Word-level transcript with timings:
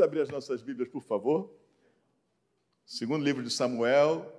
Vamos 0.00 0.08
abrir 0.08 0.22
as 0.22 0.30
nossas 0.30 0.62
Bíblias, 0.62 0.88
por 0.88 1.02
favor. 1.02 1.54
Segundo 2.86 3.22
livro 3.22 3.42
de 3.42 3.50
Samuel, 3.50 4.34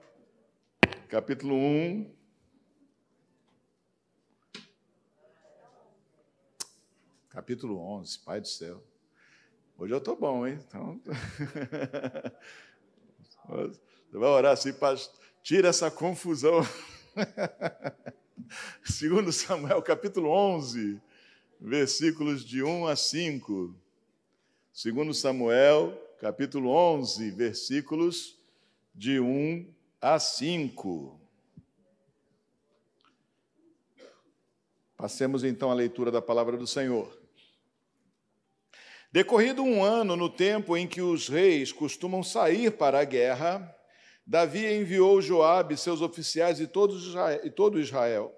capítulo 1.08 1.54
1. 1.54 2.12
Capítulo 7.30 7.78
11, 7.78 8.20
Pai 8.22 8.42
do 8.42 8.48
céu. 8.48 8.84
Hoje 9.78 9.94
eu 9.94 10.00
estou 10.00 10.16
bom, 10.16 10.48
hein? 10.48 10.58
Então... 10.68 11.00
Você 13.48 14.18
vai 14.18 14.30
orar 14.30 14.54
assim, 14.54 14.72
tira 15.44 15.68
essa 15.68 15.92
confusão. 15.92 16.62
Segundo 18.84 19.32
Samuel, 19.32 19.80
capítulo 19.84 20.28
11, 20.28 21.00
versículos 21.60 22.44
de 22.44 22.64
1 22.64 22.88
a 22.88 22.96
5. 22.96 23.76
Segundo 24.74 25.14
Samuel, 25.14 26.02
capítulo 26.18 26.70
11, 26.70 27.30
versículos 27.32 28.38
de 28.96 29.20
1 29.20 29.70
a 30.00 30.18
5. 30.18 31.20
Passemos 34.96 35.44
então 35.44 35.72
à 35.72 35.74
leitura 35.74 36.10
da 36.10 36.22
palavra 36.22 36.56
do 36.56 36.66
Senhor. 36.66 37.22
Decorrido 39.12 39.62
um 39.62 39.84
ano 39.84 40.16
no 40.16 40.30
tempo 40.30 40.78
em 40.78 40.88
que 40.88 41.02
os 41.02 41.28
reis 41.28 41.74
costumam 41.74 42.24
sair 42.24 42.72
para 42.72 43.02
a 43.02 43.04
guerra, 43.04 43.76
Davi 44.26 44.66
enviou 44.66 45.22
Joabe, 45.22 45.76
seus 45.76 46.00
oficiais 46.02 46.62
e, 46.62 46.66
todo 46.66 47.78
Israel. 47.78 48.34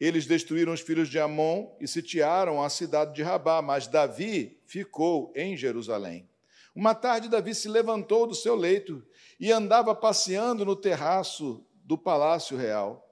Eles 0.00 0.26
destruíram 0.26 0.72
os 0.72 0.80
filhos 0.80 1.08
de 1.08 1.20
Amon 1.20 1.76
e 1.80 1.86
sitiaram 1.86 2.60
a 2.60 2.68
cidade 2.68 3.14
de 3.14 3.22
Rabá, 3.22 3.62
mas 3.62 3.86
Davi 3.86 4.55
ficou 4.66 5.32
em 5.34 5.56
Jerusalém. 5.56 6.28
Uma 6.74 6.94
tarde, 6.94 7.28
Davi 7.28 7.54
se 7.54 7.68
levantou 7.68 8.26
do 8.26 8.34
seu 8.34 8.54
leito 8.54 9.02
e 9.40 9.50
andava 9.50 9.94
passeando 9.94 10.64
no 10.64 10.76
terraço 10.76 11.64
do 11.84 11.96
palácio 11.96 12.56
real. 12.56 13.02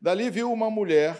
Dali 0.00 0.28
viu 0.28 0.52
uma 0.52 0.70
mulher 0.70 1.16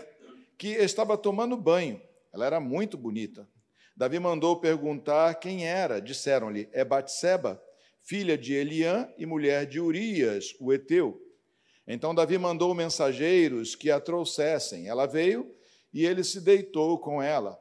que 0.58 0.68
estava 0.68 1.16
tomando 1.16 1.56
banho. 1.56 2.00
Ela 2.32 2.44
era 2.44 2.60
muito 2.60 2.98
bonita. 2.98 3.48
Davi 3.96 4.18
mandou 4.18 4.60
perguntar 4.60 5.34
quem 5.36 5.66
era. 5.66 6.00
Disseram-lhe: 6.00 6.68
É 6.72 6.84
Batseba, 6.84 7.62
filha 8.02 8.36
de 8.36 8.52
Eliã 8.52 9.08
e 9.16 9.24
mulher 9.24 9.66
de 9.66 9.80
Urias, 9.80 10.54
o 10.60 10.72
heteu. 10.72 11.20
Então 11.86 12.14
Davi 12.14 12.36
mandou 12.36 12.74
mensageiros 12.74 13.74
que 13.74 13.90
a 13.90 14.00
trouxessem. 14.00 14.88
Ela 14.88 15.06
veio 15.06 15.54
e 15.92 16.04
ele 16.04 16.24
se 16.24 16.40
deitou 16.40 16.98
com 16.98 17.22
ela. 17.22 17.58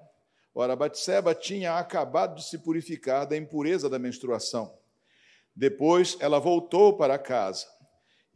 Ora, 0.56 0.76
Batseba 0.76 1.34
tinha 1.34 1.78
acabado 1.78 2.36
de 2.36 2.44
se 2.44 2.60
purificar 2.60 3.26
da 3.26 3.36
impureza 3.36 3.90
da 3.90 3.98
menstruação. 3.98 4.78
Depois 5.56 6.16
ela 6.20 6.40
voltou 6.40 6.96
para 6.96 7.18
casa 7.18 7.66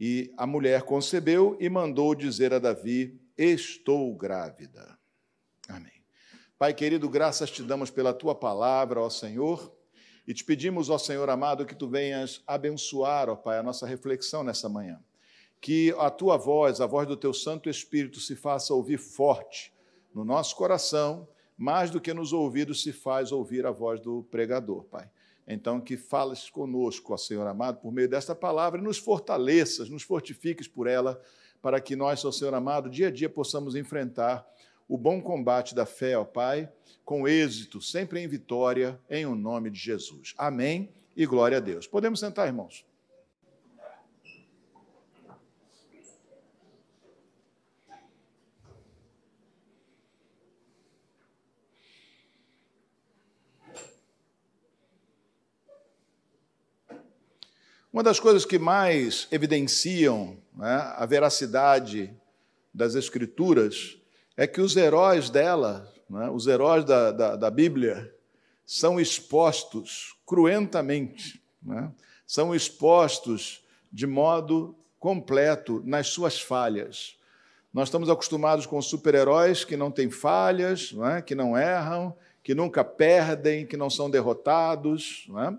e 0.00 0.32
a 0.36 0.46
mulher 0.46 0.82
concebeu 0.82 1.56
e 1.60 1.68
mandou 1.68 2.14
dizer 2.14 2.52
a 2.52 2.58
Davi: 2.58 3.20
Estou 3.36 4.14
grávida. 4.14 4.98
Amém. 5.68 5.92
Pai 6.58 6.74
querido, 6.74 7.08
graças 7.08 7.50
te 7.50 7.62
damos 7.62 7.88
pela 7.88 8.12
tua 8.12 8.34
palavra, 8.34 9.00
ó 9.00 9.08
Senhor, 9.08 9.72
e 10.26 10.34
te 10.34 10.44
pedimos, 10.44 10.90
ó 10.90 10.98
Senhor 10.98 11.30
amado, 11.30 11.64
que 11.64 11.74
tu 11.74 11.88
venhas 11.88 12.42
abençoar, 12.46 13.28
ó 13.28 13.36
Pai, 13.36 13.58
a 13.58 13.62
nossa 13.62 13.86
reflexão 13.86 14.42
nessa 14.42 14.68
manhã. 14.68 15.00
Que 15.60 15.94
a 15.98 16.10
tua 16.10 16.36
voz, 16.36 16.80
a 16.80 16.86
voz 16.86 17.06
do 17.06 17.16
teu 17.16 17.32
Santo 17.32 17.68
Espírito, 17.68 18.18
se 18.18 18.34
faça 18.34 18.74
ouvir 18.74 18.98
forte 18.98 19.72
no 20.12 20.24
nosso 20.24 20.56
coração, 20.56 21.28
mais 21.58 21.90
do 21.90 22.00
que 22.00 22.14
nos 22.14 22.32
ouvidos 22.32 22.82
se 22.82 22.92
faz 22.92 23.32
ouvir 23.32 23.66
a 23.66 23.72
voz 23.72 24.00
do 24.00 24.22
pregador, 24.30 24.84
Pai. 24.84 25.10
Então, 25.46 25.80
que 25.80 25.96
fales 25.96 26.48
conosco, 26.48 27.12
ó 27.12 27.16
Senhor 27.16 27.46
amado, 27.46 27.80
por 27.80 27.90
meio 27.90 28.08
desta 28.08 28.34
palavra, 28.34 28.80
e 28.80 28.84
nos 28.84 28.98
fortaleças, 28.98 29.90
nos 29.90 30.04
fortifiques 30.04 30.68
por 30.68 30.86
ela, 30.86 31.20
para 31.60 31.80
que 31.80 31.96
nós, 31.96 32.24
ó 32.24 32.30
Senhor 32.30 32.54
amado, 32.54 32.88
dia 32.88 33.08
a 33.08 33.10
dia 33.10 33.28
possamos 33.28 33.74
enfrentar 33.74 34.46
o 34.86 34.96
bom 34.96 35.20
combate 35.20 35.74
da 35.74 35.84
fé, 35.84 36.16
ó 36.16 36.24
Pai, 36.24 36.70
com 37.04 37.26
êxito, 37.26 37.80
sempre 37.80 38.20
em 38.20 38.28
vitória, 38.28 39.00
em 39.10 39.26
o 39.26 39.34
nome 39.34 39.70
de 39.70 39.78
Jesus. 39.78 40.34
Amém 40.38 40.90
e 41.16 41.26
glória 41.26 41.58
a 41.58 41.60
Deus. 41.60 41.86
Podemos 41.86 42.20
sentar, 42.20 42.46
irmãos? 42.46 42.87
Uma 57.98 58.04
das 58.04 58.20
coisas 58.20 58.44
que 58.44 58.60
mais 58.60 59.26
evidenciam 59.28 60.36
né, 60.56 60.94
a 60.94 61.04
veracidade 61.04 62.14
das 62.72 62.94
Escrituras 62.94 63.98
é 64.36 64.46
que 64.46 64.60
os 64.60 64.76
heróis 64.76 65.30
dela, 65.30 65.92
né, 66.08 66.30
os 66.30 66.46
heróis 66.46 66.84
da, 66.84 67.10
da, 67.10 67.34
da, 67.34 67.50
Bíblia, 67.50 68.14
são 68.64 69.00
expostos 69.00 70.14
cruentamente, 70.24 71.42
né, 71.60 71.90
são 72.24 72.54
expostos 72.54 73.64
de 73.92 74.06
modo 74.06 74.76
completo 75.00 75.82
nas 75.84 76.06
suas 76.06 76.40
falhas. 76.40 77.16
Nós 77.74 77.88
estamos 77.88 78.08
acostumados 78.08 78.64
com 78.64 78.80
super-heróis 78.80 79.64
que 79.64 79.76
não 79.76 79.90
têm 79.90 80.08
falhas, 80.08 80.92
não 80.92 81.04
é? 81.04 81.20
que 81.20 81.34
não 81.34 81.58
erram, 81.58 82.16
que 82.44 82.54
nunca 82.54 82.84
perdem, 82.84 83.66
que 83.66 83.76
não 83.76 83.90
são 83.90 84.08
derrotados. 84.08 85.24
Não 85.28 85.42
é? 85.42 85.58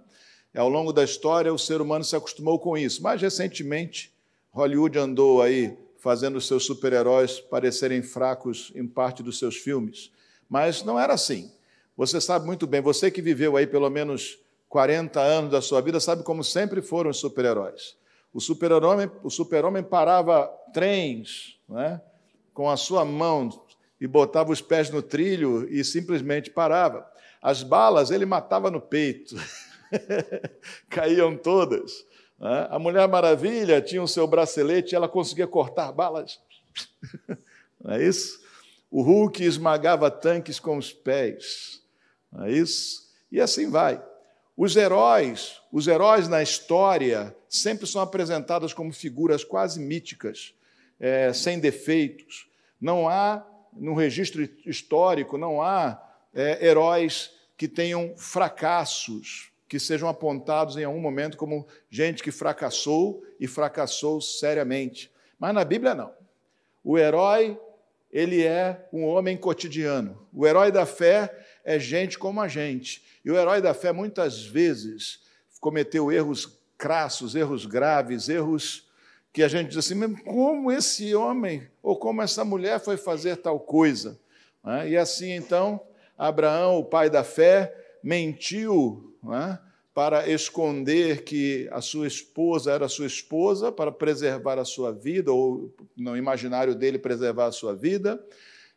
Ao 0.56 0.68
longo 0.68 0.92
da 0.92 1.04
história, 1.04 1.54
o 1.54 1.60
ser 1.60 1.82
humano 1.82 2.04
se 2.04 2.16
acostumou 2.16 2.60
com 2.60 2.78
isso. 2.78 3.04
Mais 3.04 3.22
recentemente, 3.22 4.12
Hollywood 4.52 4.98
andou 4.98 5.42
aí 5.42 5.78
fazendo 6.00 6.38
os 6.38 6.48
seus 6.48 6.66
super-heróis 6.66 7.40
parecerem 7.40 8.02
fracos 8.02 8.72
em 8.76 8.88
parte 8.88 9.22
dos 9.22 9.38
seus 9.38 9.58
filmes. 9.58 10.12
Mas 10.50 10.84
não 10.84 11.00
era 11.00 11.14
assim. 11.14 11.52
Você 11.96 12.20
sabe 12.22 12.46
muito 12.46 12.66
bem, 12.66 12.82
você 12.82 13.12
que 13.12 13.22
viveu 13.22 13.58
aí 13.58 13.68
pelo 13.68 13.90
menos 13.90 14.40
40 14.70 15.20
anos 15.20 15.52
da 15.52 15.62
sua 15.62 15.82
vida, 15.82 16.00
sabe 16.00 16.24
como 16.24 16.44
sempre 16.44 16.82
foram 16.82 17.10
os 17.10 17.18
super-heróis. 17.18 17.98
O 18.34 18.40
super-homem 18.40 19.10
super 19.30 19.64
parava 19.84 20.48
trens 20.72 21.60
né, 21.68 22.00
com 22.54 22.70
a 22.70 22.78
sua 22.78 23.04
mão 23.04 23.50
e 24.00 24.08
botava 24.08 24.52
os 24.52 24.62
pés 24.62 24.90
no 24.90 25.02
trilho 25.02 25.68
e 25.70 25.84
simplesmente 25.84 26.50
parava. 26.50 27.06
As 27.42 27.64
balas 27.64 28.12
ele 28.12 28.26
matava 28.26 28.70
no 28.70 28.80
peito, 28.80 29.36
caíam 30.90 31.36
todas. 31.38 32.06
Né? 32.40 32.68
A 32.70 32.80
Mulher 32.80 33.08
Maravilha 33.08 33.82
tinha 33.82 34.02
o 34.02 34.08
seu 34.08 34.28
bracelete 34.28 34.94
e 34.94 34.96
ela 34.96 35.10
conseguia 35.10 35.48
cortar 35.48 35.92
balas. 35.92 36.40
Não 37.82 37.94
é 37.94 38.04
isso? 38.04 38.40
O 38.92 39.02
Hulk 39.02 39.44
esmagava 39.44 40.10
tanques 40.10 40.60
com 40.60 40.78
os 40.78 40.92
pés. 40.92 41.82
Não 42.32 42.46
é 42.46 42.52
isso? 42.52 43.10
E 43.32 43.40
assim 43.40 43.70
vai. 43.70 44.04
Os 44.58 44.76
heróis, 44.76 45.62
os 45.72 45.88
heróis 45.88 46.28
na 46.28 46.44
história 46.44 47.36
sempre 47.48 47.88
são 47.88 48.02
apresentados 48.02 48.74
como 48.74 48.92
figuras 48.92 49.44
quase 49.44 49.80
míticas, 49.80 50.54
é, 51.00 51.32
sem 51.32 51.60
defeitos. 51.60 52.50
Não 52.80 53.08
há, 53.08 53.46
no 53.74 53.94
registro 53.94 54.48
histórico, 54.66 55.38
não 55.38 55.62
há 55.62 56.02
é, 56.34 56.66
heróis 56.66 57.32
que 57.58 57.68
tenham 57.68 58.14
fracassos, 58.18 59.52
que 59.70 59.80
sejam 59.80 60.10
apontados 60.10 60.76
em 60.78 60.84
algum 60.84 61.00
momento 61.00 61.38
como 61.38 61.68
gente 61.92 62.24
que 62.24 62.32
fracassou 62.32 63.24
e 63.40 63.48
fracassou 63.48 64.20
seriamente. 64.20 65.12
Mas 65.38 65.54
na 65.54 65.64
Bíblia 65.64 65.94
não. 65.94 66.12
O 66.84 66.98
herói, 66.98 67.58
ele 68.12 68.44
é 68.44 68.88
um 68.92 69.06
homem 69.06 69.38
cotidiano. 69.38 70.28
O 70.34 70.48
herói 70.48 70.72
da 70.72 70.88
fé 70.88 71.46
é 71.64 71.78
gente 71.78 72.18
como 72.18 72.42
a 72.42 72.48
gente. 72.48 73.06
E 73.24 73.30
o 73.30 73.38
herói 73.38 73.62
da 73.62 73.76
fé 73.76 73.92
muitas 73.92 74.44
vezes 74.44 75.20
cometeu 75.62 76.12
erros 76.12 76.58
crassos, 76.76 77.36
erros 77.36 77.68
graves, 77.68 78.28
erros 78.28 78.90
que 79.32 79.44
a 79.44 79.48
gente 79.48 79.70
diz 79.70 79.78
assim, 79.78 80.16
como 80.16 80.72
esse 80.72 81.14
homem 81.14 81.70
ou 81.84 81.96
como 81.96 82.24
essa 82.24 82.44
mulher 82.44 82.80
foi 82.80 82.98
fazer 82.98 83.38
tal 83.38 83.60
coisa? 83.60 84.20
Né? 84.64 84.90
E 84.90 84.98
assim 84.98 85.32
então, 85.32 85.80
Abraão, 86.18 86.80
o 86.80 86.86
pai 86.86 87.08
da 87.08 87.24
fé, 87.24 87.76
mentiu 88.02 89.09
é? 89.34 89.60
para 89.94 90.30
esconder 90.30 91.24
que 91.24 91.68
a 91.72 91.82
sua 91.82 92.08
esposa 92.08 92.72
era 92.72 92.88
sua 92.88 93.06
esposa, 93.06 93.72
para 93.72 93.92
preservar 93.92 94.58
a 94.58 94.64
sua 94.64 94.94
vida, 94.94 95.32
ou 95.32 95.76
no 95.98 96.16
imaginário 96.16 96.74
dele, 96.74 96.98
preservar 96.98 97.48
a 97.48 97.52
sua 97.52 97.76
vida. 97.76 98.24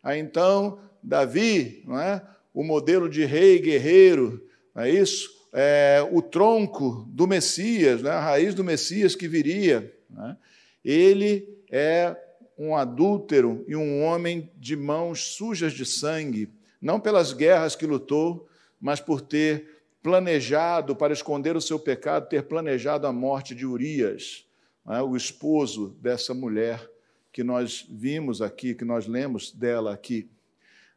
Aí 0.03 0.19
então, 0.19 0.81
Davi, 1.03 1.85
é? 1.91 2.21
o 2.53 2.65
modelo 2.65 3.09
de 3.09 3.25
rei 3.25 3.61
guerreiro, 3.61 4.45
é 4.75 4.91
isso? 4.91 5.31
É, 5.53 6.05
o 6.11 6.23
tronco 6.23 7.07
do 7.09 7.27
Messias, 7.27 8.03
né? 8.03 8.11
a 8.11 8.21
raiz 8.21 8.55
do 8.55 8.65
Messias 8.65 9.15
que 9.15 9.29
viria. 9.29 9.95
Né? 10.11 10.37
Ele 10.85 11.57
é 11.71 12.17
um 12.59 12.75
adúltero 12.75 13.65
e 13.69 13.77
um 13.77 14.03
homem 14.03 14.51
de 14.57 14.75
mãos 14.75 15.37
sujas 15.37 15.73
de 15.73 15.85
sangue, 15.85 16.51
não 16.81 16.99
pelas 16.99 17.33
guerras 17.33 17.77
que 17.77 17.87
lutou, 17.87 18.49
mas 18.81 18.99
por 18.99 19.21
ter 19.21 19.82
planejado 20.03 20.97
para 20.97 21.13
esconder 21.13 21.57
o 21.57 21.61
seu 21.61 21.79
pecado, 21.79 22.29
ter 22.29 22.43
planejado 22.43 23.07
a 23.07 23.13
morte 23.13 23.55
de 23.55 23.65
Urias, 23.65 24.45
né, 24.85 25.01
o 25.01 25.17
esposo 25.17 25.97
dessa 26.01 26.35
mulher 26.35 26.91
que 27.33 27.45
nós 27.45 27.87
vimos 27.89 28.43
aqui, 28.43 28.75
que 28.75 28.85
nós 28.85 29.07
lemos 29.07 29.53
dela 29.53 29.93
aqui. 29.93 30.29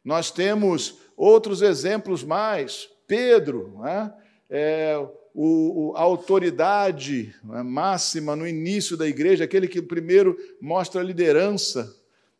Nós 0.04 0.30
temos 0.30 0.98
outros 1.16 1.62
exemplos 1.62 2.22
mais. 2.22 2.88
Pedro, 3.06 3.78
né, 3.80 4.12
é, 4.50 4.96
o, 5.32 5.92
a 5.96 6.00
autoridade 6.00 7.34
né, 7.44 7.62
máxima 7.62 8.34
no 8.34 8.46
início 8.46 8.96
da 8.96 9.06
igreja, 9.06 9.44
aquele 9.44 9.68
que 9.68 9.80
primeiro 9.80 10.36
mostra 10.60 11.00
a 11.00 11.04
liderança 11.04 11.94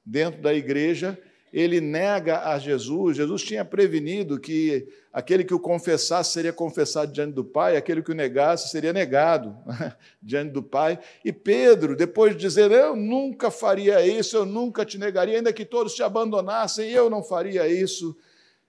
dentro 0.04 0.40
da 0.40 0.54
igreja, 0.54 1.18
ele 1.52 1.80
nega 1.80 2.48
a 2.48 2.58
Jesus. 2.58 3.16
Jesus 3.16 3.42
tinha 3.42 3.64
prevenido 3.64 4.38
que 4.38 4.88
aquele 5.12 5.44
que 5.44 5.54
o 5.54 5.60
confessasse 5.60 6.32
seria 6.32 6.52
confessado 6.52 7.12
diante 7.12 7.32
do 7.32 7.44
Pai, 7.44 7.76
aquele 7.76 8.02
que 8.02 8.10
o 8.10 8.14
negasse 8.14 8.68
seria 8.68 8.92
negado 8.92 9.56
diante 10.20 10.52
do 10.52 10.62
Pai. 10.62 10.98
E 11.24 11.32
Pedro, 11.32 11.96
depois 11.96 12.34
de 12.34 12.40
dizer: 12.40 12.70
Eu 12.70 12.96
nunca 12.96 13.50
faria 13.50 14.06
isso, 14.06 14.36
eu 14.36 14.44
nunca 14.44 14.84
te 14.84 14.98
negaria, 14.98 15.36
ainda 15.36 15.52
que 15.52 15.64
todos 15.64 15.94
te 15.94 16.02
abandonassem, 16.02 16.90
eu 16.90 17.08
não 17.08 17.22
faria 17.22 17.66
isso. 17.66 18.16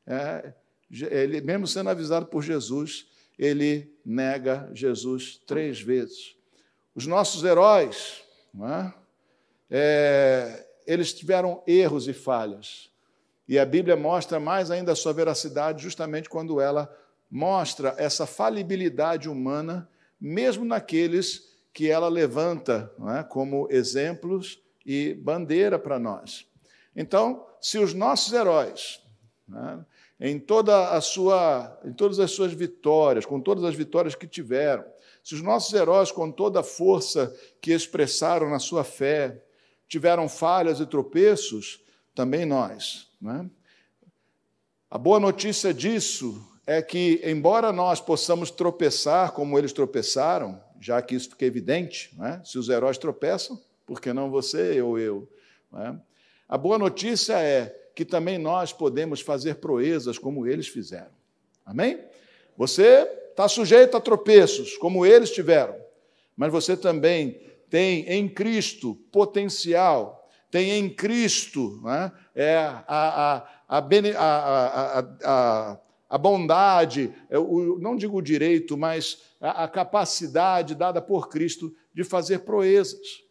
É, 0.05 0.53
ele, 0.89 1.41
mesmo 1.41 1.67
sendo 1.67 1.89
avisado 1.89 2.27
por 2.27 2.41
Jesus, 2.41 3.07
ele 3.37 3.91
nega 4.05 4.69
Jesus 4.73 5.41
três 5.45 5.81
vezes. 5.81 6.35
Os 6.95 7.05
nossos 7.05 7.43
heróis, 7.43 8.23
é? 8.63 8.93
É, 9.69 10.66
eles 10.87 11.13
tiveram 11.13 11.61
erros 11.67 12.07
e 12.07 12.13
falhas. 12.13 12.89
E 13.47 13.59
a 13.59 13.65
Bíblia 13.65 13.95
mostra 13.95 14.39
mais 14.39 14.71
ainda 14.71 14.93
a 14.93 14.95
sua 14.95 15.13
veracidade 15.13 15.83
justamente 15.83 16.29
quando 16.29 16.59
ela 16.59 16.91
mostra 17.29 17.93
essa 17.97 18.25
falibilidade 18.25 19.29
humana, 19.29 19.89
mesmo 20.19 20.65
naqueles 20.65 21.55
que 21.73 21.91
ela 21.91 22.07
levanta 22.07 22.91
é? 23.19 23.23
como 23.23 23.67
exemplos 23.69 24.59
e 24.85 25.13
bandeira 25.13 25.77
para 25.77 25.99
nós. 25.99 26.47
Então, 26.95 27.45
se 27.61 27.77
os 27.77 27.93
nossos 27.93 28.33
heróis, 28.33 29.01
é? 29.53 30.29
em 30.29 30.39
toda 30.39 30.91
a 30.91 31.01
sua, 31.01 31.79
em 31.85 31.93
todas 31.93 32.19
as 32.19 32.31
suas 32.31 32.53
vitórias, 32.53 33.25
com 33.25 33.39
todas 33.39 33.63
as 33.63 33.75
vitórias 33.75 34.15
que 34.15 34.25
tiveram, 34.25 34.85
se 35.23 35.35
os 35.35 35.41
nossos 35.41 35.73
heróis, 35.73 36.11
com 36.11 36.31
toda 36.31 36.61
a 36.61 36.63
força 36.63 37.35
que 37.61 37.73
expressaram 37.73 38.49
na 38.49 38.59
sua 38.59 38.83
fé, 38.83 39.43
tiveram 39.87 40.27
falhas 40.27 40.79
e 40.79 40.85
tropeços, 40.85 41.79
também 42.13 42.45
nós. 42.45 43.07
É? 43.23 43.45
A 44.89 44.97
boa 44.97 45.19
notícia 45.19 45.73
disso 45.73 46.43
é 46.65 46.81
que, 46.81 47.21
embora 47.23 47.71
nós 47.71 48.01
possamos 48.01 48.51
tropeçar 48.51 49.31
como 49.31 49.57
eles 49.57 49.71
tropeçaram, 49.71 50.61
já 50.79 51.01
que 51.01 51.15
isso 51.15 51.29
fica 51.29 51.45
evidente, 51.45 52.13
é? 52.21 52.43
se 52.43 52.57
os 52.57 52.69
heróis 52.69 52.97
tropeçam, 52.97 53.61
por 53.85 54.01
que 54.01 54.11
não 54.11 54.29
você 54.29 54.81
ou 54.81 54.99
eu? 54.99 55.27
É? 55.75 55.95
A 56.47 56.57
boa 56.57 56.77
notícia 56.77 57.39
é 57.41 57.67
que 57.95 58.05
também 58.05 58.37
nós 58.37 58.71
podemos 58.71 59.21
fazer 59.21 59.55
proezas 59.55 60.17
como 60.17 60.45
eles 60.45 60.67
fizeram. 60.67 61.11
Amém? 61.65 61.99
Você 62.55 63.07
está 63.29 63.47
sujeito 63.47 63.97
a 63.97 64.01
tropeços, 64.01 64.77
como 64.77 65.05
eles 65.05 65.31
tiveram, 65.31 65.75
mas 66.35 66.51
você 66.51 66.77
também 66.77 67.41
tem 67.69 68.07
em 68.09 68.27
Cristo 68.27 68.95
potencial, 69.11 70.27
tem 70.49 70.71
em 70.71 70.89
Cristo 70.89 71.81
né, 71.83 72.11
é, 72.33 72.57
a, 72.87 73.43
a, 73.67 73.79
a, 73.79 75.03
a, 75.23 75.77
a 76.09 76.17
bondade, 76.17 77.13
é, 77.29 77.37
o, 77.37 77.77
não 77.79 77.95
digo 77.95 78.17
o 78.17 78.21
direito, 78.21 78.77
mas 78.77 79.21
a 79.39 79.67
capacidade 79.67 80.73
dada 80.73 81.01
por 81.01 81.29
Cristo 81.29 81.73
de 81.93 82.03
fazer 82.03 82.39
proezas. 82.39 83.23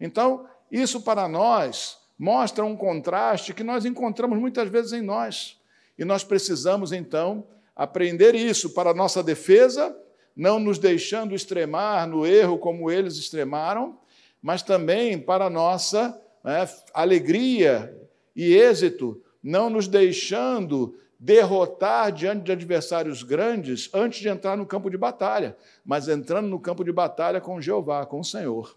Então, 0.00 0.46
isso 0.70 1.00
para 1.00 1.28
nós 1.28 1.98
mostra 2.18 2.64
um 2.64 2.76
contraste 2.76 3.54
que 3.54 3.64
nós 3.64 3.84
encontramos 3.84 4.38
muitas 4.38 4.68
vezes 4.68 4.92
em 4.92 5.02
nós. 5.02 5.58
E 5.96 6.04
nós 6.04 6.24
precisamos, 6.24 6.92
então, 6.92 7.46
aprender 7.74 8.34
isso 8.34 8.70
para 8.70 8.90
a 8.90 8.94
nossa 8.94 9.22
defesa 9.22 9.96
não 10.36 10.58
nos 10.58 10.78
deixando 10.78 11.34
extremar 11.34 12.06
no 12.06 12.26
erro 12.26 12.58
como 12.58 12.90
eles 12.90 13.16
extremaram, 13.16 13.98
mas 14.42 14.62
também 14.62 15.18
para 15.18 15.48
nossa 15.48 16.20
né, 16.42 16.68
alegria 16.92 17.96
e 18.34 18.54
êxito, 18.54 19.22
não 19.42 19.70
nos 19.70 19.86
deixando 19.86 20.98
derrotar 21.18 22.12
diante 22.12 22.44
de 22.44 22.52
adversários 22.52 23.22
grandes 23.22 23.88
antes 23.94 24.20
de 24.20 24.28
entrar 24.28 24.56
no 24.56 24.66
campo 24.66 24.90
de 24.90 24.98
batalha, 24.98 25.56
mas 25.84 26.08
entrando 26.08 26.48
no 26.48 26.60
campo 26.60 26.84
de 26.84 26.92
batalha 26.92 27.40
com 27.40 27.60
Jeová, 27.60 28.04
com 28.04 28.20
o 28.20 28.24
Senhor, 28.24 28.76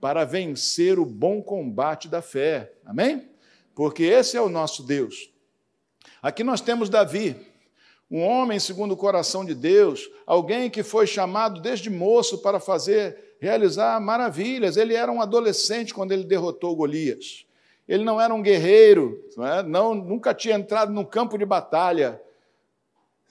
para 0.00 0.24
vencer 0.24 0.98
o 0.98 1.06
bom 1.06 1.40
combate 1.40 2.08
da 2.08 2.20
fé. 2.20 2.72
Amém? 2.84 3.28
Porque 3.74 4.02
esse 4.02 4.36
é 4.36 4.40
o 4.40 4.48
nosso 4.48 4.82
Deus. 4.82 5.30
Aqui 6.20 6.42
nós 6.42 6.60
temos 6.60 6.88
Davi 6.88 7.36
um 8.14 8.22
homem 8.22 8.60
segundo 8.60 8.92
o 8.92 8.96
coração 8.96 9.44
de 9.44 9.56
Deus, 9.56 10.08
alguém 10.24 10.70
que 10.70 10.84
foi 10.84 11.04
chamado 11.04 11.60
desde 11.60 11.90
moço 11.90 12.38
para 12.38 12.60
fazer, 12.60 13.34
realizar 13.40 14.00
maravilhas. 14.00 14.76
Ele 14.76 14.94
era 14.94 15.10
um 15.10 15.20
adolescente 15.20 15.92
quando 15.92 16.12
ele 16.12 16.22
derrotou 16.22 16.76
Golias. 16.76 17.44
Ele 17.88 18.04
não 18.04 18.20
era 18.20 18.32
um 18.32 18.40
guerreiro, 18.40 19.20
não, 19.36 19.44
é? 19.44 19.62
não 19.64 19.94
nunca 19.96 20.32
tinha 20.32 20.54
entrado 20.54 20.92
no 20.92 21.04
campo 21.04 21.36
de 21.36 21.44
batalha. 21.44 22.22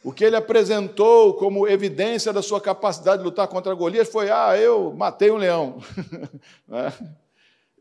O 0.04 0.12
que 0.12 0.26
ele 0.26 0.36
apresentou 0.36 1.34
como 1.36 1.66
evidência 1.66 2.34
da 2.34 2.42
sua 2.42 2.60
capacidade 2.60 3.20
de 3.20 3.24
lutar 3.24 3.48
contra 3.48 3.74
Golias 3.74 4.10
foi: 4.10 4.30
ah, 4.30 4.58
eu 4.58 4.92
matei 4.92 5.32
um 5.32 5.38
leão. 5.38 5.78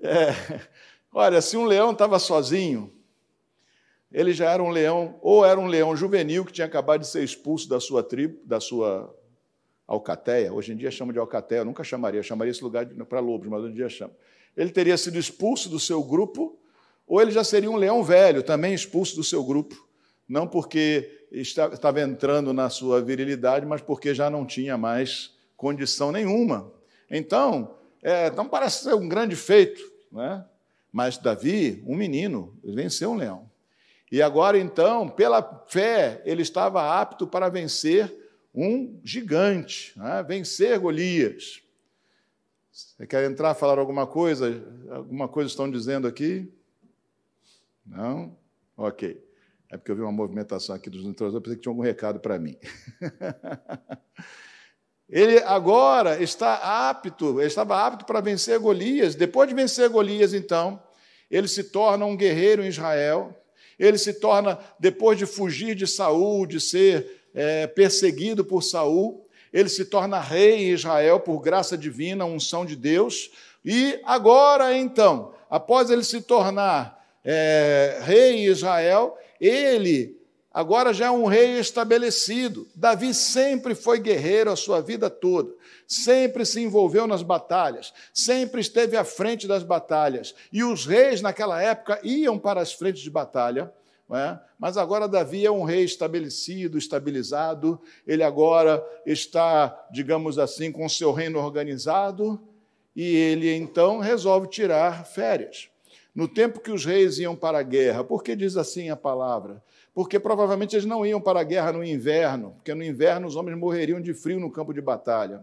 é? 0.00 0.08
É. 0.08 0.60
Olha, 1.12 1.42
se 1.42 1.56
um 1.56 1.64
leão 1.64 1.90
estava 1.90 2.20
sozinho, 2.20 2.92
ele 4.12 4.32
já 4.32 4.50
era 4.50 4.62
um 4.62 4.70
leão, 4.70 5.18
ou 5.22 5.44
era 5.44 5.58
um 5.58 5.66
leão 5.66 5.96
juvenil 5.96 6.44
que 6.44 6.52
tinha 6.52 6.66
acabado 6.66 7.00
de 7.00 7.06
ser 7.06 7.24
expulso 7.24 7.68
da 7.68 7.80
sua 7.80 8.02
tribo, 8.02 8.38
da 8.44 8.60
sua 8.60 9.14
alcateia. 9.86 10.52
Hoje 10.52 10.72
em 10.72 10.76
dia 10.76 10.90
chama 10.90 11.12
de 11.12 11.18
alcateia, 11.18 11.60
eu 11.60 11.64
nunca 11.64 11.82
chamaria, 11.82 12.22
chamaria 12.22 12.50
esse 12.50 12.62
lugar 12.62 12.86
para 13.08 13.20
lobos, 13.20 13.48
mas 13.48 13.62
hoje 13.62 13.72
em 13.72 13.76
dia 13.76 13.88
chama. 13.88 14.12
Ele 14.56 14.70
teria 14.70 14.96
sido 14.96 15.18
expulso 15.18 15.68
do 15.68 15.80
seu 15.80 16.02
grupo, 16.02 16.58
ou 17.06 17.20
ele 17.20 17.30
já 17.30 17.42
seria 17.42 17.70
um 17.70 17.76
leão 17.76 18.02
velho, 18.02 18.42
também 18.42 18.74
expulso 18.74 19.16
do 19.16 19.24
seu 19.24 19.42
grupo, 19.42 19.88
não 20.28 20.46
porque 20.46 21.26
estava 21.30 22.00
entrando 22.00 22.52
na 22.52 22.68
sua 22.68 23.00
virilidade, 23.00 23.64
mas 23.64 23.80
porque 23.80 24.14
já 24.14 24.28
não 24.28 24.44
tinha 24.44 24.76
mais 24.76 25.34
condição 25.56 26.12
nenhuma. 26.12 26.72
Então, 27.10 27.76
é, 28.02 28.30
não 28.30 28.48
parece 28.48 28.84
ser 28.84 28.94
um 28.94 29.08
grande 29.08 29.36
feito, 29.36 29.80
né? 30.10 30.44
mas 30.92 31.16
Davi, 31.16 31.82
um 31.86 31.96
menino, 31.96 32.58
venceu 32.62 33.12
um 33.12 33.16
leão. 33.16 33.51
E 34.12 34.20
agora, 34.20 34.58
então, 34.58 35.08
pela 35.08 35.64
fé, 35.66 36.20
ele 36.26 36.42
estava 36.42 37.00
apto 37.00 37.26
para 37.26 37.48
vencer 37.48 38.14
um 38.54 39.00
gigante, 39.02 39.98
né? 39.98 40.22
vencer 40.22 40.78
Golias. 40.78 41.62
Você 42.70 43.06
quer 43.06 43.24
entrar, 43.24 43.54
falar 43.54 43.78
alguma 43.78 44.06
coisa? 44.06 44.62
Alguma 44.90 45.28
coisa 45.28 45.48
estão 45.48 45.70
dizendo 45.70 46.06
aqui? 46.06 46.52
Não? 47.86 48.36
Ok. 48.76 49.18
É 49.70 49.78
porque 49.78 49.90
eu 49.90 49.96
vi 49.96 50.02
uma 50.02 50.12
movimentação 50.12 50.76
aqui 50.76 50.90
dos 50.90 51.00
introdutores, 51.00 51.32
eu 51.32 51.40
pensei 51.40 51.56
que 51.56 51.62
tinha 51.62 51.70
algum 51.70 51.82
recado 51.82 52.20
para 52.20 52.38
mim. 52.38 52.58
ele 55.08 55.38
agora 55.38 56.22
está 56.22 56.90
apto, 56.90 57.40
ele 57.40 57.46
estava 57.46 57.86
apto 57.86 58.04
para 58.04 58.20
vencer 58.20 58.58
Golias. 58.58 59.14
Depois 59.14 59.48
de 59.48 59.54
vencer 59.54 59.88
Golias, 59.88 60.34
então, 60.34 60.82
ele 61.30 61.48
se 61.48 61.64
torna 61.64 62.04
um 62.04 62.14
guerreiro 62.14 62.62
em 62.62 62.68
Israel 62.68 63.38
ele 63.78 63.98
se 63.98 64.14
torna, 64.14 64.58
depois 64.78 65.18
de 65.18 65.26
fugir 65.26 65.74
de 65.74 65.86
Saul, 65.86 66.46
de 66.46 66.60
ser 66.60 67.22
é, 67.34 67.66
perseguido 67.66 68.44
por 68.44 68.62
Saul, 68.62 69.26
ele 69.52 69.68
se 69.68 69.84
torna 69.84 70.18
rei 70.18 70.54
em 70.54 70.70
Israel 70.70 71.20
por 71.20 71.40
graça 71.40 71.76
divina, 71.76 72.24
unção 72.24 72.64
de 72.64 72.74
Deus. 72.74 73.30
E 73.64 74.00
agora, 74.04 74.76
então, 74.76 75.32
após 75.50 75.90
ele 75.90 76.04
se 76.04 76.22
tornar 76.22 77.04
é, 77.24 78.00
rei 78.02 78.36
em 78.36 78.44
Israel, 78.46 79.16
ele 79.40 80.16
agora 80.52 80.92
já 80.92 81.06
é 81.06 81.10
um 81.10 81.26
rei 81.26 81.58
estabelecido. 81.58 82.68
Davi 82.74 83.14
sempre 83.14 83.74
foi 83.74 83.98
guerreiro 83.98 84.50
a 84.50 84.56
sua 84.56 84.80
vida 84.80 85.08
toda, 85.08 85.52
sempre 85.86 86.44
se 86.44 86.60
envolveu 86.60 87.06
nas 87.06 87.22
batalhas, 87.22 87.92
sempre 88.12 88.60
esteve 88.60 88.96
à 88.96 89.04
frente 89.04 89.46
das 89.46 89.62
batalhas. 89.62 90.34
E 90.52 90.62
os 90.62 90.86
reis 90.86 91.20
naquela 91.20 91.62
época 91.62 92.00
iam 92.02 92.38
para 92.38 92.60
as 92.60 92.72
frentes 92.72 93.02
de 93.02 93.10
batalha. 93.10 93.72
É? 94.14 94.38
Mas 94.58 94.76
agora 94.76 95.08
Davi 95.08 95.46
é 95.46 95.50
um 95.50 95.62
rei 95.62 95.84
estabelecido, 95.84 96.76
estabilizado, 96.76 97.80
ele 98.06 98.22
agora 98.22 98.84
está, 99.06 99.86
digamos 99.90 100.38
assim, 100.38 100.70
com 100.70 100.86
seu 100.86 101.12
reino 101.12 101.38
organizado, 101.38 102.38
e 102.94 103.02
ele 103.02 103.50
então 103.54 104.00
resolve 104.00 104.48
tirar 104.48 105.06
férias. 105.06 105.70
no 106.14 106.28
tempo 106.28 106.60
que 106.60 106.70
os 106.70 106.84
reis 106.84 107.18
iam 107.18 107.34
para 107.34 107.60
a 107.60 107.62
guerra. 107.62 108.04
Por 108.04 108.22
que 108.22 108.36
diz 108.36 108.56
assim 108.58 108.90
a 108.90 108.96
palavra? 108.96 109.62
Porque 109.94 110.18
provavelmente 110.18 110.74
eles 110.74 110.86
não 110.86 111.04
iam 111.04 111.20
para 111.20 111.40
a 111.40 111.44
guerra 111.44 111.72
no 111.72 111.84
inverno, 111.84 112.52
porque 112.52 112.74
no 112.74 112.82
inverno 112.82 113.26
os 113.26 113.36
homens 113.36 113.58
morreriam 113.58 114.00
de 114.00 114.14
frio 114.14 114.40
no 114.40 114.50
campo 114.50 114.72
de 114.72 114.80
batalha. 114.80 115.42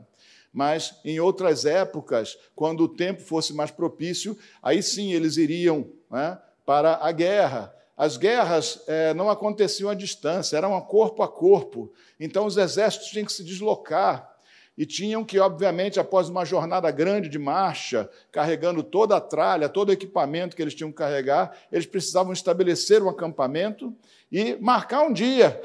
Mas 0.52 1.00
em 1.06 1.20
outras 1.20 1.66
épocas, 1.66 2.38
quando 2.56 2.82
o 2.82 2.90
tempo 2.90 3.22
fosse 3.22 3.54
mais 3.54 3.70
propício, 3.70 4.38
aí 4.62 4.82
sim 4.82 5.14
eles 5.14 5.38
iriam 5.38 5.88
né, 6.10 6.40
para 6.66 6.98
a 7.02 7.12
guerra. 7.12 7.74
As 7.96 8.18
guerras 8.18 8.82
é, 8.88 9.14
não 9.14 9.30
aconteciam 9.30 9.90
à 9.90 9.94
distância, 9.94 10.58
eram 10.58 10.80
corpo 10.82 11.22
a 11.22 11.28
corpo. 11.28 11.92
Então 12.20 12.46
os 12.46 12.58
exércitos 12.58 13.10
tinham 13.10 13.26
que 13.26 13.34
se 13.34 13.44
deslocar 13.44 14.39
e 14.80 14.86
tinham 14.86 15.26
que, 15.26 15.38
obviamente, 15.38 16.00
após 16.00 16.30
uma 16.30 16.46
jornada 16.46 16.90
grande 16.90 17.28
de 17.28 17.38
marcha, 17.38 18.10
carregando 18.32 18.82
toda 18.82 19.18
a 19.18 19.20
tralha, 19.20 19.68
todo 19.68 19.90
o 19.90 19.92
equipamento 19.92 20.56
que 20.56 20.62
eles 20.62 20.74
tinham 20.74 20.90
que 20.90 20.98
carregar, 20.98 21.52
eles 21.70 21.86
precisavam 21.86 22.32
estabelecer 22.32 23.04
um 23.04 23.10
acampamento 23.10 23.94
e 24.32 24.56
marcar 24.56 25.02
um 25.02 25.12
dia. 25.12 25.62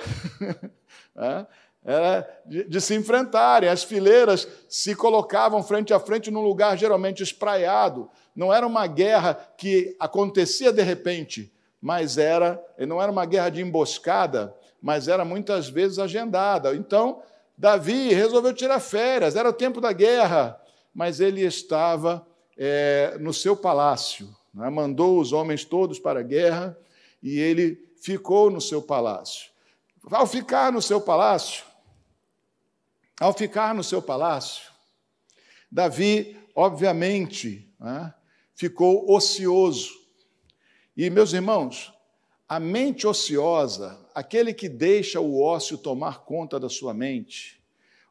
é, 1.16 1.46
era 1.84 2.40
de, 2.44 2.64
de, 2.64 2.80
se 2.80 2.96
enfrentarem. 2.96 3.68
As 3.68 3.84
fileiras 3.84 4.48
se 4.68 4.96
colocavam 4.96 5.62
frente 5.62 5.94
a 5.94 6.00
frente 6.00 6.28
num 6.28 6.42
lugar 6.42 6.76
geralmente 6.76 7.22
espraiado. 7.22 8.10
Não 8.34 8.52
era 8.52 8.66
uma 8.66 8.88
guerra 8.88 9.34
que 9.56 9.94
acontecia 10.00 10.72
de 10.72 10.82
repente, 10.82 11.52
mas 11.80 12.18
era, 12.18 12.60
não 12.80 13.00
era 13.00 13.12
uma 13.12 13.26
guerra 13.26 13.50
de 13.50 13.62
emboscada, 13.62 14.52
mas 14.82 15.06
era 15.06 15.24
muitas 15.24 15.68
vezes 15.68 16.00
agendada. 16.00 16.74
Então, 16.74 17.22
Davi 17.56 18.12
resolveu 18.12 18.52
tirar 18.52 18.80
férias, 18.80 19.36
era 19.36 19.48
o 19.48 19.52
tempo 19.52 19.80
da 19.80 19.92
guerra, 19.92 20.60
mas 20.92 21.20
ele 21.20 21.42
estava 21.42 22.26
é, 22.56 23.16
no 23.20 23.32
seu 23.32 23.56
palácio, 23.56 24.34
né? 24.52 24.68
mandou 24.70 25.20
os 25.20 25.32
homens 25.32 25.64
todos 25.64 25.98
para 25.98 26.20
a 26.20 26.22
guerra 26.22 26.76
e 27.22 27.38
ele 27.38 27.88
ficou 28.00 28.50
no 28.50 28.60
seu 28.60 28.82
palácio. 28.82 29.50
Ao 30.10 30.26
ficar 30.26 30.70
no 30.70 30.82
seu 30.82 31.00
palácio, 31.00 31.64
ao 33.18 33.32
ficar 33.32 33.74
no 33.74 33.82
seu 33.82 34.02
palácio, 34.02 34.74
Davi, 35.70 36.36
obviamente, 36.54 37.68
né, 37.80 38.12
ficou 38.54 39.10
ocioso. 39.10 39.90
E, 40.96 41.08
meus 41.10 41.32
irmãos, 41.32 41.92
a 42.48 42.60
mente 42.60 43.06
ociosa, 43.06 43.98
aquele 44.14 44.54
que 44.54 44.68
deixa 44.68 45.20
o 45.20 45.42
ócio 45.42 45.76
tomar 45.76 46.24
conta 46.24 46.60
da 46.60 46.68
sua 46.68 46.94
mente, 46.94 47.60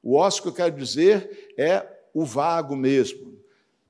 o 0.03 0.15
ócio 0.15 0.43
que 0.43 0.49
eu 0.49 0.53
quero 0.53 0.75
dizer 0.75 1.53
é 1.57 1.87
o 2.13 2.25
vago 2.25 2.75
mesmo, 2.75 3.39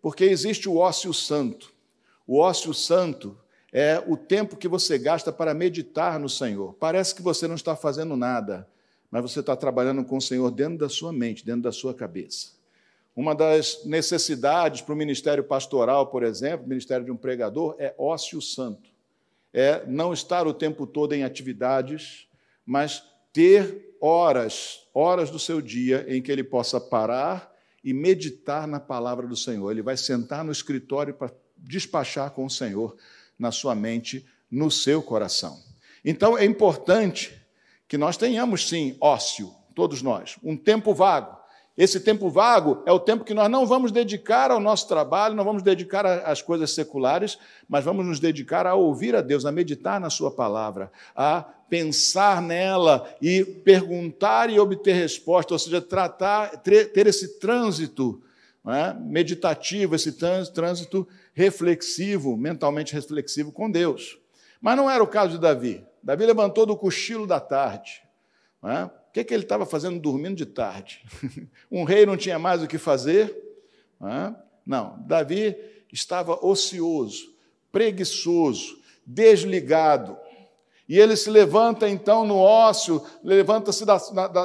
porque 0.02 0.24
existe 0.24 0.70
o 0.70 0.78
ócio 0.78 1.12
santo. 1.14 1.74
O 2.28 2.38
ócio 2.40 2.74
santo 2.74 3.38
é 3.72 4.02
o 4.06 4.16
tempo 4.16 4.56
que 4.56 4.68
você 4.68 5.00
gasta 5.00 5.32
para 5.32 5.54
meditar 5.54 6.20
no 6.20 6.30
Senhor. 6.30 6.76
Parece 6.76 7.16
que 7.16 7.22
você 7.22 7.48
não 7.48 7.56
está 7.56 7.76
fazendo 7.76 8.16
nada, 8.16 8.68
mas 9.10 9.24
você 9.24 9.40
está 9.40 9.56
trabalhando 9.56 10.06
com 10.06 10.18
o 10.18 10.22
Senhor 10.22 10.52
dentro 10.52 10.78
da 10.78 10.90
sua 10.90 11.12
mente, 11.12 11.44
dentro 11.44 11.64
da 11.64 11.72
sua 11.72 11.94
cabeça. 11.94 12.52
Uma 13.16 13.34
das 13.34 13.84
necessidades 13.86 14.82
para 14.82 14.94
o 14.94 14.98
ministério 14.98 15.44
pastoral, 15.44 16.08
por 16.08 16.24
exemplo, 16.24 16.66
o 16.66 16.70
ministério 16.70 17.06
de 17.06 17.12
um 17.12 17.18
pregador, 17.18 17.76
é 17.80 17.94
ócio 17.98 18.42
santo 18.42 18.93
é 19.54 19.86
não 19.86 20.12
estar 20.12 20.48
o 20.48 20.54
tempo 20.54 20.88
todo 20.88 21.14
em 21.14 21.24
atividades, 21.24 22.28
mas 22.66 23.04
ter 23.32 23.96
horas, 24.02 24.88
horas 24.94 25.30
do 25.30 25.38
seu 25.38 25.62
dia 25.62 26.06
em 26.08 26.22
que 26.22 26.32
ele 26.32 26.44
possa 26.44 26.80
parar 26.82 27.54
e 27.84 27.94
meditar 27.94 28.68
na 28.68 28.80
palavra 28.80 29.28
do 29.28 29.36
Senhor. 29.36 29.70
Ele 29.70 29.82
vai 29.82 29.98
sentar 29.98 30.44
no 30.44 30.52
escritório 30.52 31.14
para 31.14 31.32
despachar 31.58 32.32
com 32.32 32.46
o 32.46 32.50
Senhor 32.50 32.96
na 33.38 33.52
sua 33.52 33.76
mente, 33.76 34.26
no 34.50 34.72
seu 34.72 35.02
coração. 35.02 35.62
Então 36.04 36.38
é 36.38 36.46
importante 36.46 37.40
que 37.88 37.98
nós 37.98 38.18
tenhamos 38.18 38.68
sim 38.68 38.98
ócio, 39.00 39.54
todos 39.76 40.02
nós, 40.02 40.38
um 40.44 40.58
tempo 40.58 40.94
vago 40.94 41.43
esse 41.76 42.00
tempo 42.00 42.30
vago 42.30 42.84
é 42.86 42.92
o 42.92 43.00
tempo 43.00 43.24
que 43.24 43.34
nós 43.34 43.50
não 43.50 43.66
vamos 43.66 43.92
dedicar 43.92 44.52
ao 44.52 44.60
nosso 44.60 44.88
trabalho, 44.88 45.36
não 45.36 45.44
vamos 45.44 45.64
dedicar 45.64 46.06
às 46.06 46.42
coisas 46.42 46.72
seculares, 46.72 47.38
mas 47.68 47.84
vamos 47.84 48.06
nos 48.06 48.20
dedicar 48.20 48.68
a 48.68 48.76
ouvir 48.76 49.16
a 49.16 49.22
Deus, 49.22 49.46
a 49.46 49.52
meditar 49.52 50.00
na 50.00 50.10
Sua 50.10 50.30
palavra, 50.30 50.92
a 51.16 51.42
pensar 51.42 52.42
nela 52.42 53.12
e 53.20 53.44
perguntar 53.44 54.52
e 54.52 54.60
obter 54.60 54.94
resposta, 54.94 55.54
ou 55.54 55.60
seja, 55.60 55.82
tratar, 55.82 56.58
ter 56.58 57.08
esse 57.08 57.40
trânsito 57.40 58.22
é? 58.68 58.94
meditativo, 58.94 59.96
esse 59.96 60.12
trânsito 60.12 61.08
reflexivo, 61.34 62.38
mentalmente 62.38 62.94
reflexivo 62.94 63.52
com 63.52 63.70
Deus. 63.70 64.20
Mas 64.62 64.78
não 64.78 64.90
era 64.90 65.04
o 65.04 65.08
caso 65.08 65.34
de 65.34 65.40
Davi. 65.40 65.84
Davi 66.02 66.26
levantou 66.26 66.66
do 66.66 66.78
cochilo 66.78 67.28
da 67.28 67.40
tarde. 67.40 68.04
É? 68.64 68.90
O 69.14 69.14
que, 69.14 69.20
é 69.20 69.24
que 69.24 69.32
ele 69.32 69.44
estava 69.44 69.64
fazendo 69.64 70.00
dormindo 70.00 70.36
de 70.36 70.46
tarde? 70.48 71.06
um 71.72 71.84
rei 71.84 72.04
não 72.04 72.18
tinha 72.18 72.40
mais 72.40 72.64
o 72.64 72.68
que 72.68 72.80
fazer? 72.80 73.32
Não, 74.66 74.98
Davi 75.06 75.56
estava 75.92 76.44
ocioso, 76.44 77.32
preguiçoso, 77.72 78.76
desligado. 79.06 80.18
E 80.90 80.98
ele 80.98 81.16
se 81.16 81.30
levanta 81.30 81.88
então 81.88 82.26
no 82.26 82.38
ócio, 82.38 83.06
levanta-se 83.24 83.86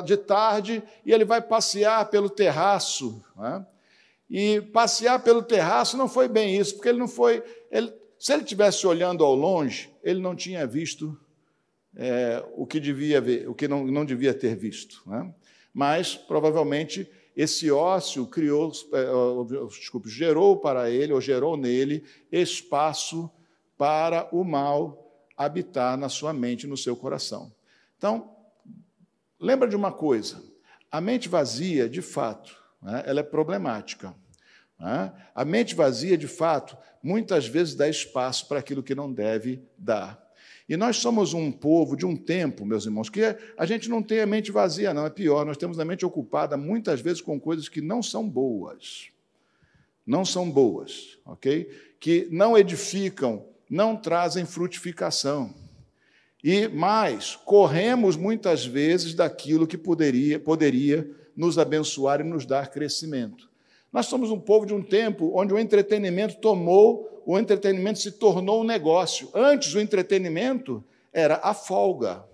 de 0.04 0.16
tarde 0.18 0.82
e 1.02 1.14
ele 1.14 1.24
vai 1.24 1.40
passear 1.40 2.10
pelo 2.10 2.28
terraço. 2.28 3.24
E 4.28 4.60
passear 4.60 5.22
pelo 5.22 5.42
terraço 5.42 5.96
não 5.96 6.10
foi 6.10 6.28
bem 6.28 6.58
isso, 6.58 6.74
porque 6.74 6.90
ele 6.90 6.98
não 6.98 7.08
foi. 7.08 7.42
Ele, 7.70 7.90
se 8.18 8.34
ele 8.34 8.42
estivesse 8.42 8.86
olhando 8.86 9.24
ao 9.24 9.34
longe, 9.34 9.90
ele 10.04 10.20
não 10.20 10.36
tinha 10.36 10.66
visto 10.66 11.18
é, 11.98 12.44
o 12.54 12.64
que 12.64 12.78
devia 12.78 13.20
ver, 13.20 13.48
o 13.48 13.54
que 13.54 13.66
não, 13.66 13.84
não 13.84 14.04
devia 14.04 14.32
ter 14.32 14.54
visto. 14.54 15.02
Né? 15.04 15.34
Mas, 15.74 16.14
provavelmente, 16.14 17.10
esse 17.36 17.70
ócio 17.70 18.24
criou, 18.26 18.70
é, 18.92 19.68
desculpe, 19.68 20.08
gerou 20.08 20.56
para 20.56 20.88
ele, 20.88 21.12
ou 21.12 21.20
gerou 21.20 21.56
nele, 21.56 22.04
espaço 22.30 23.28
para 23.76 24.28
o 24.32 24.44
mal 24.44 25.12
habitar 25.36 25.96
na 25.98 26.08
sua 26.08 26.32
mente, 26.32 26.66
no 26.66 26.76
seu 26.76 26.96
coração. 26.96 27.52
Então, 27.96 28.30
lembra 29.38 29.68
de 29.68 29.74
uma 29.74 29.92
coisa: 29.92 30.42
a 30.90 31.00
mente 31.00 31.28
vazia, 31.28 31.88
de 31.88 32.00
fato, 32.00 32.56
né, 32.80 33.02
ela 33.06 33.20
é 33.20 33.24
problemática. 33.24 34.14
Né? 34.78 35.12
A 35.34 35.44
mente 35.44 35.74
vazia, 35.74 36.16
de 36.16 36.28
fato, 36.28 36.76
muitas 37.02 37.46
vezes 37.46 37.74
dá 37.74 37.88
espaço 37.88 38.46
para 38.46 38.60
aquilo 38.60 38.82
que 38.82 38.94
não 38.94 39.12
deve 39.12 39.62
dar. 39.76 40.27
E 40.68 40.76
nós 40.76 40.98
somos 40.98 41.32
um 41.32 41.50
povo 41.50 41.96
de 41.96 42.04
um 42.04 42.14
tempo, 42.14 42.66
meus 42.66 42.84
irmãos, 42.84 43.08
que 43.08 43.22
a 43.56 43.64
gente 43.64 43.88
não 43.88 44.02
tem 44.02 44.20
a 44.20 44.26
mente 44.26 44.52
vazia, 44.52 44.92
não, 44.92 45.06
é 45.06 45.10
pior, 45.10 45.46
nós 45.46 45.56
temos 45.56 45.80
a 45.80 45.84
mente 45.84 46.04
ocupada 46.04 46.58
muitas 46.58 47.00
vezes 47.00 47.22
com 47.22 47.40
coisas 47.40 47.68
que 47.68 47.80
não 47.80 48.02
são 48.02 48.28
boas. 48.28 49.08
Não 50.06 50.24
são 50.24 50.50
boas, 50.50 51.18
ok? 51.24 51.70
Que 51.98 52.28
não 52.30 52.56
edificam, 52.56 53.46
não 53.68 53.96
trazem 53.96 54.44
frutificação. 54.44 55.54
E 56.44 56.68
mais, 56.68 57.34
corremos 57.34 58.14
muitas 58.14 58.64
vezes 58.66 59.14
daquilo 59.14 59.66
que 59.66 59.78
poderia, 59.78 60.38
poderia 60.38 61.10
nos 61.34 61.58
abençoar 61.58 62.20
e 62.20 62.24
nos 62.24 62.44
dar 62.44 62.70
crescimento. 62.70 63.47
Nós 63.92 64.06
somos 64.06 64.30
um 64.30 64.38
povo 64.38 64.66
de 64.66 64.74
um 64.74 64.82
tempo 64.82 65.32
onde 65.34 65.52
o 65.52 65.58
entretenimento 65.58 66.36
tomou 66.36 67.18
o 67.28 67.38
entretenimento 67.38 67.98
se 67.98 68.12
tornou 68.12 68.62
um 68.62 68.64
negócio. 68.64 69.28
Antes, 69.34 69.74
o 69.74 69.80
entretenimento 69.80 70.82
era 71.12 71.38
a 71.42 71.52
folga. 71.52 72.24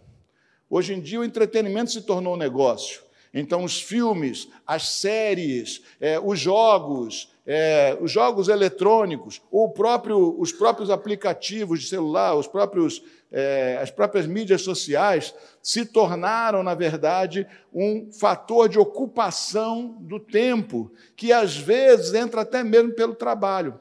Hoje 0.71 0.95
em 0.95 1.01
dia, 1.01 1.19
o 1.19 1.25
entretenimento 1.25 1.91
se 1.91 2.03
tornou 2.03 2.35
um 2.35 2.37
negócio. 2.37 3.03
Então, 3.35 3.65
os 3.65 3.83
filmes, 3.83 4.47
as 4.65 4.87
séries, 4.87 5.83
é, 6.01 6.21
os 6.21 6.39
jogos, 6.39 7.34
é, 7.47 7.97
os 8.01 8.11
jogos 8.11 8.49
eletrônicos, 8.49 9.43
o 9.51 9.69
próprio, 9.69 10.35
os 10.41 10.53
próprios 10.53 10.91
aplicativos 10.91 11.81
de 11.81 11.89
celular, 11.89 12.35
os 12.35 12.47
próprios, 12.47 13.03
é, 13.31 13.79
as 13.83 13.91
próprias 13.91 14.27
mídias 14.27 14.63
sociais 14.63 15.35
se 15.63 15.85
tornaram, 15.85 16.63
na 16.63 16.75
verdade, 16.75 17.47
um 17.73 18.11
fator 18.13 18.69
de 18.69 18.79
ocupação 18.79 19.97
do 20.01 20.19
tempo, 20.19 20.91
que 21.17 21.33
às 21.33 21.57
vezes 21.57 22.15
entra 22.15 22.41
até 22.41 22.65
mesmo 22.65 22.93
pelo 22.93 23.15
trabalho. 23.15 23.79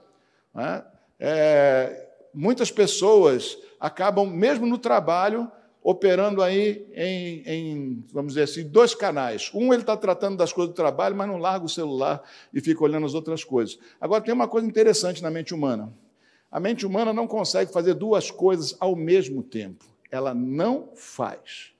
Né? 0.53 0.83
é, 1.25 2.09
muitas 2.33 2.69
pessoas 2.69 3.57
acabam, 3.79 4.25
mesmo 4.25 4.65
no 4.65 4.77
trabalho, 4.77 5.49
operando 5.83 6.41
aí 6.41 6.87
em, 6.93 7.43
em, 7.45 8.05
vamos 8.13 8.33
dizer 8.33 8.43
assim, 8.43 8.63
dois 8.63 8.95
canais. 8.95 9.51
Um, 9.53 9.73
ele 9.73 9.81
está 9.81 9.97
tratando 9.97 10.37
das 10.37 10.53
coisas 10.53 10.73
do 10.73 10.75
trabalho, 10.75 11.15
mas 11.15 11.27
não 11.27 11.37
larga 11.37 11.65
o 11.65 11.69
celular 11.69 12.23
e 12.53 12.61
fica 12.61 12.81
olhando 12.83 13.05
as 13.05 13.13
outras 13.13 13.43
coisas. 13.43 13.77
Agora, 13.99 14.23
tem 14.23 14.33
uma 14.33 14.47
coisa 14.47 14.65
interessante 14.65 15.21
na 15.21 15.29
mente 15.29 15.53
humana. 15.53 15.93
A 16.49 16.59
mente 16.59 16.85
humana 16.85 17.11
não 17.11 17.27
consegue 17.27 17.71
fazer 17.71 17.95
duas 17.95 18.31
coisas 18.31 18.77
ao 18.79 18.95
mesmo 18.95 19.43
tempo. 19.43 19.83
Ela 20.09 20.33
não 20.33 20.89
faz. 20.95 21.73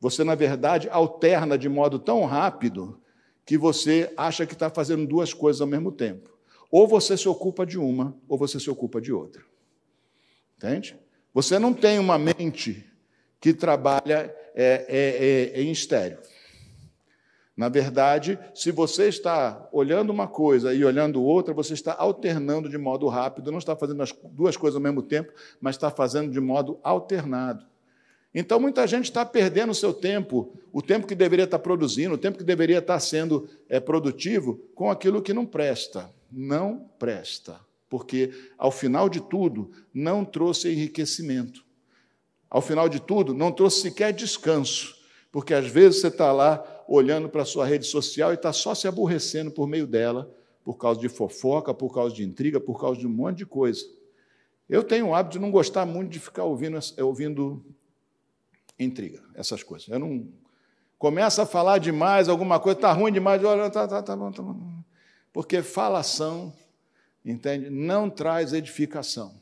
Você, 0.00 0.24
na 0.24 0.34
verdade, 0.34 0.88
alterna 0.90 1.58
de 1.58 1.68
modo 1.68 1.98
tão 1.98 2.24
rápido 2.24 2.98
que 3.44 3.58
você 3.58 4.10
acha 4.16 4.46
que 4.46 4.54
está 4.54 4.70
fazendo 4.70 5.06
duas 5.06 5.34
coisas 5.34 5.60
ao 5.60 5.66
mesmo 5.66 5.92
tempo. 5.92 6.30
Ou 6.70 6.86
você 6.86 7.16
se 7.16 7.28
ocupa 7.28 7.66
de 7.66 7.76
uma, 7.76 8.16
ou 8.26 8.38
você 8.38 8.58
se 8.58 8.70
ocupa 8.70 9.00
de 9.00 9.12
outra. 9.12 9.42
Entende? 10.56 10.96
Você 11.34 11.58
não 11.58 11.74
tem 11.74 11.98
uma 11.98 12.16
mente 12.16 12.89
que 13.40 13.54
trabalha 13.54 14.34
é, 14.54 14.86
é, 14.88 15.58
é, 15.58 15.62
em 15.62 15.70
estéreo. 15.70 16.18
Na 17.56 17.68
verdade, 17.68 18.38
se 18.54 18.70
você 18.70 19.08
está 19.08 19.68
olhando 19.70 20.10
uma 20.10 20.26
coisa 20.26 20.72
e 20.72 20.84
olhando 20.84 21.22
outra, 21.22 21.52
você 21.52 21.74
está 21.74 21.94
alternando 21.94 22.68
de 22.68 22.78
modo 22.78 23.06
rápido, 23.06 23.52
não 23.52 23.58
está 23.58 23.76
fazendo 23.76 24.02
as 24.02 24.14
duas 24.32 24.56
coisas 24.56 24.76
ao 24.76 24.82
mesmo 24.82 25.02
tempo, 25.02 25.32
mas 25.60 25.76
está 25.76 25.90
fazendo 25.90 26.32
de 26.32 26.40
modo 26.40 26.80
alternado. 26.82 27.66
Então, 28.34 28.60
muita 28.60 28.86
gente 28.86 29.06
está 29.06 29.26
perdendo 29.26 29.70
o 29.70 29.74
seu 29.74 29.92
tempo, 29.92 30.56
o 30.72 30.80
tempo 30.80 31.06
que 31.06 31.14
deveria 31.14 31.44
estar 31.44 31.58
produzindo, 31.58 32.14
o 32.14 32.18
tempo 32.18 32.38
que 32.38 32.44
deveria 32.44 32.78
estar 32.78 32.98
sendo 33.00 33.48
é, 33.68 33.80
produtivo, 33.80 34.60
com 34.74 34.90
aquilo 34.90 35.20
que 35.20 35.34
não 35.34 35.44
presta. 35.44 36.08
Não 36.30 36.88
presta. 36.98 37.60
Porque, 37.88 38.30
ao 38.56 38.70
final 38.70 39.08
de 39.08 39.20
tudo, 39.20 39.70
não 39.92 40.24
trouxe 40.24 40.72
enriquecimento. 40.72 41.64
Ao 42.50 42.60
final 42.60 42.88
de 42.88 43.00
tudo, 43.00 43.32
não 43.32 43.52
trouxe 43.52 43.80
sequer 43.80 44.12
descanso. 44.12 44.96
Porque, 45.30 45.54
às 45.54 45.68
vezes, 45.68 46.00
você 46.00 46.08
está 46.08 46.32
lá 46.32 46.64
olhando 46.88 47.28
para 47.28 47.42
a 47.42 47.46
sua 47.46 47.64
rede 47.64 47.86
social 47.86 48.32
e 48.32 48.34
está 48.34 48.52
só 48.52 48.74
se 48.74 48.88
aborrecendo 48.88 49.52
por 49.52 49.68
meio 49.68 49.86
dela, 49.86 50.28
por 50.64 50.76
causa 50.76 51.00
de 51.00 51.08
fofoca, 51.08 51.72
por 51.72 51.94
causa 51.94 52.14
de 52.14 52.24
intriga, 52.24 52.58
por 52.58 52.80
causa 52.80 52.98
de 52.98 53.06
um 53.06 53.10
monte 53.10 53.38
de 53.38 53.46
coisa. 53.46 53.86
Eu 54.68 54.82
tenho 54.82 55.08
o 55.08 55.14
hábito 55.14 55.34
de 55.34 55.38
não 55.38 55.52
gostar 55.52 55.86
muito 55.86 56.10
de 56.10 56.18
ficar 56.18 56.44
ouvindo, 56.44 56.78
ouvindo 56.98 57.64
intriga, 58.78 59.22
essas 59.34 59.62
coisas. 59.62 59.88
Eu 59.88 60.00
não 60.00 60.28
começa 60.98 61.44
a 61.44 61.46
falar 61.46 61.78
demais, 61.78 62.28
alguma 62.28 62.58
coisa 62.58 62.78
está 62.78 62.92
ruim 62.92 63.12
demais, 63.12 63.42
olha, 63.44 63.70
tá, 63.70 63.86
tá, 63.86 64.02
tá, 64.02 64.16
bom, 64.16 64.32
tá 64.32 64.42
bom. 64.42 64.82
Porque 65.32 65.62
falação, 65.62 66.52
entende? 67.24 67.70
Não 67.70 68.10
traz 68.10 68.52
edificação. 68.52 69.40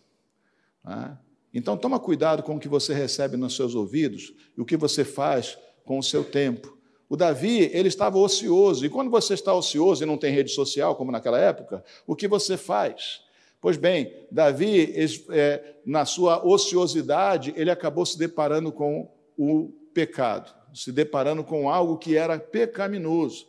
Né? 0.84 1.16
Então 1.52 1.76
toma 1.76 1.98
cuidado 1.98 2.42
com 2.42 2.56
o 2.56 2.60
que 2.60 2.68
você 2.68 2.92
recebe 2.92 3.36
nos 3.36 3.56
seus 3.56 3.74
ouvidos 3.74 4.34
e 4.56 4.60
o 4.60 4.64
que 4.64 4.76
você 4.76 5.04
faz 5.04 5.58
com 5.84 5.98
o 5.98 6.02
seu 6.02 6.22
tempo. 6.22 6.76
O 7.08 7.16
Davi, 7.16 7.70
ele 7.72 7.88
estava 7.88 8.18
ocioso, 8.18 8.84
e 8.84 8.90
quando 8.90 9.10
você 9.10 9.32
está 9.32 9.54
ocioso 9.54 10.02
e 10.02 10.06
não 10.06 10.18
tem 10.18 10.32
rede 10.32 10.50
social, 10.50 10.94
como 10.94 11.10
naquela 11.10 11.38
época, 11.38 11.82
o 12.06 12.14
que 12.14 12.28
você 12.28 12.56
faz? 12.56 13.22
Pois 13.60 13.76
bem, 13.78 14.12
Davi, 14.30 14.94
é, 15.30 15.74
na 15.86 16.04
sua 16.04 16.46
ociosidade, 16.46 17.54
ele 17.56 17.70
acabou 17.70 18.04
se 18.04 18.18
deparando 18.18 18.70
com 18.70 19.10
o 19.38 19.72
pecado, 19.94 20.54
se 20.74 20.92
deparando 20.92 21.42
com 21.42 21.68
algo 21.68 21.96
que 21.96 22.14
era 22.14 22.38
pecaminoso. 22.38 23.48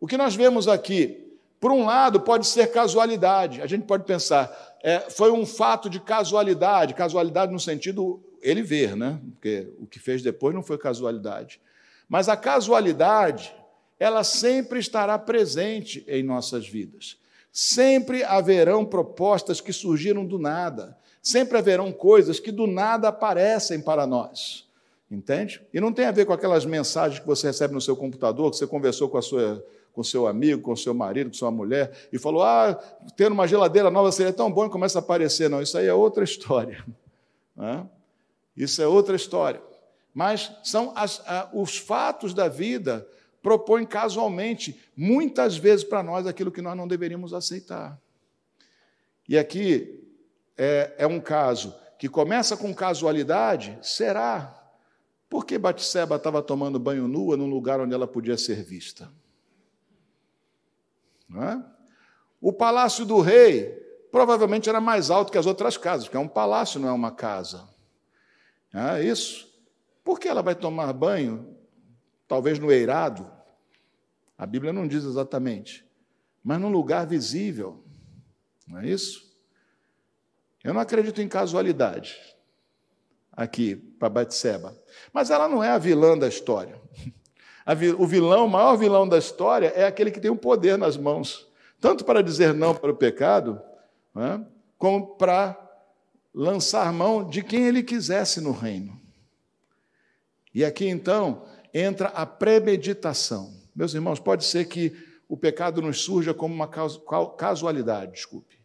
O 0.00 0.06
que 0.06 0.16
nós 0.16 0.36
vemos 0.36 0.68
aqui, 0.68 1.23
por 1.64 1.72
um 1.72 1.86
lado, 1.86 2.20
pode 2.20 2.46
ser 2.46 2.66
casualidade. 2.66 3.62
A 3.62 3.66
gente 3.66 3.86
pode 3.86 4.04
pensar, 4.04 4.54
é, 4.82 5.00
foi 5.08 5.30
um 5.30 5.46
fato 5.46 5.88
de 5.88 5.98
casualidade, 5.98 6.92
casualidade 6.92 7.50
no 7.50 7.58
sentido 7.58 8.22
ele 8.42 8.60
ver, 8.60 8.94
né? 8.94 9.18
Porque 9.30 9.72
o 9.78 9.86
que 9.86 9.98
fez 9.98 10.20
depois 10.20 10.54
não 10.54 10.62
foi 10.62 10.76
casualidade. 10.76 11.58
Mas 12.06 12.28
a 12.28 12.36
casualidade, 12.36 13.56
ela 13.98 14.22
sempre 14.24 14.78
estará 14.78 15.18
presente 15.18 16.04
em 16.06 16.22
nossas 16.22 16.68
vidas. 16.68 17.16
Sempre 17.50 18.22
haverão 18.24 18.84
propostas 18.84 19.58
que 19.58 19.72
surgiram 19.72 20.26
do 20.26 20.38
nada. 20.38 20.94
Sempre 21.22 21.56
haverão 21.56 21.90
coisas 21.90 22.38
que 22.38 22.52
do 22.52 22.66
nada 22.66 23.08
aparecem 23.08 23.80
para 23.80 24.06
nós. 24.06 24.68
Entende? 25.10 25.62
E 25.72 25.80
não 25.80 25.94
tem 25.94 26.04
a 26.04 26.12
ver 26.12 26.26
com 26.26 26.32
aquelas 26.34 26.66
mensagens 26.66 27.20
que 27.20 27.26
você 27.26 27.46
recebe 27.46 27.72
no 27.72 27.80
seu 27.80 27.96
computador, 27.96 28.50
que 28.50 28.58
você 28.58 28.66
conversou 28.66 29.08
com 29.08 29.16
a 29.16 29.22
sua 29.22 29.64
com 29.94 30.02
seu 30.02 30.26
amigo, 30.26 30.60
com 30.60 30.74
seu 30.74 30.92
marido, 30.92 31.30
com 31.30 31.36
sua 31.36 31.50
mulher, 31.50 32.08
e 32.12 32.18
falou: 32.18 32.42
Ah, 32.42 32.74
ter 33.16 33.30
uma 33.30 33.46
geladeira 33.46 33.90
nova 33.90 34.10
seria 34.12 34.32
tão 34.32 34.52
bom 34.52 34.66
e 34.66 34.70
começa 34.70 34.98
a 34.98 35.00
aparecer. 35.00 35.48
Não, 35.48 35.62
isso 35.62 35.78
aí 35.78 35.86
é 35.86 35.94
outra 35.94 36.22
história. 36.24 36.84
Né? 37.56 37.86
Isso 38.56 38.82
é 38.82 38.86
outra 38.86 39.14
história. 39.14 39.62
Mas 40.12 40.52
são 40.62 40.92
as, 40.96 41.22
os 41.52 41.78
fatos 41.78 42.34
da 42.34 42.48
vida 42.48 43.06
propõem 43.40 43.84
casualmente, 43.84 44.80
muitas 44.96 45.56
vezes 45.56 45.84
para 45.84 46.02
nós, 46.02 46.26
aquilo 46.26 46.50
que 46.50 46.62
nós 46.62 46.76
não 46.76 46.88
deveríamos 46.88 47.34
aceitar. 47.34 48.00
E 49.28 49.38
aqui 49.38 50.02
é, 50.56 50.94
é 50.98 51.06
um 51.06 51.20
caso 51.20 51.74
que 51.98 52.08
começa 52.08 52.56
com 52.56 52.74
casualidade, 52.74 53.78
será? 53.82 54.62
Por 55.28 55.44
que 55.44 55.58
Batseba 55.58 56.16
estava 56.16 56.42
tomando 56.42 56.78
banho 56.78 57.06
nua 57.06 57.36
num 57.36 57.48
lugar 57.48 57.80
onde 57.80 57.94
ela 57.94 58.06
podia 58.06 58.36
ser 58.36 58.62
vista? 58.62 59.10
É? 61.30 61.62
O 62.40 62.52
palácio 62.52 63.04
do 63.04 63.20
rei 63.20 63.82
provavelmente 64.12 64.68
era 64.68 64.80
mais 64.80 65.10
alto 65.10 65.32
que 65.32 65.38
as 65.38 65.46
outras 65.46 65.76
casas, 65.76 66.04
porque 66.04 66.16
é 66.16 66.20
um 66.20 66.28
palácio, 66.28 66.78
não 66.78 66.88
é 66.88 66.92
uma 66.92 67.10
casa. 67.10 67.68
É 68.72 69.02
isso. 69.02 69.52
Por 70.04 70.20
que 70.20 70.28
ela 70.28 70.42
vai 70.42 70.54
tomar 70.54 70.92
banho, 70.92 71.56
talvez 72.28 72.58
no 72.58 72.70
eirado? 72.70 73.30
A 74.36 74.46
Bíblia 74.46 74.72
não 74.72 74.86
diz 74.86 75.04
exatamente, 75.04 75.84
mas 76.42 76.60
num 76.60 76.70
lugar 76.70 77.06
visível. 77.06 77.82
Não 78.66 78.80
é 78.80 78.86
isso? 78.86 79.32
Eu 80.62 80.72
não 80.72 80.80
acredito 80.80 81.20
em 81.20 81.28
casualidade 81.28 82.18
aqui 83.32 83.76
para 83.76 84.08
Batseba. 84.08 84.76
Mas 85.12 85.30
ela 85.30 85.48
não 85.48 85.62
é 85.62 85.70
a 85.70 85.78
vilã 85.78 86.16
da 86.16 86.28
história. 86.28 86.80
O 87.98 88.06
vilão, 88.06 88.46
o 88.46 88.50
maior 88.50 88.76
vilão 88.76 89.08
da 89.08 89.16
história 89.16 89.68
é 89.68 89.86
aquele 89.86 90.10
que 90.10 90.20
tem 90.20 90.30
o 90.30 90.36
poder 90.36 90.76
nas 90.76 90.96
mãos, 90.96 91.48
tanto 91.80 92.04
para 92.04 92.22
dizer 92.22 92.52
não 92.52 92.74
para 92.74 92.90
o 92.90 92.96
pecado, 92.96 93.60
né, 94.14 94.44
como 94.76 95.16
para 95.16 95.58
lançar 96.34 96.92
mão 96.92 97.26
de 97.26 97.42
quem 97.42 97.66
ele 97.66 97.82
quisesse 97.82 98.40
no 98.40 98.52
reino. 98.52 99.00
E 100.54 100.64
aqui 100.64 100.86
então 100.86 101.46
entra 101.72 102.08
a 102.08 102.26
premeditação. 102.26 103.52
Meus 103.74 103.94
irmãos, 103.94 104.20
pode 104.20 104.44
ser 104.44 104.66
que 104.66 104.94
o 105.28 105.36
pecado 105.36 105.80
nos 105.80 106.02
surja 106.02 106.34
como 106.34 106.54
uma 106.54 106.68
casualidade, 106.68 108.12
desculpe, 108.12 108.58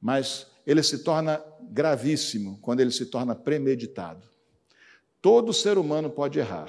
mas 0.00 0.46
ele 0.66 0.82
se 0.82 1.04
torna 1.04 1.44
gravíssimo 1.60 2.58
quando 2.62 2.80
ele 2.80 2.90
se 2.90 3.06
torna 3.06 3.34
premeditado. 3.34 4.26
Todo 5.20 5.52
ser 5.52 5.76
humano 5.76 6.08
pode 6.08 6.38
errar. 6.38 6.68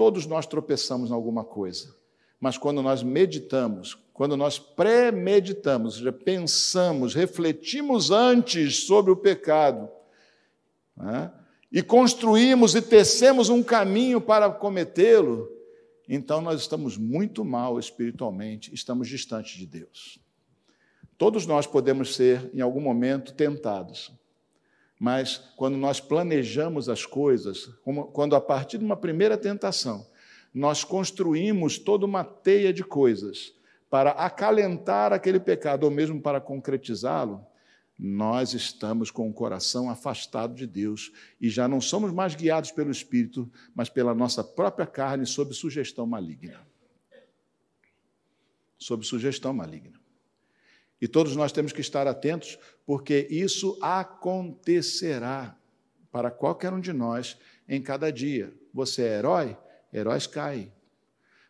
Todos 0.00 0.24
nós 0.24 0.46
tropeçamos 0.46 1.10
em 1.10 1.12
alguma 1.12 1.44
coisa. 1.44 1.94
Mas 2.40 2.56
quando 2.56 2.80
nós 2.80 3.02
meditamos, 3.02 3.98
quando 4.14 4.34
nós 4.34 4.58
premeditamos, 4.58 5.92
ou 5.92 5.98
seja, 5.98 6.10
pensamos, 6.10 7.14
refletimos 7.14 8.10
antes 8.10 8.86
sobre 8.86 9.12
o 9.12 9.16
pecado, 9.16 9.90
né? 10.96 11.30
e 11.70 11.82
construímos 11.82 12.74
e 12.74 12.80
tecemos 12.80 13.50
um 13.50 13.62
caminho 13.62 14.22
para 14.22 14.48
cometê-lo, 14.48 15.46
então 16.08 16.40
nós 16.40 16.62
estamos 16.62 16.96
muito 16.96 17.44
mal 17.44 17.78
espiritualmente, 17.78 18.74
estamos 18.74 19.06
distantes 19.06 19.58
de 19.58 19.66
Deus. 19.66 20.18
Todos 21.18 21.44
nós 21.44 21.66
podemos 21.66 22.14
ser, 22.14 22.50
em 22.54 22.62
algum 22.62 22.80
momento, 22.80 23.34
tentados. 23.34 24.10
Mas 25.00 25.38
quando 25.56 25.78
nós 25.78 25.98
planejamos 25.98 26.90
as 26.90 27.06
coisas, 27.06 27.70
quando 28.12 28.36
a 28.36 28.40
partir 28.40 28.76
de 28.76 28.84
uma 28.84 28.98
primeira 28.98 29.38
tentação, 29.38 30.06
nós 30.52 30.84
construímos 30.84 31.78
toda 31.78 32.04
uma 32.04 32.22
teia 32.22 32.70
de 32.70 32.84
coisas 32.84 33.54
para 33.88 34.10
acalentar 34.10 35.10
aquele 35.10 35.40
pecado 35.40 35.84
ou 35.84 35.90
mesmo 35.90 36.20
para 36.20 36.38
concretizá-lo, 36.38 37.46
nós 37.98 38.52
estamos 38.52 39.10
com 39.10 39.28
o 39.28 39.32
coração 39.32 39.88
afastado 39.88 40.54
de 40.54 40.66
Deus 40.66 41.10
e 41.40 41.48
já 41.48 41.66
não 41.66 41.80
somos 41.80 42.12
mais 42.12 42.34
guiados 42.34 42.70
pelo 42.70 42.90
Espírito, 42.90 43.50
mas 43.74 43.88
pela 43.88 44.14
nossa 44.14 44.44
própria 44.44 44.86
carne 44.86 45.24
sob 45.24 45.54
sugestão 45.54 46.06
maligna. 46.06 46.60
Sob 48.78 49.04
sugestão 49.04 49.52
maligna. 49.54 49.99
E 51.00 51.08
todos 51.08 51.34
nós 51.34 51.50
temos 51.50 51.72
que 51.72 51.80
estar 51.80 52.06
atentos, 52.06 52.58
porque 52.84 53.26
isso 53.30 53.78
acontecerá 53.80 55.56
para 56.12 56.30
qualquer 56.30 56.72
um 56.72 56.80
de 56.80 56.92
nós 56.92 57.38
em 57.68 57.80
cada 57.80 58.10
dia. 58.12 58.52
Você 58.74 59.02
é 59.02 59.18
herói? 59.18 59.56
Heróis 59.92 60.26
caem. 60.26 60.72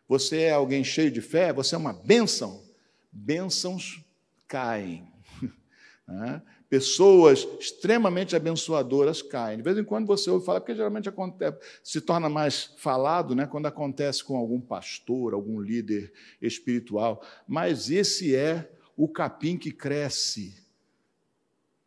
Você 0.07 0.41
é 0.41 0.51
alguém 0.51 0.83
cheio 0.83 1.11
de 1.11 1.21
fé? 1.21 1.51
Você 1.53 1.75
é 1.75 1.77
uma 1.77 1.93
bênção? 1.93 2.63
Bênçãos 3.11 4.03
caem. 4.47 5.07
Pessoas 6.69 7.47
extremamente 7.59 8.35
abençoadoras 8.35 9.21
caem. 9.21 9.57
De 9.57 9.63
vez 9.63 9.77
em 9.77 9.83
quando 9.83 10.07
você 10.07 10.29
ouve 10.29 10.45
falar, 10.45 10.61
porque 10.61 10.75
geralmente 10.75 11.09
acontece, 11.09 11.57
se 11.83 11.99
torna 11.99 12.29
mais 12.29 12.73
falado 12.77 13.35
né, 13.35 13.45
quando 13.45 13.65
acontece 13.65 14.23
com 14.23 14.37
algum 14.37 14.59
pastor, 14.59 15.33
algum 15.33 15.59
líder 15.59 16.13
espiritual. 16.41 17.21
Mas 17.47 17.89
esse 17.89 18.35
é 18.35 18.71
o 19.03 19.07
capim 19.07 19.57
que 19.57 19.71
cresce 19.71 20.63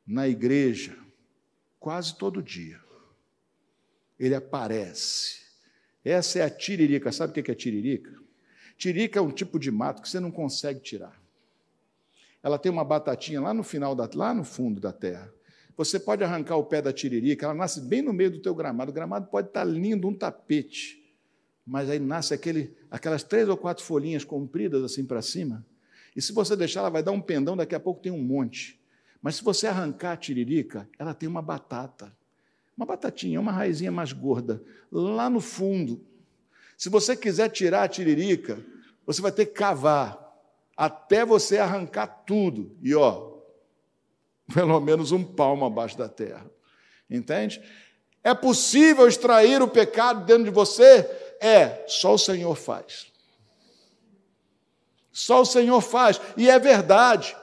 na 0.04 0.26
igreja 0.26 0.98
quase 1.78 2.18
todo 2.18 2.42
dia. 2.42 2.80
Ele 4.18 4.34
aparece. 4.34 5.44
Essa 6.04 6.40
é 6.40 6.42
a 6.42 6.50
tiririca. 6.50 7.12
Sabe 7.12 7.30
o 7.30 7.44
que 7.44 7.48
é 7.52 7.54
tiririca? 7.54 8.12
Tiririca 8.76 9.20
é 9.20 9.22
um 9.22 9.30
tipo 9.30 9.60
de 9.60 9.70
mato 9.70 10.02
que 10.02 10.08
você 10.08 10.18
não 10.18 10.32
consegue 10.32 10.80
tirar. 10.80 11.16
Ela 12.42 12.58
tem 12.58 12.72
uma 12.72 12.84
batatinha 12.84 13.40
lá 13.40 13.54
no 13.54 13.62
final, 13.62 13.94
da, 13.94 14.10
lá 14.12 14.34
no 14.34 14.42
fundo 14.42 14.80
da 14.80 14.92
terra. 14.92 15.32
Você 15.76 16.00
pode 16.00 16.24
arrancar 16.24 16.56
o 16.56 16.64
pé 16.64 16.82
da 16.82 16.92
tiririca, 16.92 17.46
ela 17.46 17.54
nasce 17.54 17.80
bem 17.80 18.02
no 18.02 18.12
meio 18.12 18.32
do 18.32 18.42
teu 18.42 18.56
gramado. 18.56 18.90
O 18.90 18.94
gramado 18.94 19.28
pode 19.28 19.46
estar 19.46 19.62
lindo, 19.62 20.08
um 20.08 20.14
tapete, 20.14 21.00
mas 21.64 21.88
aí 21.88 22.00
nasce 22.00 22.34
aquele, 22.34 22.76
aquelas 22.90 23.22
três 23.22 23.48
ou 23.48 23.56
quatro 23.56 23.84
folhinhas 23.84 24.24
compridas 24.24 24.82
assim 24.82 25.06
para 25.06 25.22
cima. 25.22 25.64
E 26.14 26.22
se 26.22 26.32
você 26.32 26.56
deixar, 26.56 26.80
ela 26.80 26.90
vai 26.90 27.02
dar 27.02 27.12
um 27.12 27.20
pendão, 27.20 27.56
daqui 27.56 27.74
a 27.74 27.80
pouco 27.80 28.00
tem 28.00 28.12
um 28.12 28.22
monte. 28.22 28.80
Mas 29.20 29.36
se 29.36 29.44
você 29.44 29.66
arrancar 29.66 30.12
a 30.12 30.16
tiririca, 30.16 30.88
ela 30.98 31.14
tem 31.14 31.28
uma 31.28 31.42
batata. 31.42 32.14
Uma 32.76 32.86
batatinha, 32.86 33.40
uma 33.40 33.52
raizinha 33.52 33.90
mais 33.90 34.12
gorda, 34.12 34.62
lá 34.90 35.30
no 35.30 35.40
fundo. 35.40 36.04
Se 36.76 36.88
você 36.88 37.16
quiser 37.16 37.48
tirar 37.48 37.84
a 37.84 37.88
tiririca, 37.88 38.58
você 39.06 39.22
vai 39.22 39.30
ter 39.30 39.46
que 39.46 39.52
cavar 39.52 40.20
até 40.76 41.24
você 41.24 41.58
arrancar 41.58 42.06
tudo. 42.26 42.76
E 42.82 42.94
ó, 42.94 43.34
pelo 44.52 44.80
menos 44.80 45.12
um 45.12 45.24
palmo 45.24 45.64
abaixo 45.64 45.96
da 45.96 46.08
terra. 46.08 46.50
Entende? 47.08 47.62
É 48.22 48.34
possível 48.34 49.06
extrair 49.06 49.62
o 49.62 49.68
pecado 49.68 50.24
dentro 50.24 50.44
de 50.44 50.50
você? 50.50 51.08
É, 51.40 51.84
só 51.86 52.14
o 52.14 52.18
Senhor 52.18 52.54
faz. 52.56 53.12
Só 55.14 55.42
o 55.42 55.46
Senhor 55.46 55.80
faz. 55.80 56.20
E 56.36 56.50
é 56.50 56.58
verdade. 56.58 57.36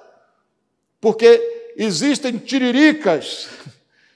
Porque 1.00 1.72
existem 1.78 2.38
tiriricas 2.38 3.48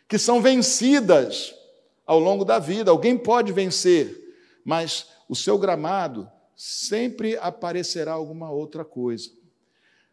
que 0.10 0.20
são 0.20 0.42
vencidas 0.42 1.56
ao 2.06 2.20
longo 2.20 2.44
da 2.44 2.60
vida. 2.60 2.92
Alguém 2.92 3.18
pode 3.18 3.54
vencer, 3.54 4.36
mas 4.66 5.08
o 5.30 5.36
seu 5.36 5.58
gramado 5.58 6.30
sempre 6.54 7.38
aparecerá 7.38 8.12
alguma 8.12 8.52
outra 8.52 8.84
coisa. 8.84 9.32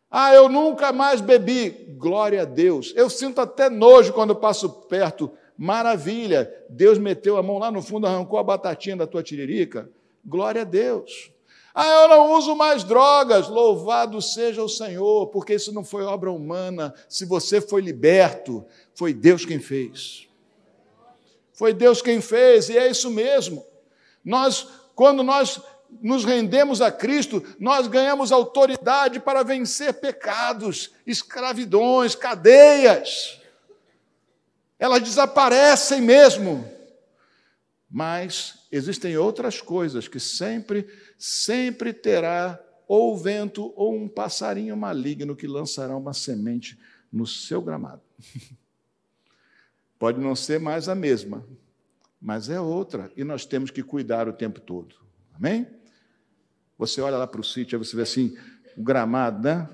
Ah, 0.08 0.32
eu 0.32 0.48
nunca 0.48 0.92
mais 0.92 1.20
bebi. 1.20 1.70
Glória 1.98 2.42
a 2.42 2.44
Deus. 2.44 2.92
Eu 2.94 3.10
sinto 3.10 3.40
até 3.40 3.68
nojo 3.68 4.12
quando 4.12 4.36
passo 4.36 4.68
perto. 4.68 5.32
Maravilha. 5.58 6.48
Deus 6.70 6.96
meteu 6.96 7.36
a 7.36 7.42
mão 7.42 7.58
lá 7.58 7.72
no 7.72 7.82
fundo, 7.82 8.06
arrancou 8.06 8.38
a 8.38 8.44
batatinha 8.44 8.96
da 8.96 9.06
tua 9.06 9.22
tiririca. 9.22 9.90
Glória 10.24 10.62
a 10.62 10.64
Deus. 10.64 11.31
Ah, 11.74 12.02
eu 12.02 12.08
não 12.08 12.32
uso 12.32 12.54
mais 12.54 12.84
drogas. 12.84 13.48
Louvado 13.48 14.20
seja 14.20 14.62
o 14.62 14.68
Senhor, 14.68 15.28
porque 15.28 15.54
isso 15.54 15.72
não 15.72 15.84
foi 15.84 16.04
obra 16.04 16.30
humana. 16.30 16.94
Se 17.08 17.24
você 17.24 17.60
foi 17.60 17.80
liberto, 17.80 18.64
foi 18.94 19.14
Deus 19.14 19.44
quem 19.44 19.58
fez. 19.58 20.28
Foi 21.52 21.72
Deus 21.72 22.02
quem 22.02 22.20
fez, 22.20 22.68
e 22.68 22.76
é 22.76 22.88
isso 22.88 23.10
mesmo. 23.10 23.64
Nós, 24.24 24.66
quando 24.94 25.22
nós 25.22 25.60
nos 26.00 26.24
rendemos 26.24 26.80
a 26.80 26.90
Cristo, 26.90 27.42
nós 27.58 27.86
ganhamos 27.86 28.32
autoridade 28.32 29.20
para 29.20 29.42
vencer 29.42 29.94
pecados, 29.94 30.90
escravidões, 31.06 32.14
cadeias. 32.14 33.40
Elas 34.78 35.02
desaparecem 35.02 36.00
mesmo. 36.00 36.68
Mas 37.90 38.66
existem 38.72 39.18
outras 39.18 39.60
coisas 39.60 40.08
que 40.08 40.18
sempre, 40.18 40.88
sempre 41.24 41.92
terá 41.92 42.60
ou 42.88 43.16
vento 43.16 43.72
ou 43.76 43.94
um 43.94 44.08
passarinho 44.08 44.76
maligno 44.76 45.36
que 45.36 45.46
lançará 45.46 45.96
uma 45.96 46.12
semente 46.12 46.76
no 47.12 47.28
seu 47.28 47.62
gramado. 47.62 48.02
Pode 50.00 50.18
não 50.18 50.34
ser 50.34 50.58
mais 50.58 50.88
a 50.88 50.96
mesma, 50.96 51.46
mas 52.20 52.48
é 52.48 52.60
outra 52.60 53.08
e 53.16 53.22
nós 53.22 53.46
temos 53.46 53.70
que 53.70 53.84
cuidar 53.84 54.26
o 54.26 54.32
tempo 54.32 54.60
todo. 54.60 54.96
Amém? 55.32 55.64
Você 56.76 57.00
olha 57.00 57.16
lá 57.16 57.26
para 57.28 57.40
o 57.40 57.44
sítio, 57.44 57.78
aí 57.78 57.84
você 57.84 57.94
vê 57.94 58.02
assim, 58.02 58.36
o 58.76 58.82
gramado, 58.82 59.44
né? 59.44 59.68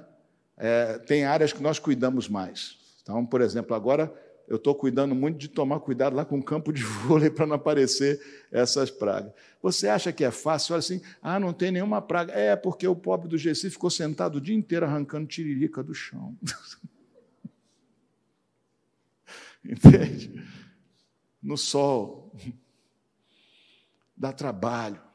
É, 0.55 0.99
tem 0.99 1.25
áreas 1.25 1.51
que 1.51 1.63
nós 1.63 1.79
cuidamos 1.79 2.29
mais. 2.29 2.77
Então, 3.01 3.25
por 3.25 3.41
exemplo, 3.41 3.75
agora 3.75 4.13
eu 4.49 4.57
estou 4.57 4.75
cuidando 4.75 5.15
muito 5.15 5.39
de 5.39 5.49
tomar 5.49 5.79
cuidado 5.81 6.17
lá 6.17 6.25
com 6.25 6.39
o 6.39 6.43
campo 6.43 6.73
de 6.73 6.83
vôlei 7.07 7.31
para 7.31 7.47
não 7.47 7.57
aparecer 7.57 8.21
essas 8.51 8.91
pragas. 8.91 9.33
Você 9.63 9.89
acha 9.89 10.13
que 10.13 10.25
é 10.25 10.31
fácil? 10.31 10.73
Olha 10.73 10.81
assim, 10.81 11.01
ah, 11.23 11.39
não 11.39 11.53
tem 11.53 11.71
nenhuma 11.71 12.01
praga. 12.01 12.33
É, 12.33 12.57
porque 12.57 12.87
o 12.87 12.97
pobre 12.97 13.29
do 13.29 13.37
Gessi 13.37 13.71
ficou 13.71 13.91
sentado 13.91 14.37
o 14.37 14.41
dia 14.41 14.57
inteiro 14.57 14.87
arrancando 14.87 15.27
tiririca 15.27 15.83
do 15.83 15.95
chão. 15.95 16.37
Entende? 19.65 20.43
No 21.43 21.57
sol. 21.57 22.33
Dá 24.17 24.33
trabalho 24.33 25.09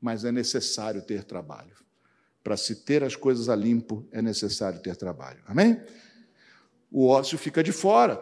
mas 0.00 0.24
é 0.24 0.32
necessário 0.32 1.02
ter 1.02 1.24
trabalho. 1.24 1.76
Para 2.42 2.56
se 2.56 2.76
ter 2.76 3.02
as 3.02 3.16
coisas 3.16 3.48
a 3.48 3.56
limpo, 3.56 4.06
é 4.10 4.22
necessário 4.22 4.80
ter 4.80 4.96
trabalho. 4.96 5.42
Amém? 5.46 5.82
O 6.90 7.06
ócio 7.06 7.36
fica 7.36 7.62
de 7.62 7.72
fora. 7.72 8.16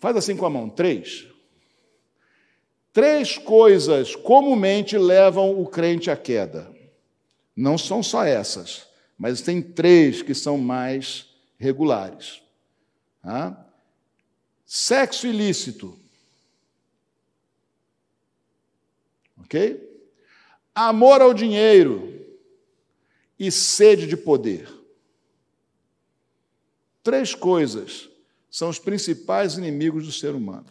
Faz 0.00 0.16
assim 0.16 0.36
com 0.36 0.46
a 0.46 0.50
mão, 0.50 0.68
três. 0.68 1.28
Três 2.92 3.38
coisas 3.38 4.16
comumente 4.16 4.98
levam 4.98 5.60
o 5.60 5.66
crente 5.68 6.10
à 6.10 6.16
queda. 6.16 6.74
Não 7.54 7.78
são 7.78 8.02
só 8.02 8.24
essas, 8.24 8.88
mas 9.16 9.40
tem 9.40 9.62
três 9.62 10.22
que 10.22 10.34
são 10.34 10.58
mais 10.58 11.26
regulares. 11.56 12.42
Tá? 13.22 13.64
Sexo 14.66 15.28
ilícito. 15.28 15.96
Ok? 19.38 19.90
amor 20.74 21.20
ao 21.20 21.34
dinheiro 21.34 22.26
e 23.38 23.50
sede 23.50 24.06
de 24.06 24.16
poder. 24.16 24.68
Três 27.02 27.34
coisas 27.34 28.09
são 28.50 28.68
os 28.68 28.78
principais 28.78 29.56
inimigos 29.56 30.04
do 30.04 30.12
ser 30.12 30.34
humano. 30.34 30.66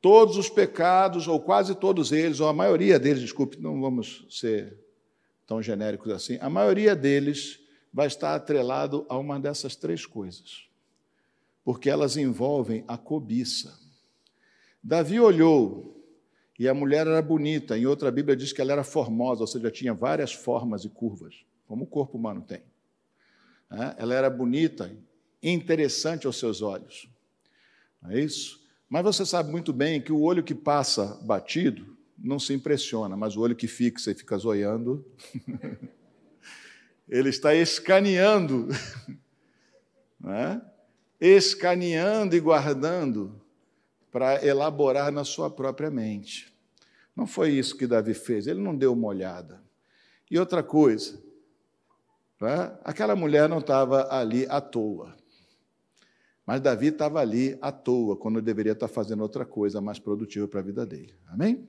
Todos 0.00 0.36
os 0.36 0.48
pecados, 0.48 1.28
ou 1.28 1.40
quase 1.40 1.74
todos 1.74 2.12
eles, 2.12 2.40
ou 2.40 2.48
a 2.48 2.52
maioria 2.52 2.98
deles, 2.98 3.20
desculpe, 3.20 3.60
não 3.60 3.80
vamos 3.80 4.26
ser 4.30 4.78
tão 5.46 5.60
genéricos 5.62 6.10
assim, 6.12 6.38
a 6.40 6.48
maioria 6.48 6.96
deles 6.96 7.60
vai 7.92 8.06
estar 8.06 8.34
atrelado 8.34 9.04
a 9.08 9.18
uma 9.18 9.38
dessas 9.38 9.76
três 9.76 10.06
coisas, 10.06 10.66
porque 11.64 11.90
elas 11.90 12.16
envolvem 12.16 12.84
a 12.88 12.96
cobiça. 12.96 13.78
Davi 14.82 15.20
olhou 15.20 16.02
e 16.58 16.68
a 16.68 16.74
mulher 16.74 17.06
era 17.06 17.20
bonita. 17.20 17.76
Em 17.76 17.86
outra 17.86 18.10
Bíblia 18.10 18.36
diz 18.36 18.52
que 18.52 18.60
ela 18.60 18.72
era 18.72 18.84
formosa, 18.84 19.42
ou 19.42 19.46
seja, 19.46 19.70
tinha 19.70 19.92
várias 19.92 20.32
formas 20.32 20.84
e 20.84 20.88
curvas, 20.88 21.44
como 21.66 21.84
o 21.84 21.86
corpo 21.86 22.16
humano 22.16 22.40
tem. 22.40 22.62
É, 23.70 23.96
ela 23.98 24.14
era 24.14 24.30
bonita, 24.30 24.94
interessante 25.42 26.26
aos 26.26 26.38
seus 26.38 26.62
olhos. 26.62 27.08
Não 28.00 28.10
é 28.10 28.20
isso? 28.20 28.62
Mas 28.88 29.02
você 29.02 29.24
sabe 29.24 29.50
muito 29.50 29.72
bem 29.72 30.00
que 30.00 30.12
o 30.12 30.20
olho 30.20 30.42
que 30.42 30.54
passa 30.54 31.18
batido 31.22 31.96
não 32.18 32.38
se 32.38 32.52
impressiona, 32.52 33.16
mas 33.16 33.36
o 33.36 33.40
olho 33.40 33.56
que 33.56 33.66
fixa 33.66 34.10
e 34.10 34.14
fica 34.14 34.36
zoiando, 34.36 35.04
ele 37.08 37.30
está 37.30 37.54
escaneando, 37.54 38.68
é? 40.26 40.60
escaneando 41.20 42.36
e 42.36 42.40
guardando 42.40 43.40
para 44.10 44.44
elaborar 44.44 45.10
na 45.10 45.24
sua 45.24 45.50
própria 45.50 45.90
mente. 45.90 46.52
Não 47.16 47.26
foi 47.26 47.50
isso 47.50 47.76
que 47.76 47.86
Davi 47.86 48.14
fez, 48.14 48.46
ele 48.46 48.60
não 48.60 48.76
deu 48.76 48.92
uma 48.92 49.08
olhada. 49.08 49.62
E 50.30 50.38
outra 50.38 50.62
coisa, 50.62 51.22
né? 52.40 52.76
aquela 52.84 53.16
mulher 53.16 53.48
não 53.48 53.58
estava 53.58 54.12
ali 54.14 54.46
à 54.48 54.60
toa. 54.60 55.16
Mas 56.46 56.60
Davi 56.60 56.88
estava 56.88 57.20
ali 57.20 57.56
à 57.60 57.70
toa, 57.70 58.16
quando 58.16 58.42
deveria 58.42 58.72
estar 58.72 58.88
fazendo 58.88 59.22
outra 59.22 59.44
coisa 59.44 59.80
mais 59.80 59.98
produtiva 59.98 60.48
para 60.48 60.60
a 60.60 60.62
vida 60.62 60.84
dele. 60.84 61.14
Amém? 61.28 61.68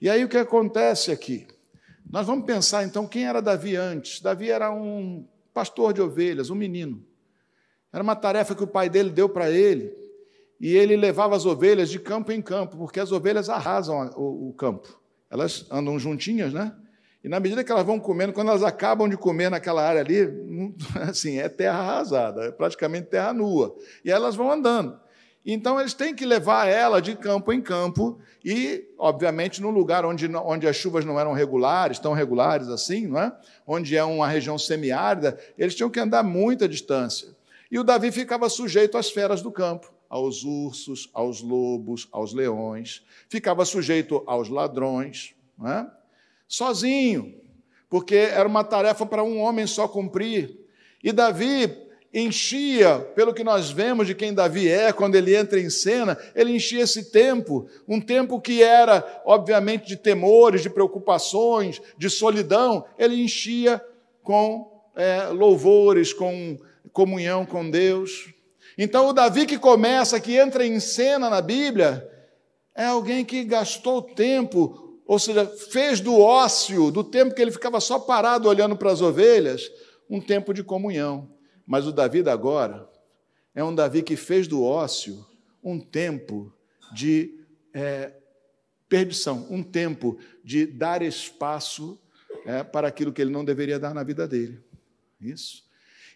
E 0.00 0.08
aí 0.08 0.24
o 0.24 0.28
que 0.28 0.36
acontece 0.36 1.10
aqui? 1.10 1.46
Nós 2.10 2.26
vamos 2.26 2.46
pensar 2.46 2.84
então 2.84 3.06
quem 3.06 3.26
era 3.26 3.42
Davi 3.42 3.76
antes. 3.76 4.20
Davi 4.20 4.50
era 4.50 4.72
um 4.72 5.26
pastor 5.52 5.92
de 5.92 6.00
ovelhas, 6.00 6.48
um 6.48 6.54
menino. 6.54 7.04
Era 7.92 8.02
uma 8.02 8.16
tarefa 8.16 8.54
que 8.54 8.62
o 8.62 8.66
pai 8.66 8.88
dele 8.88 9.10
deu 9.10 9.28
para 9.28 9.50
ele 9.50 9.92
e 10.60 10.74
ele 10.74 10.96
levava 10.96 11.36
as 11.36 11.46
ovelhas 11.46 11.88
de 11.88 11.98
campo 11.98 12.32
em 12.32 12.42
campo, 12.42 12.76
porque 12.76 12.98
as 12.98 13.12
ovelhas 13.12 13.48
arrasam 13.48 14.10
o, 14.16 14.52
campo. 14.52 15.00
Elas 15.30 15.66
andam 15.70 15.98
juntinhas, 15.98 16.52
né? 16.52 16.74
E 17.22 17.28
na 17.28 17.40
medida 17.40 17.64
que 17.64 17.72
elas 17.72 17.84
vão 17.84 17.98
comendo, 17.98 18.32
quando 18.32 18.48
elas 18.48 18.62
acabam 18.62 19.08
de 19.08 19.16
comer 19.16 19.50
naquela 19.50 19.86
área 19.86 20.00
ali, 20.00 20.28
assim, 21.08 21.38
é 21.38 21.48
terra 21.48 21.78
arrasada, 21.78 22.44
é 22.44 22.50
praticamente 22.50 23.08
terra 23.08 23.32
nua. 23.32 23.74
E 24.04 24.10
elas 24.10 24.36
vão 24.36 24.50
andando. 24.50 24.98
Então 25.44 25.80
eles 25.80 25.94
têm 25.94 26.14
que 26.14 26.26
levar 26.26 26.66
ela 26.66 27.00
de 27.00 27.16
campo 27.16 27.52
em 27.52 27.60
campo 27.60 28.20
e, 28.44 28.84
obviamente, 28.98 29.62
no 29.62 29.70
lugar 29.70 30.04
onde, 30.04 30.28
onde 30.36 30.68
as 30.68 30.76
chuvas 30.76 31.04
não 31.04 31.18
eram 31.18 31.32
regulares, 31.32 31.98
tão 31.98 32.12
regulares 32.12 32.68
assim, 32.68 33.06
não 33.06 33.20
é? 33.20 33.32
onde 33.66 33.96
é 33.96 34.04
uma 34.04 34.28
região 34.28 34.58
semiárida, 34.58 35.38
eles 35.56 35.74
tinham 35.74 35.90
que 35.90 36.00
andar 36.00 36.22
muita 36.22 36.68
distância. 36.68 37.28
E 37.70 37.78
o 37.78 37.84
Davi 37.84 38.12
ficava 38.12 38.48
sujeito 38.48 38.98
às 38.98 39.10
feras 39.10 39.40
do 39.40 39.50
campo 39.50 39.92
aos 40.08 40.42
ursos, 40.42 41.10
aos 41.12 41.42
lobos, 41.42 42.08
aos 42.10 42.32
leões, 42.32 43.04
ficava 43.28 43.64
sujeito 43.64 44.22
aos 44.26 44.48
ladrões, 44.48 45.34
é? 45.64 45.97
Sozinho, 46.48 47.34
porque 47.88 48.16
era 48.16 48.48
uma 48.48 48.64
tarefa 48.64 49.04
para 49.04 49.22
um 49.22 49.38
homem 49.38 49.66
só 49.66 49.86
cumprir. 49.86 50.58
E 51.04 51.12
Davi, 51.12 51.70
enchia, 52.12 52.98
pelo 53.14 53.34
que 53.34 53.44
nós 53.44 53.70
vemos 53.70 54.06
de 54.06 54.14
quem 54.14 54.32
Davi 54.32 54.68
é, 54.68 54.92
quando 54.92 55.14
ele 55.14 55.36
entra 55.36 55.60
em 55.60 55.68
cena, 55.68 56.18
ele 56.34 56.56
enchia 56.56 56.82
esse 56.82 57.10
tempo, 57.10 57.68
um 57.86 58.00
tempo 58.00 58.40
que 58.40 58.62
era, 58.62 59.22
obviamente, 59.24 59.86
de 59.86 59.96
temores, 59.96 60.62
de 60.62 60.70
preocupações, 60.70 61.80
de 61.96 62.08
solidão, 62.08 62.84
ele 62.98 63.22
enchia 63.22 63.80
com 64.22 64.82
é, 64.96 65.26
louvores, 65.26 66.12
com 66.12 66.58
comunhão 66.92 67.44
com 67.44 67.70
Deus. 67.70 68.32
Então, 68.76 69.08
o 69.08 69.12
Davi 69.12 69.44
que 69.44 69.58
começa, 69.58 70.20
que 70.20 70.36
entra 70.36 70.66
em 70.66 70.80
cena 70.80 71.28
na 71.28 71.40
Bíblia, 71.40 72.08
é 72.74 72.86
alguém 72.86 73.24
que 73.24 73.44
gastou 73.44 74.00
tempo, 74.00 74.87
ou 75.08 75.18
seja, 75.18 75.46
fez 75.46 76.00
do 76.00 76.20
ócio, 76.20 76.90
do 76.90 77.02
tempo 77.02 77.34
que 77.34 77.40
ele 77.40 77.50
ficava 77.50 77.80
só 77.80 77.98
parado 77.98 78.46
olhando 78.46 78.76
para 78.76 78.92
as 78.92 79.00
ovelhas, 79.00 79.72
um 80.08 80.20
tempo 80.20 80.52
de 80.52 80.62
comunhão. 80.62 81.30
Mas 81.66 81.86
o 81.86 81.92
Davi 81.92 82.22
da 82.22 82.30
agora 82.30 82.86
é 83.54 83.64
um 83.64 83.74
Davi 83.74 84.02
que 84.02 84.16
fez 84.16 84.46
do 84.46 84.62
ócio 84.62 85.26
um 85.64 85.80
tempo 85.80 86.52
de 86.92 87.40
é, 87.72 88.12
perdição, 88.86 89.46
um 89.48 89.62
tempo 89.62 90.18
de 90.44 90.66
dar 90.66 91.00
espaço 91.00 91.98
é, 92.44 92.62
para 92.62 92.86
aquilo 92.86 93.10
que 93.10 93.22
ele 93.22 93.32
não 93.32 93.46
deveria 93.46 93.78
dar 93.78 93.94
na 93.94 94.02
vida 94.02 94.28
dele. 94.28 94.62
Isso. 95.18 95.64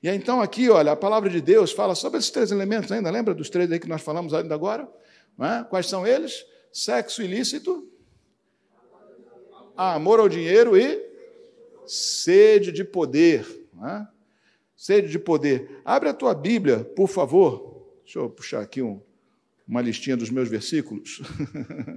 E 0.03 0.09
então 0.11 0.43
aqui, 0.43 0.69
olha, 0.69 0.93
a 0.93 0.97
palavra 0.97 1.31
de 1.31 1.41
Deus 1.41 1.73
fala 1.73 1.95
sobre 1.95 2.19
esses 2.19 2.31
três 2.31 2.51
elementos 2.51 2.93
ainda, 2.93 3.11
lembra 3.11 3.33
dos 3.33 3.49
três 3.49 3.73
aí 3.73 3.81
que 3.81 3.89
nós 3.89 4.03
falamos 4.03 4.35
ainda 4.35 4.55
agora? 4.55 4.87
É? 5.41 5.65
Quais 5.65 5.87
são 5.87 6.07
eles? 6.07 6.45
Sexo 6.71 7.23
ilícito, 7.23 7.91
amor 9.77 10.21
ao 10.21 10.29
dinheiro 10.29 10.77
e 10.77 11.01
sede 11.87 12.73
de 12.73 12.85
poder. 12.85 13.47
É? 13.85 14.07
sede 14.83 15.09
de 15.09 15.19
poder. 15.19 15.81
Abre 15.85 16.09
a 16.09 16.13
tua 16.13 16.35
Bíblia, 16.35 16.83
por 16.83 17.09
favor. 17.09 17.87
Deixa 18.05 18.19
eu 18.19 18.29
puxar 18.29 18.61
aqui 18.61 18.83
um, 18.83 19.01
uma 19.67 19.81
listinha 19.81 20.17
dos 20.17 20.29
meus 20.29 20.49
versículos. 20.49 21.23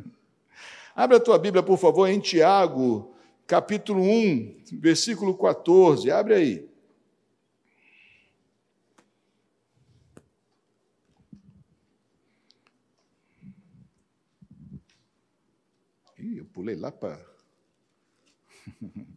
Abre 0.95 1.17
a 1.17 1.19
tua 1.19 1.39
Bíblia, 1.39 1.63
por 1.63 1.79
favor, 1.79 2.07
em 2.07 2.19
Tiago, 2.19 3.15
capítulo 3.47 4.03
1, 4.03 4.65
versículo 4.73 5.35
14. 5.35 6.11
Abre 6.11 6.35
aí. 6.35 6.69
Ih, 16.19 16.37
eu 16.37 16.45
pulei 16.45 16.75
lá 16.75 16.91
para. 16.91 17.34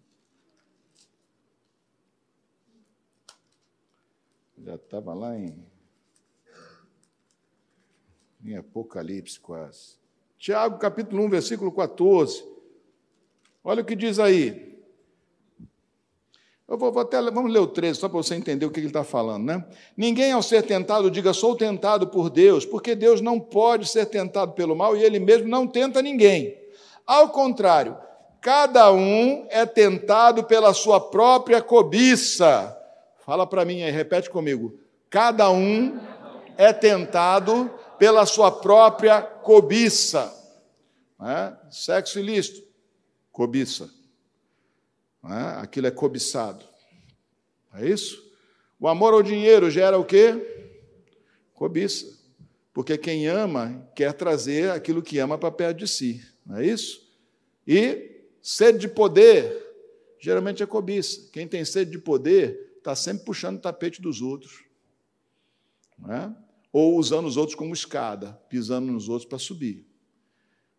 Já 4.65 4.75
estava 4.75 5.15
lá 5.15 5.39
em, 5.39 5.55
em 8.45 8.57
Apocalipse 8.57 9.39
quase. 9.41 9.97
Tiago, 10.39 10.79
capítulo 10.79 11.25
1, 11.25 11.31
versículo 11.31 11.73
14. 11.73 12.45
Olha 13.65 13.83
o 13.83 13.85
que 13.85 13.97
diz 13.97 14.19
aí. 14.19 14.69
Eu 16.67 16.77
vou, 16.77 16.93
vou 16.93 17.01
até, 17.01 17.19
vamos 17.31 17.51
ler 17.51 17.61
o 17.61 17.67
13, 17.67 17.99
só 17.99 18.09
para 18.09 18.19
você 18.19 18.35
entender 18.35 18.67
o 18.67 18.71
que 18.71 18.79
ele 18.79 18.89
está 18.89 19.03
falando, 19.03 19.47
né? 19.47 19.67
Ninguém, 19.97 20.33
ao 20.33 20.43
ser 20.43 20.63
tentado, 20.63 21.11
diga, 21.11 21.33
sou 21.33 21.57
tentado 21.57 22.09
por 22.09 22.29
Deus, 22.29 22.67
porque 22.67 22.95
Deus 22.95 23.23
não 23.23 23.41
pode 23.41 23.89
ser 23.89 24.05
tentado 24.07 24.53
pelo 24.53 24.77
mal 24.77 24.95
e 24.95 25.03
ele 25.03 25.19
mesmo 25.19 25.49
não 25.49 25.67
tenta 25.67 26.03
ninguém. 26.03 26.59
Ao 27.07 27.31
contrário, 27.31 27.97
cada 28.41 28.93
um 28.93 29.47
é 29.51 29.67
tentado 29.67 30.45
pela 30.45 30.73
sua 30.73 31.01
própria 31.01 31.61
cobiça 31.61 32.77
Fala 33.29 33.47
para 33.47 33.63
mim 33.63 33.83
aí, 33.83 33.91
repete 33.91 34.31
comigo. 34.31 34.81
Cada 35.11 35.51
um 35.51 36.01
é 36.57 36.73
tentado 36.73 37.71
pela 37.99 38.25
sua 38.25 38.51
própria 38.51 39.21
cobiça. 39.21 40.35
É? 41.21 41.53
Sexo 41.71 42.19
ilícito, 42.19 42.67
cobiça. 43.31 43.91
É? 45.23 45.61
Aquilo 45.61 45.89
é 45.89 45.91
cobiçado. 45.91 46.65
É 47.75 47.87
isso? 47.87 48.33
O 48.81 48.89
amor 48.89 49.13
ao 49.13 49.23
dinheiro 49.23 49.71
gera 49.71 49.99
o 49.99 50.07
quê? 50.07 50.73
Cobiça. 51.53 52.07
Porque 52.73 52.97
quem 52.97 53.27
ama 53.27 53.87
quer 53.95 54.15
trazer 54.15 54.71
aquilo 54.71 55.03
que 55.03 55.19
ama 55.19 55.37
para 55.37 55.51
perto 55.51 55.81
de 55.81 55.87
si. 55.87 56.27
Não 56.47 56.57
é 56.57 56.65
isso? 56.65 57.07
E 57.67 58.08
sede 58.49 58.79
de 58.79 58.89
poder 58.89 59.67
geralmente 60.19 60.63
é 60.63 60.67
cobiça. 60.67 61.29
Quem 61.31 61.47
tem 61.47 61.67
sede 61.67 61.91
de 61.91 61.99
poder 61.99 62.77
está 62.79 62.97
sempre 62.97 63.27
puxando 63.27 63.59
o 63.59 63.61
tapete 63.61 64.01
dos 64.01 64.23
outros. 64.23 64.65
É? 66.09 66.31
Ou 66.73 66.97
usando 66.97 67.27
os 67.27 67.37
outros 67.37 67.55
como 67.55 67.75
escada, 67.75 68.33
pisando 68.49 68.91
nos 68.91 69.07
outros 69.07 69.29
para 69.29 69.39
subir. 69.39 69.87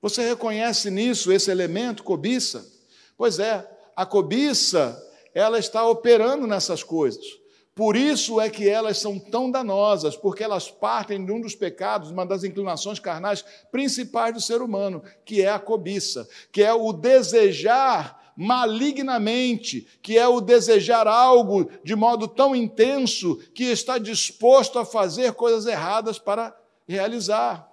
Você 0.02 0.28
reconhece 0.28 0.90
nisso 0.90 1.32
esse 1.32 1.52
elemento, 1.52 2.04
cobiça? 2.04 2.68
Pois 3.16 3.38
é, 3.38 3.70
a 3.96 4.04
cobiça, 4.04 5.00
ela 5.32 5.60
está 5.60 5.88
operando 5.88 6.48
nessas 6.48 6.82
coisas. 6.82 7.39
Por 7.80 7.96
isso 7.96 8.42
é 8.42 8.50
que 8.50 8.68
elas 8.68 8.98
são 8.98 9.18
tão 9.18 9.50
danosas, 9.50 10.18
porque 10.18 10.44
elas 10.44 10.70
partem 10.70 11.24
de 11.24 11.32
um 11.32 11.40
dos 11.40 11.56
pecados, 11.56 12.12
uma 12.12 12.26
das 12.26 12.44
inclinações 12.44 13.00
carnais 13.00 13.42
principais 13.72 14.34
do 14.34 14.42
ser 14.42 14.62
humano, 14.62 15.02
que 15.24 15.42
é 15.42 15.50
a 15.50 15.58
cobiça, 15.58 16.28
que 16.52 16.62
é 16.62 16.74
o 16.74 16.92
desejar 16.92 18.34
malignamente, 18.36 19.88
que 20.02 20.18
é 20.18 20.28
o 20.28 20.42
desejar 20.42 21.08
algo 21.08 21.72
de 21.82 21.96
modo 21.96 22.28
tão 22.28 22.54
intenso 22.54 23.38
que 23.54 23.64
está 23.64 23.98
disposto 23.98 24.78
a 24.78 24.84
fazer 24.84 25.32
coisas 25.32 25.66
erradas 25.66 26.20
para 26.20 26.54
realizar. 26.86 27.66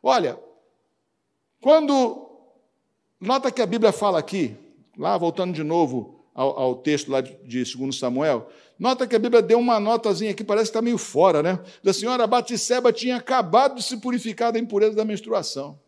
Olha, 0.00 0.38
quando. 1.60 2.30
Nota 3.20 3.50
que 3.50 3.60
a 3.60 3.66
Bíblia 3.66 3.90
fala 3.90 4.20
aqui, 4.20 4.56
lá 4.96 5.18
voltando 5.18 5.52
de 5.52 5.64
novo 5.64 6.18
ao, 6.32 6.56
ao 6.56 6.74
texto 6.76 7.10
lá 7.10 7.20
de, 7.20 7.34
de 7.42 7.76
2 7.76 7.98
Samuel, 7.98 8.48
nota 8.78 9.06
que 9.06 9.16
a 9.16 9.18
Bíblia 9.18 9.42
deu 9.42 9.58
uma 9.58 9.80
notazinha 9.80 10.30
aqui, 10.30 10.44
parece 10.44 10.66
que 10.66 10.70
está 10.70 10.82
meio 10.82 10.98
fora, 10.98 11.42
né? 11.42 11.58
Da 11.82 11.92
senhora 11.92 12.26
Batisseba 12.26 12.92
tinha 12.92 13.16
acabado 13.16 13.76
de 13.76 13.82
se 13.82 13.96
purificar 13.96 14.52
da 14.52 14.58
impureza 14.58 14.94
da 14.94 15.04
menstruação. 15.04 15.78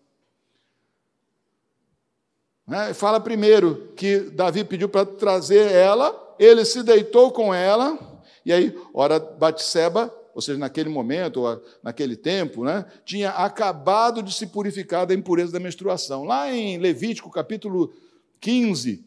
Né? 2.66 2.94
Fala 2.94 3.18
primeiro 3.18 3.92
que 3.96 4.20
Davi 4.20 4.64
pediu 4.64 4.88
para 4.88 5.05
trazer 5.05 5.72
ela, 5.72 6.37
ele 6.38 6.64
se 6.64 6.83
deitou 6.83 7.33
com 7.33 7.53
ela, 7.53 7.98
e 8.44 8.53
aí, 8.53 8.76
ora, 8.94 9.18
Batseba, 9.18 10.14
ou 10.35 10.40
seja, 10.40 10.59
naquele 10.59 10.88
momento, 10.88 11.42
ou 11.42 11.62
naquele 11.83 12.16
tempo, 12.16 12.64
né, 12.64 12.87
tinha 13.05 13.31
acabado 13.31 14.22
de 14.22 14.33
se 14.33 14.46
purificar 14.46 15.07
da 15.07 15.14
impureza 15.14 15.53
da 15.53 15.61
menstruação. 15.61 16.24
Lá 16.24 16.50
em 16.53 16.79
Levítico, 16.79 17.31
capítulo 17.31 17.92
15, 18.40 19.05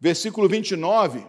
versículo 0.00 0.48
29, 0.48 1.24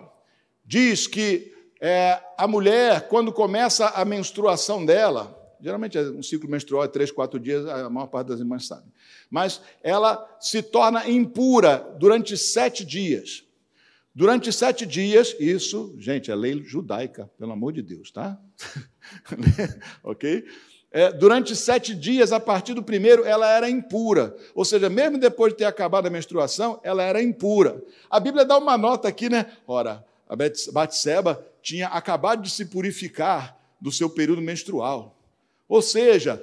diz 0.65 1.05
que 1.05 1.53
é, 1.79 2.19
a 2.37 2.47
mulher, 2.47 3.07
quando 3.07 3.33
começa 3.33 3.89
a 3.89 4.05
menstruação 4.05 4.85
dela, 4.85 5.37
geralmente 5.59 5.97
é 5.97 6.01
um 6.01 6.23
ciclo 6.23 6.49
menstrual 6.49 6.83
é 6.83 6.87
três, 6.87 7.11
quatro 7.11 7.39
dias, 7.39 7.67
a 7.67 7.89
maior 7.89 8.07
parte 8.07 8.27
das 8.27 8.39
irmãs 8.39 8.65
sabe 8.65 8.91
mas 9.31 9.61
ela 9.81 10.37
se 10.41 10.61
torna 10.61 11.09
impura 11.09 11.95
durante 11.97 12.35
sete 12.35 12.83
dias. 12.83 13.45
Durante 14.13 14.51
sete 14.51 14.85
dias, 14.85 15.33
isso, 15.39 15.95
gente, 15.97 16.29
é 16.29 16.35
lei 16.35 16.61
judaica, 16.65 17.31
pelo 17.37 17.53
amor 17.53 17.71
de 17.71 17.81
Deus, 17.81 18.11
tá? 18.11 18.37
ok? 20.03 20.43
É, 20.91 21.11
durante 21.11 21.55
sete 21.55 21.95
dias, 21.95 22.33
a 22.33 22.39
partir 22.39 22.73
do 22.73 22.83
primeiro, 22.83 23.23
ela 23.23 23.47
era 23.47 23.69
impura. 23.69 24.35
Ou 24.53 24.65
seja, 24.65 24.89
mesmo 24.89 25.17
depois 25.17 25.53
de 25.53 25.59
ter 25.59 25.65
acabado 25.65 26.07
a 26.07 26.09
menstruação, 26.09 26.79
ela 26.83 27.01
era 27.01 27.23
impura. 27.23 27.81
A 28.09 28.19
Bíblia 28.19 28.43
dá 28.43 28.57
uma 28.57 28.77
nota 28.77 29.07
aqui, 29.07 29.29
né? 29.29 29.45
Ora, 29.65 30.05
a 30.27 30.35
Batseba 30.35 31.45
tinha 31.61 31.87
acabado 31.87 32.41
de 32.41 32.49
se 32.49 32.65
purificar 32.65 33.57
do 33.79 33.91
seu 33.91 34.09
período 34.09 34.41
menstrual. 34.41 35.15
Ou 35.67 35.81
seja, 35.81 36.41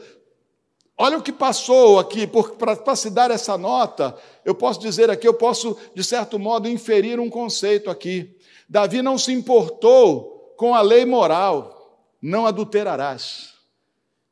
Olha 1.00 1.16
o 1.16 1.22
que 1.22 1.30
passou 1.30 2.00
aqui, 2.00 2.26
para 2.26 2.96
se 2.96 3.08
dar 3.08 3.30
essa 3.30 3.56
nota, 3.56 4.18
eu 4.44 4.52
posso 4.52 4.80
dizer 4.80 5.08
aqui, 5.08 5.28
eu 5.28 5.34
posso, 5.34 5.78
de 5.94 6.02
certo 6.02 6.40
modo, 6.40 6.68
inferir 6.68 7.20
um 7.20 7.30
conceito 7.30 7.88
aqui. 7.88 8.36
Davi 8.68 9.00
não 9.00 9.16
se 9.16 9.32
importou 9.32 10.52
com 10.56 10.74
a 10.74 10.80
lei 10.80 11.04
moral, 11.04 12.02
não 12.20 12.46
adulterarás. 12.46 13.57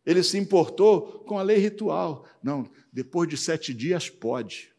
Ele 0.06 0.22
se 0.22 0.38
importou 0.38 1.24
com 1.26 1.38
a 1.38 1.42
lei 1.42 1.58
ritual. 1.58 2.24
Não, 2.42 2.70
depois 2.92 3.28
de 3.28 3.36
sete 3.36 3.74
dias 3.74 4.08
pode. 4.08 4.72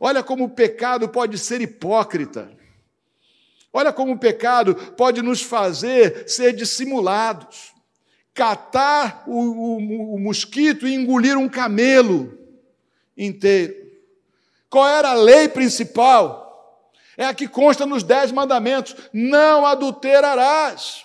Olha 0.00 0.22
como 0.22 0.44
o 0.44 0.50
pecado 0.50 1.08
pode 1.08 1.38
ser 1.38 1.60
hipócrita. 1.60 2.50
Olha 3.72 3.92
como 3.92 4.14
o 4.14 4.18
pecado 4.18 4.74
pode 4.96 5.22
nos 5.22 5.42
fazer 5.42 6.28
ser 6.28 6.52
dissimulados 6.54 7.72
catar 8.34 9.24
o, 9.26 9.38
o, 9.38 10.14
o 10.14 10.20
mosquito 10.20 10.86
e 10.86 10.94
engolir 10.94 11.36
um 11.36 11.48
camelo 11.48 12.38
inteiro. 13.16 13.74
Qual 14.68 14.88
era 14.88 15.10
a 15.10 15.14
lei 15.14 15.48
principal? 15.48 16.40
É 17.16 17.26
a 17.26 17.34
que 17.34 17.46
consta 17.46 17.84
nos 17.84 18.02
dez 18.02 18.32
mandamentos: 18.32 18.96
não 19.12 19.66
adulterarás. 19.66 21.04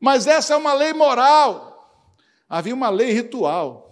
Mas 0.00 0.26
essa 0.26 0.54
é 0.54 0.56
uma 0.56 0.72
lei 0.72 0.92
moral. 0.92 1.73
Havia 2.48 2.74
uma 2.74 2.90
lei 2.90 3.12
ritual 3.12 3.84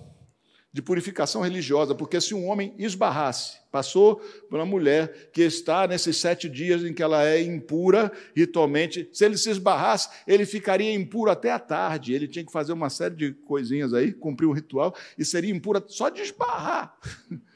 de 0.72 0.80
purificação 0.80 1.42
religiosa, 1.42 1.94
porque 1.94 2.18
se 2.18 2.34
um 2.34 2.46
homem 2.46 2.74
esbarrasse, 2.78 3.58
passou 3.70 4.16
por 4.48 4.58
uma 4.58 4.64
mulher 4.64 5.30
que 5.30 5.42
está 5.42 5.86
nesses 5.86 6.16
sete 6.16 6.48
dias 6.48 6.82
em 6.82 6.94
que 6.94 7.02
ela 7.02 7.26
é 7.26 7.42
impura 7.42 8.10
ritualmente, 8.34 9.08
se 9.12 9.24
ele 9.24 9.36
se 9.36 9.50
esbarrasse, 9.50 10.08
ele 10.26 10.46
ficaria 10.46 10.94
impuro 10.94 11.30
até 11.30 11.50
a 11.50 11.58
tarde. 11.58 12.14
Ele 12.14 12.26
tinha 12.26 12.44
que 12.44 12.52
fazer 12.52 12.72
uma 12.72 12.88
série 12.88 13.14
de 13.14 13.32
coisinhas 13.32 13.92
aí, 13.92 14.12
cumprir 14.12 14.46
o 14.46 14.52
ritual, 14.52 14.94
e 15.18 15.24
seria 15.24 15.52
impura 15.52 15.84
só 15.86 16.08
de 16.08 16.22
esbarrar. 16.22 16.96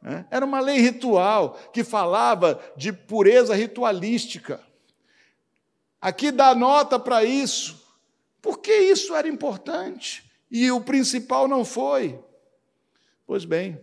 É? 0.00 0.24
Era 0.30 0.46
uma 0.46 0.60
lei 0.60 0.78
ritual 0.78 1.58
que 1.72 1.82
falava 1.82 2.60
de 2.76 2.92
pureza 2.92 3.52
ritualística. 3.52 4.60
Aqui 6.00 6.30
dá 6.30 6.54
nota 6.54 7.00
para 7.00 7.24
isso. 7.24 7.77
Porque 8.40 8.72
isso 8.72 9.14
era 9.14 9.28
importante 9.28 10.24
e 10.50 10.70
o 10.70 10.80
principal 10.80 11.48
não 11.48 11.64
foi. 11.64 12.18
Pois 13.26 13.44
bem, 13.44 13.78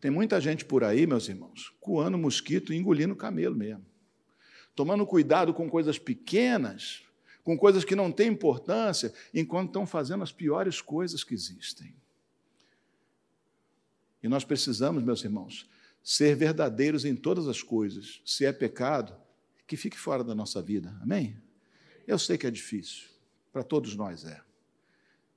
tem 0.00 0.10
muita 0.10 0.40
gente 0.40 0.64
por 0.64 0.84
aí, 0.84 1.06
meus 1.06 1.28
irmãos, 1.28 1.72
coando 1.80 2.18
mosquito 2.18 2.72
e 2.72 2.76
engolindo 2.76 3.14
camelo 3.16 3.54
mesmo. 3.54 3.86
Tomando 4.74 5.06
cuidado 5.06 5.54
com 5.54 5.70
coisas 5.70 5.98
pequenas, 5.98 7.02
com 7.44 7.56
coisas 7.56 7.84
que 7.84 7.94
não 7.94 8.10
têm 8.10 8.28
importância, 8.28 9.12
enquanto 9.32 9.68
estão 9.68 9.86
fazendo 9.86 10.22
as 10.22 10.32
piores 10.32 10.80
coisas 10.80 11.22
que 11.22 11.34
existem. 11.34 11.94
E 14.22 14.28
nós 14.28 14.44
precisamos, 14.44 15.04
meus 15.04 15.22
irmãos, 15.22 15.68
ser 16.02 16.34
verdadeiros 16.34 17.04
em 17.04 17.14
todas 17.14 17.46
as 17.46 17.62
coisas. 17.62 18.20
Se 18.24 18.44
é 18.44 18.52
pecado, 18.52 19.14
que 19.66 19.76
fique 19.76 19.98
fora 19.98 20.24
da 20.24 20.34
nossa 20.34 20.60
vida. 20.60 20.94
Amém? 21.02 21.40
Eu 22.06 22.18
sei 22.18 22.36
que 22.36 22.46
é 22.46 22.50
difícil. 22.50 23.13
Para 23.54 23.62
todos 23.62 23.94
nós 23.94 24.24
é. 24.24 24.40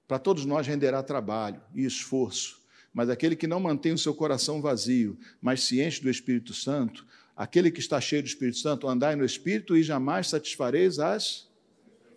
Para 0.07 0.17
todos 0.17 0.43
nós 0.43 0.65
renderá 0.65 1.03
trabalho 1.03 1.61
e 1.75 1.85
esforço. 1.85 2.59
Mas 2.91 3.11
aquele 3.11 3.35
que 3.35 3.45
não 3.45 3.59
mantém 3.59 3.93
o 3.93 3.97
seu 3.97 4.11
coração 4.11 4.59
vazio, 4.59 5.19
mas 5.39 5.61
se 5.61 5.83
enche 5.83 6.01
do 6.01 6.09
Espírito 6.09 6.51
Santo, 6.51 7.05
aquele 7.35 7.69
que 7.69 7.79
está 7.79 8.01
cheio 8.01 8.23
do 8.23 8.27
Espírito 8.27 8.57
Santo, 8.57 8.87
andai 8.87 9.15
no 9.15 9.23
Espírito 9.23 9.77
e 9.77 9.83
jamais 9.83 10.29
satisfareis 10.29 10.97
as 10.97 11.47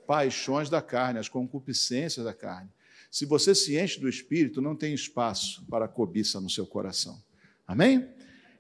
paixões 0.07 0.71
da 0.71 0.81
carne, 0.81 1.19
as 1.19 1.29
concupiscências 1.29 2.25
da 2.25 2.33
carne. 2.33 2.71
Se 3.11 3.27
você 3.27 3.55
se 3.55 3.79
enche 3.79 4.01
do 4.01 4.09
Espírito, 4.09 4.63
não 4.63 4.75
tem 4.75 4.95
espaço 4.95 5.63
para 5.69 5.87
cobiça 5.87 6.41
no 6.41 6.49
seu 6.49 6.67
coração. 6.67 7.23
Amém? 7.67 8.09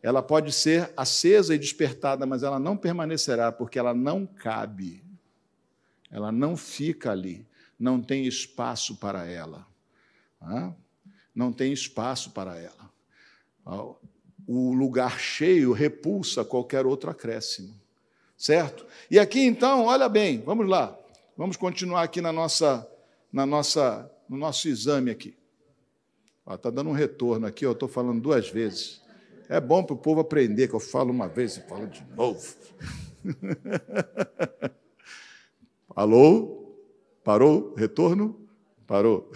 Ela 0.02 0.22
pode 0.22 0.52
ser 0.52 0.92
acesa 0.94 1.54
e 1.54 1.58
despertada, 1.58 2.26
mas 2.26 2.42
ela 2.42 2.58
não 2.58 2.76
permanecerá, 2.76 3.50
porque 3.50 3.78
ela 3.78 3.94
não 3.94 4.26
cabe. 4.26 5.08
Ela 6.10 6.32
não 6.32 6.56
fica 6.56 7.12
ali. 7.12 7.46
Não 7.78 8.00
tem 8.00 8.26
espaço 8.26 8.96
para 8.96 9.26
ela. 9.26 9.66
Não 11.34 11.52
tem 11.52 11.72
espaço 11.72 12.30
para 12.30 12.58
ela. 12.58 12.90
O 14.46 14.72
lugar 14.72 15.18
cheio 15.18 15.72
repulsa 15.72 16.44
qualquer 16.44 16.84
outro 16.86 17.10
acréscimo. 17.10 17.78
Certo? 18.36 18.86
E 19.10 19.18
aqui 19.18 19.40
então, 19.40 19.84
olha 19.84 20.08
bem, 20.08 20.40
vamos 20.40 20.68
lá. 20.68 20.98
Vamos 21.36 21.56
continuar 21.56 22.02
aqui 22.02 22.20
na 22.20 22.32
nossa, 22.32 22.86
na 23.32 23.46
nossa 23.46 24.10
no 24.30 24.36
nosso 24.36 24.68
exame 24.68 25.10
aqui. 25.10 25.36
Está 26.48 26.70
dando 26.70 26.90
um 26.90 26.94
retorno 26.94 27.46
aqui, 27.46 27.66
eu 27.66 27.72
estou 27.72 27.88
falando 27.88 28.20
duas 28.20 28.48
vezes. 28.48 29.00
É 29.48 29.60
bom 29.60 29.82
para 29.82 29.94
o 29.94 29.98
povo 29.98 30.20
aprender, 30.20 30.68
que 30.68 30.74
eu 30.74 30.80
falo 30.80 31.10
uma 31.10 31.26
vez 31.26 31.56
e 31.56 31.60
falo 31.62 31.88
de 31.88 32.04
novo. 32.14 32.54
Alô? 36.00 36.78
Parou? 37.22 37.74
Retorno? 37.76 38.48
Parou. 38.86 39.30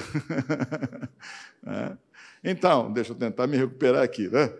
é. 1.67 1.95
Então, 2.43 2.91
deixa 2.91 3.13
eu 3.13 3.17
tentar 3.17 3.47
me 3.47 3.59
recuperar 3.59 4.03
aqui. 4.03 4.31
Né? 4.31 4.51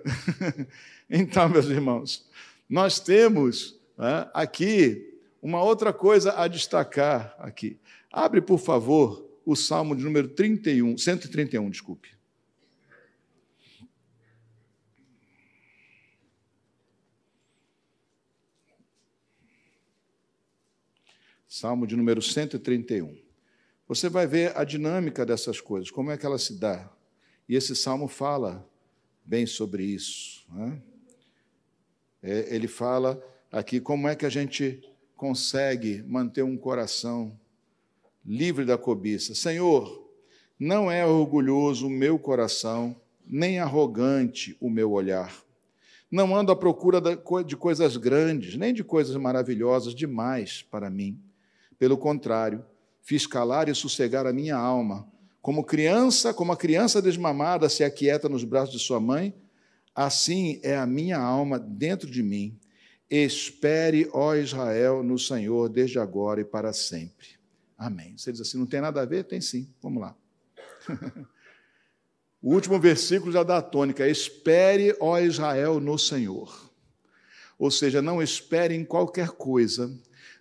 então, 1.09 1.49
meus 1.49 1.65
irmãos, 1.65 2.29
nós 2.69 3.01
temos 3.01 3.81
né, 3.97 4.29
aqui 4.35 5.19
uma 5.41 5.63
outra 5.63 5.95
coisa 5.95 6.39
a 6.39 6.47
destacar 6.47 7.35
aqui. 7.39 7.79
Abre, 8.13 8.43
por 8.43 8.59
favor, 8.59 9.27
o 9.47 9.57
Salmo 9.57 9.97
de 9.97 10.05
número 10.05 10.29
31, 10.29 10.99
131, 10.99 11.71
desculpe. 11.71 12.11
Salmo 21.57 21.87
de 21.87 21.95
número 21.95 22.21
131. 22.21 23.17
Você 23.87 24.09
vai 24.09 24.27
ver 24.27 24.57
a 24.59 24.65
dinâmica 24.65 25.25
dessas 25.25 25.61
coisas, 25.61 25.89
como 25.89 26.11
é 26.11 26.19
que 26.19 26.27
ela 26.27 26.37
se 26.37 26.59
dá. 26.59 26.91
E 27.49 27.55
esse 27.55 27.77
salmo 27.77 28.09
fala 28.09 28.69
bem 29.25 29.47
sobre 29.47 29.85
isso. 29.85 30.45
Né? 30.53 30.83
É, 32.21 32.57
ele 32.57 32.67
fala 32.67 33.25
aqui 33.53 33.79
como 33.79 34.09
é 34.09 34.17
que 34.17 34.27
a 34.27 34.29
gente 34.29 34.83
consegue 35.17 36.03
manter 36.03 36.43
um 36.43 36.57
coração 36.57 37.39
livre 38.27 38.65
da 38.65 38.77
cobiça. 38.77 39.33
Senhor, 39.33 40.11
não 40.59 40.91
é 40.91 41.07
orgulhoso 41.07 41.87
o 41.87 41.91
meu 41.91 42.19
coração, 42.19 43.01
nem 43.25 43.61
arrogante 43.61 44.57
o 44.61 44.69
meu 44.69 44.91
olhar. 44.91 45.33
Não 46.11 46.35
ando 46.35 46.51
à 46.51 46.57
procura 46.57 47.01
de 47.47 47.57
coisas 47.57 47.97
grandes, 47.97 48.57
nem 48.57 48.75
de 48.75 48.83
coisas 48.83 49.15
maravilhosas 49.15 49.95
demais 49.95 50.61
para 50.61 50.91
mim. 50.91 51.23
Pelo 51.79 51.97
contrário, 51.99 52.65
fiz 53.03 53.27
calar 53.27 53.69
e 53.69 53.75
sossegar 53.75 54.27
a 54.27 54.33
minha 54.33 54.57
alma. 54.57 55.09
Como 55.43 55.65
criança, 55.65 56.33
como 56.33 56.53
a 56.53 56.57
criança 56.57 57.03
desmamada 57.03 57.69
se 57.69 57.85
aquieta 57.85 58.29
nos 58.29 58.45
braços 58.45 58.75
de 58.75 58.81
sua 58.81 58.99
mãe, 58.99 59.35
assim 59.95 60.59
é 60.63 60.77
a 60.77 60.87
minha 60.87 61.19
alma 61.19 61.59
dentro 61.59 62.11
de 62.11 62.23
mim. 62.23 62.59
Espere, 63.11 64.09
ó 64.13 64.35
Israel, 64.35 65.03
no 65.03 65.19
Senhor, 65.19 65.69
desde 65.69 65.99
agora 65.99 66.41
e 66.41 66.45
para 66.45 66.73
sempre. 66.73 67.29
Amém. 67.77 68.17
Você 68.17 68.33
diz 68.33 68.41
assim, 68.41 68.59
não 68.59 68.67
tem 68.67 68.81
nada 68.81 69.03
a 69.03 69.05
ver? 69.05 69.25
Tem 69.25 69.41
sim. 69.41 69.69
Vamos 69.83 70.01
lá. 70.01 70.17
o 72.41 72.55
último 72.55 72.81
versículo 72.81 73.31
já 73.31 73.43
dá 73.43 73.59
a 73.59 73.63
tônica: 73.63 74.09
Espere, 74.09 74.97
ó 74.99 75.19
Israel, 75.19 75.79
no 75.79 75.99
Senhor. 75.99 76.73
Ou 77.59 77.71
seja, 77.71 78.01
não 78.01 78.23
espere 78.23 78.75
em 78.75 78.85
qualquer 78.85 79.29
coisa 79.29 79.93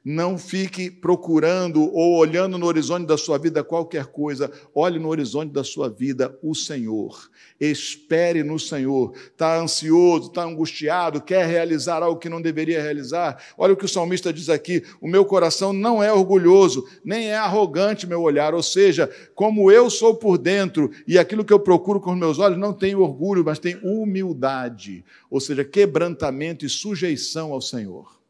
não 0.03 0.37
fique 0.37 0.91
procurando 0.91 1.89
ou 1.93 2.17
olhando 2.17 2.57
no 2.57 2.65
horizonte 2.65 3.07
da 3.07 3.17
sua 3.17 3.37
vida 3.37 3.63
qualquer 3.63 4.07
coisa. 4.07 4.51
Olhe 4.75 4.99
no 4.99 5.07
horizonte 5.07 5.53
da 5.53 5.63
sua 5.63 5.89
vida 5.89 6.37
o 6.43 6.53
Senhor. 6.53 7.29
Espere 7.59 8.43
no 8.43 8.59
Senhor. 8.59 9.13
Está 9.15 9.57
ansioso, 9.57 10.27
está 10.27 10.43
angustiado, 10.43 11.21
quer 11.21 11.47
realizar 11.47 12.03
algo 12.03 12.19
que 12.19 12.27
não 12.27 12.41
deveria 12.41 12.81
realizar. 12.81 13.41
Olha 13.57 13.73
o 13.73 13.77
que 13.77 13.85
o 13.85 13.89
salmista 13.89 14.33
diz 14.33 14.49
aqui: 14.49 14.83
o 14.99 15.07
meu 15.07 15.23
coração 15.23 15.71
não 15.71 16.03
é 16.03 16.11
orgulhoso, 16.11 16.85
nem 17.03 17.29
é 17.29 17.37
arrogante 17.37 18.05
meu 18.05 18.21
olhar. 18.21 18.53
Ou 18.53 18.63
seja, 18.63 19.09
como 19.33 19.71
eu 19.71 19.89
sou 19.89 20.15
por 20.15 20.37
dentro 20.37 20.91
e 21.07 21.17
aquilo 21.17 21.45
que 21.45 21.53
eu 21.53 21.59
procuro 21.59 22.01
com 22.01 22.11
os 22.11 22.17
meus 22.17 22.39
olhos 22.39 22.57
não 22.57 22.73
tem 22.73 22.93
orgulho, 22.93 23.45
mas 23.45 23.57
tem 23.57 23.79
humildade. 23.81 25.05
Ou 25.29 25.39
seja, 25.39 25.63
quebrantamento 25.63 26.65
e 26.65 26.69
sujeição 26.69 27.53
ao 27.53 27.61
Senhor 27.61 28.22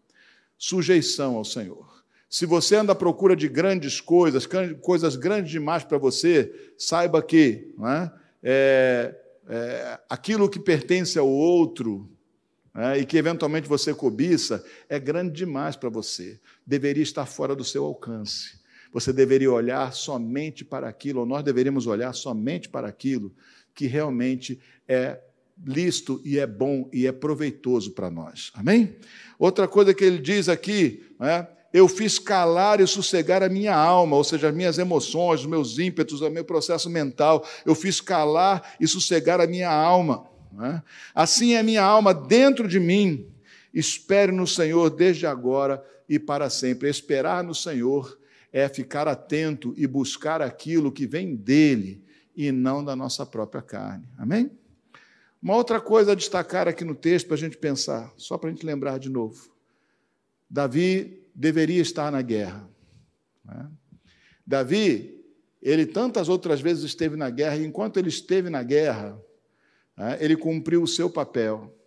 sujeição 0.58 1.36
ao 1.36 1.46
Senhor. 1.46 2.04
Se 2.30 2.46
você 2.46 2.76
anda 2.76 2.94
à 2.94 2.96
procura 2.96 3.36
de 3.36 3.48
grandes 3.48 4.02
coisas, 4.02 4.48
coisas 4.82 5.16
grandes 5.16 5.52
demais 5.52 5.84
para 5.84 6.00
você, 6.00 6.72
saiba 6.78 7.22
que 7.22 7.72
é, 7.80 8.12
é, 8.42 9.16
é, 9.48 10.00
aquilo 10.10 10.50
que 10.50 10.60
pertence 10.60 11.20
ao 11.20 11.30
outro 11.30 12.10
é, 12.76 12.98
e 12.98 13.06
que 13.06 13.18
eventualmente 13.18 13.68
você 13.68 13.94
cobiça 13.94 14.66
é 14.90 15.00
grande 15.00 15.34
demais 15.34 15.76
para 15.76 15.90
você. 15.90 16.40
Deveria 16.66 17.04
estar 17.04 17.28
fora 17.28 17.56
do 17.56 17.64
seu 17.64 17.86
alcance. 17.86 18.60
Você 18.92 19.14
deveria 19.14 19.52
olhar 19.52 19.94
somente 19.94 20.66
para 20.66 20.88
aquilo, 20.88 21.20
ou 21.20 21.26
nós 21.26 21.44
deveríamos 21.44 21.86
olhar 21.86 22.14
somente 22.14 22.68
para 22.68 22.88
aquilo 22.88 23.32
que 23.76 23.86
realmente 23.86 24.60
é 24.88 25.20
lícito 25.66 26.22
e 26.24 26.40
é 26.40 26.48
bom 26.48 26.90
e 26.92 27.08
é 27.08 27.12
proveitoso 27.12 27.92
para 27.92 28.10
nós. 28.10 28.52
Amém? 28.54 28.96
Outra 29.38 29.68
coisa 29.68 29.94
que 29.94 30.04
ele 30.04 30.20
diz 30.20 30.50
aqui, 30.50 31.04
é, 31.20 31.48
eu 31.74 31.88
fiz 31.88 32.20
calar 32.20 32.80
e 32.80 32.88
sossegar 32.88 33.42
a 33.42 33.50
minha 33.50 33.76
alma, 33.76 34.16
ou 34.16 34.24
seja, 34.24 34.50
as 34.50 34.56
minhas 34.56 34.78
emoções, 34.78 35.42
os 35.42 35.46
meus 35.48 35.80
ímpetos, 35.80 36.22
o 36.22 36.30
meu 36.30 36.46
processo 36.46 36.90
mental. 36.90 37.46
Eu 37.66 37.74
fiz 37.74 38.00
calar 38.00 38.76
e 38.80 38.88
sossegar 38.88 39.42
a 39.42 39.48
minha 39.48 39.72
alma. 39.72 40.26
É? 40.62 40.82
Assim 41.16 41.54
é 41.54 41.60
a 41.60 41.64
minha 41.64 41.84
alma 41.84 42.14
dentro 42.14 42.68
de 42.68 42.80
mim. 42.80 43.28
Espere 43.74 44.32
no 44.32 44.46
Senhor 44.46 44.92
desde 44.92 45.26
agora 45.26 45.84
e 46.08 46.20
para 46.20 46.48
sempre. 46.48 46.90
Esperar 46.90 47.44
no 47.44 47.56
Senhor 47.56 48.20
é 48.52 48.70
ficar 48.70 49.08
atento 49.08 49.74
e 49.76 49.88
buscar 49.88 50.44
aquilo 50.44 50.92
que 50.92 51.08
vem 51.08 51.36
dele 51.36 52.04
e 52.36 52.52
não 52.52 52.86
da 52.86 52.96
nossa 52.96 53.26
própria 53.26 53.64
carne. 53.64 54.08
Amém? 54.16 54.52
Uma 55.44 55.58
outra 55.58 55.82
coisa 55.82 56.14
a 56.14 56.16
destacar 56.16 56.70
aqui 56.70 56.86
no 56.86 56.96
texto 56.96 57.28
para 57.28 57.36
a 57.36 57.40
gente 57.40 57.58
pensar, 57.58 58.14
só 58.16 58.38
para 58.38 58.50
a 58.50 58.54
gente 58.54 58.66
lembrar 58.66 58.98
de 58.98 59.10
novo. 59.10 59.52
Davi 60.50 61.22
deveria 61.36 61.82
estar 61.82 62.10
na 62.10 62.22
guerra. 62.22 62.66
Né? 63.44 63.70
Davi, 64.48 65.22
ele 65.62 65.86
tantas 65.86 66.30
outras 66.30 66.62
vezes 66.62 66.86
esteve 66.86 67.18
na 67.18 67.30
guerra, 67.30 67.58
e 67.58 67.66
enquanto 67.66 67.98
ele 67.98 68.08
esteve 68.08 68.50
na 68.50 68.64
guerra, 68.64 69.22
né, 69.98 70.18
ele 70.22 70.38
cumpriu 70.38 70.82
o 70.82 70.88
seu 70.88 71.10
papel. 71.10 71.78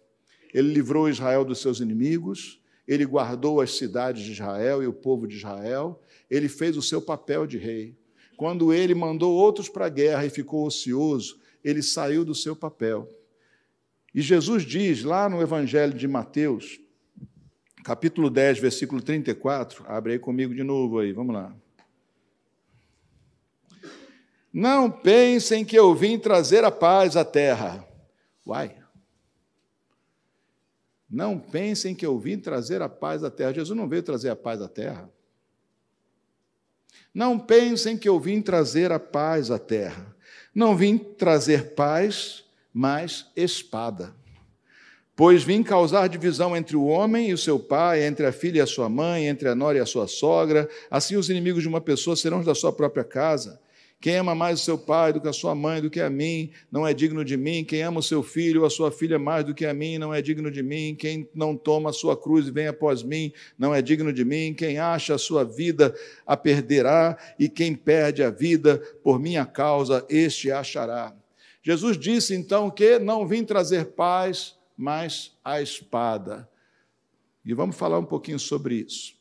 Ele 0.53 0.75
livrou 0.75 1.09
Israel 1.09 1.43
dos 1.43 1.63
seus 1.63 1.81
inimigos, 1.81 2.61
ele 2.87 3.07
guardou 3.07 3.63
as 3.63 3.75
cidades 3.75 4.23
de 4.23 4.33
Israel 4.33 4.83
e 4.83 4.87
o 4.87 4.93
povo 4.93 5.27
de 5.27 5.35
Israel, 5.35 5.99
ele 6.31 6.51
fez 6.51 6.77
o 6.77 6.83
seu 6.83 7.01
papel 7.01 7.47
de 7.47 7.57
rei. 7.57 7.97
Quando 8.37 8.71
ele 8.71 8.95
mandou 8.95 9.35
outros 9.35 9.67
para 9.67 9.87
a 9.87 9.89
guerra 9.89 10.27
e 10.27 10.31
ficou 10.31 10.67
ocioso, 10.67 11.41
ele 11.65 11.83
saiu 11.83 12.23
do 12.23 12.35
seu 12.35 12.55
papel. 12.55 13.09
E 14.17 14.23
Jesus 14.23 14.62
diz 14.64 15.03
lá 15.03 15.29
no 15.29 15.43
Evangelho 15.43 15.93
de 15.93 16.09
Mateus, 16.09 16.81
capítulo 17.85 18.31
10, 18.31 18.59
versículo 18.61 19.03
34, 19.03 19.85
abre 19.87 20.14
aí 20.14 20.19
comigo 20.19 20.55
de 20.55 20.62
novo 20.62 21.01
aí, 21.01 21.12
vamos 21.12 21.35
lá. 21.35 21.55
Não 24.51 24.91
pensem 24.91 25.67
que 25.67 25.79
eu 25.79 25.95
vim 25.95 26.19
trazer 26.19 26.64
a 26.64 26.71
paz 26.71 27.14
à 27.14 27.27
terra. 27.27 27.87
Uai. 28.47 28.75
Não 31.11 31.39
pensem 31.39 31.95
que 31.95 32.07
eu 32.07 32.19
vim 32.19 32.39
trazer 32.39 32.81
a 32.81 32.89
paz 32.89 33.23
à 33.23 33.31
terra. 33.31 33.53
Jesus 33.53 33.77
não 33.77 33.87
veio 33.87 34.03
trazer 34.03 34.31
a 34.31 34.37
paz 34.37 34.62
à 34.62 34.69
terra. 34.69 35.11
Não 37.12 37.39
pensem 37.39 37.99
que 37.99 38.09
eu 38.09 38.19
vim 38.19 38.41
trazer 38.41 38.91
a 38.93 38.99
paz 38.99 39.51
à 39.51 39.59
terra. 39.59 40.17
Não 40.55 40.75
vim 40.75 40.97
trazer 40.97 41.75
paz, 41.75 42.46
mas 42.79 43.24
espada. 43.35 44.14
Pois 45.16 45.43
vim 45.43 45.62
causar 45.62 46.09
divisão 46.09 46.55
entre 46.55 46.77
o 46.77 46.85
homem 46.85 47.31
e 47.31 47.33
o 47.33 47.39
seu 47.39 47.59
pai, 47.59 48.05
entre 48.05 48.27
a 48.27 48.33
filha 48.33 48.59
e 48.59 48.61
a 48.61 48.66
sua 48.66 48.87
mãe, 48.87 49.29
entre 49.29 49.49
a 49.49 49.55
nora 49.55 49.79
e 49.79 49.81
a 49.81 49.87
sua 49.87 50.07
sogra. 50.07 50.68
Assim, 50.91 51.16
os 51.16 51.31
inimigos 51.31 51.62
de 51.62 51.68
uma 51.68 51.81
pessoa 51.81 52.14
serão 52.14 52.41
os 52.41 52.45
da 52.45 52.55
sua 52.55 52.70
própria 52.70 53.03
casa. 53.03 53.59
Quem 53.99 54.16
ama 54.16 54.35
mais 54.35 54.61
o 54.61 54.62
seu 54.62 54.77
pai 54.77 55.11
do 55.11 55.22
que 55.22 55.27
a 55.27 55.33
sua 55.33 55.55
mãe, 55.55 55.81
do 55.81 55.89
que 55.89 56.03
a 56.03 56.11
mim, 56.11 56.51
não 56.70 56.87
é 56.87 56.93
digno 56.93 57.24
de 57.24 57.35
mim. 57.35 57.64
Quem 57.64 57.81
ama 57.81 58.01
o 58.01 58.03
seu 58.03 58.22
filho 58.22 58.61
ou 58.61 58.66
a 58.66 58.70
sua 58.70 58.93
filha 58.93 59.18
mais 59.18 59.43
do 59.43 59.55
que 59.55 59.64
a 59.64 59.72
mim, 59.72 59.97
não 59.97 60.12
é 60.12 60.20
digno 60.20 60.51
de 60.51 60.62
mim. 60.62 60.95
Quem 60.95 61.27
não 61.35 61.57
toma 61.57 61.89
a 61.89 61.95
sua 61.95 62.14
cruz 62.14 62.47
e 62.47 62.51
vem 62.51 62.66
após 62.66 63.03
mim, 63.03 63.33
não 63.59 63.74
é 63.74 63.81
digno 63.81 64.12
de 64.12 64.22
mim. 64.22 64.53
Quem 64.53 64.77
acha 64.77 65.14
a 65.14 65.18
sua 65.18 65.45
vida, 65.45 65.95
a 66.27 66.37
perderá, 66.37 67.16
e 67.39 67.49
quem 67.49 67.74
perde 67.74 68.22
a 68.22 68.29
vida 68.29 68.77
por 69.03 69.18
minha 69.18 69.47
causa, 69.47 70.05
este 70.11 70.51
achará. 70.53 71.16
Jesus 71.67 71.99
disse 71.99 72.33
então 72.33 72.71
que 72.71 72.97
não 72.97 73.27
vim 73.27 73.43
trazer 73.43 73.87
paz, 73.87 74.55
mas 74.77 75.37
a 75.45 75.61
espada. 75.61 76.49
E 77.45 77.53
vamos 77.53 77.75
falar 77.75 77.99
um 77.99 78.05
pouquinho 78.05 78.39
sobre 78.39 78.77
isso. 78.77 79.17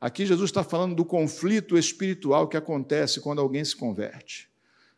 Aqui 0.00 0.24
Jesus 0.24 0.48
está 0.48 0.62
falando 0.62 0.94
do 0.94 1.04
conflito 1.04 1.76
espiritual 1.76 2.46
que 2.46 2.56
acontece 2.56 3.20
quando 3.20 3.40
alguém 3.40 3.64
se 3.64 3.74
converte. 3.74 4.48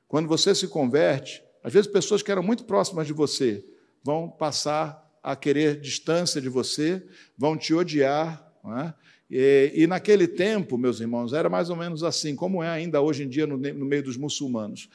Quando 0.07 0.29
você 0.29 0.55
se 0.55 0.69
converte, 0.69 1.43
às 1.63 1.73
vezes 1.73 1.91
pessoas 1.91 2.23
que 2.23 2.31
eram 2.31 2.43
muito 2.43 2.65
próximas 2.65 3.07
de 3.07 3.15
você 3.15 3.65
vão 4.03 4.29
passar 4.29 5.11
a 5.23 5.35
querer 5.35 5.81
distância 5.81 6.39
de 6.39 6.51
você, 6.51 7.03
vão 7.35 7.57
te 7.57 7.73
odiar. 7.73 8.47
É? 8.83 8.93
E, 9.31 9.73
e, 9.75 9.87
naquele 9.87 10.29
tempo, 10.29 10.77
meus 10.77 11.01
irmãos, 11.01 11.33
era 11.33 11.49
mais 11.49 11.71
ou 11.71 11.77
menos 11.77 12.05
assim, 12.05 12.37
como 12.37 12.63
é 12.63 12.69
ainda 12.69 13.01
hoje 13.01 13.23
em 13.23 13.29
dia 13.29 13.47
no, 13.47 13.57
no 13.57 13.87
meio 13.87 14.03
dos 14.03 14.19
muçulmanos. 14.19 14.91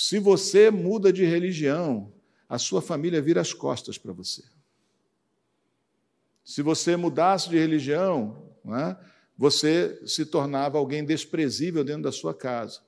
Se 0.00 0.20
você 0.20 0.70
muda 0.70 1.12
de 1.12 1.24
religião, 1.24 2.12
a 2.48 2.56
sua 2.56 2.80
família 2.80 3.20
vira 3.20 3.40
as 3.40 3.52
costas 3.52 3.98
para 3.98 4.12
você. 4.12 4.44
Se 6.44 6.62
você 6.62 6.94
mudasse 6.94 7.48
de 7.48 7.58
religião, 7.58 8.48
é? 8.64 8.96
você 9.36 10.00
se 10.06 10.24
tornava 10.24 10.78
alguém 10.78 11.04
desprezível 11.04 11.82
dentro 11.82 12.02
da 12.02 12.12
sua 12.12 12.32
casa. 12.32 12.78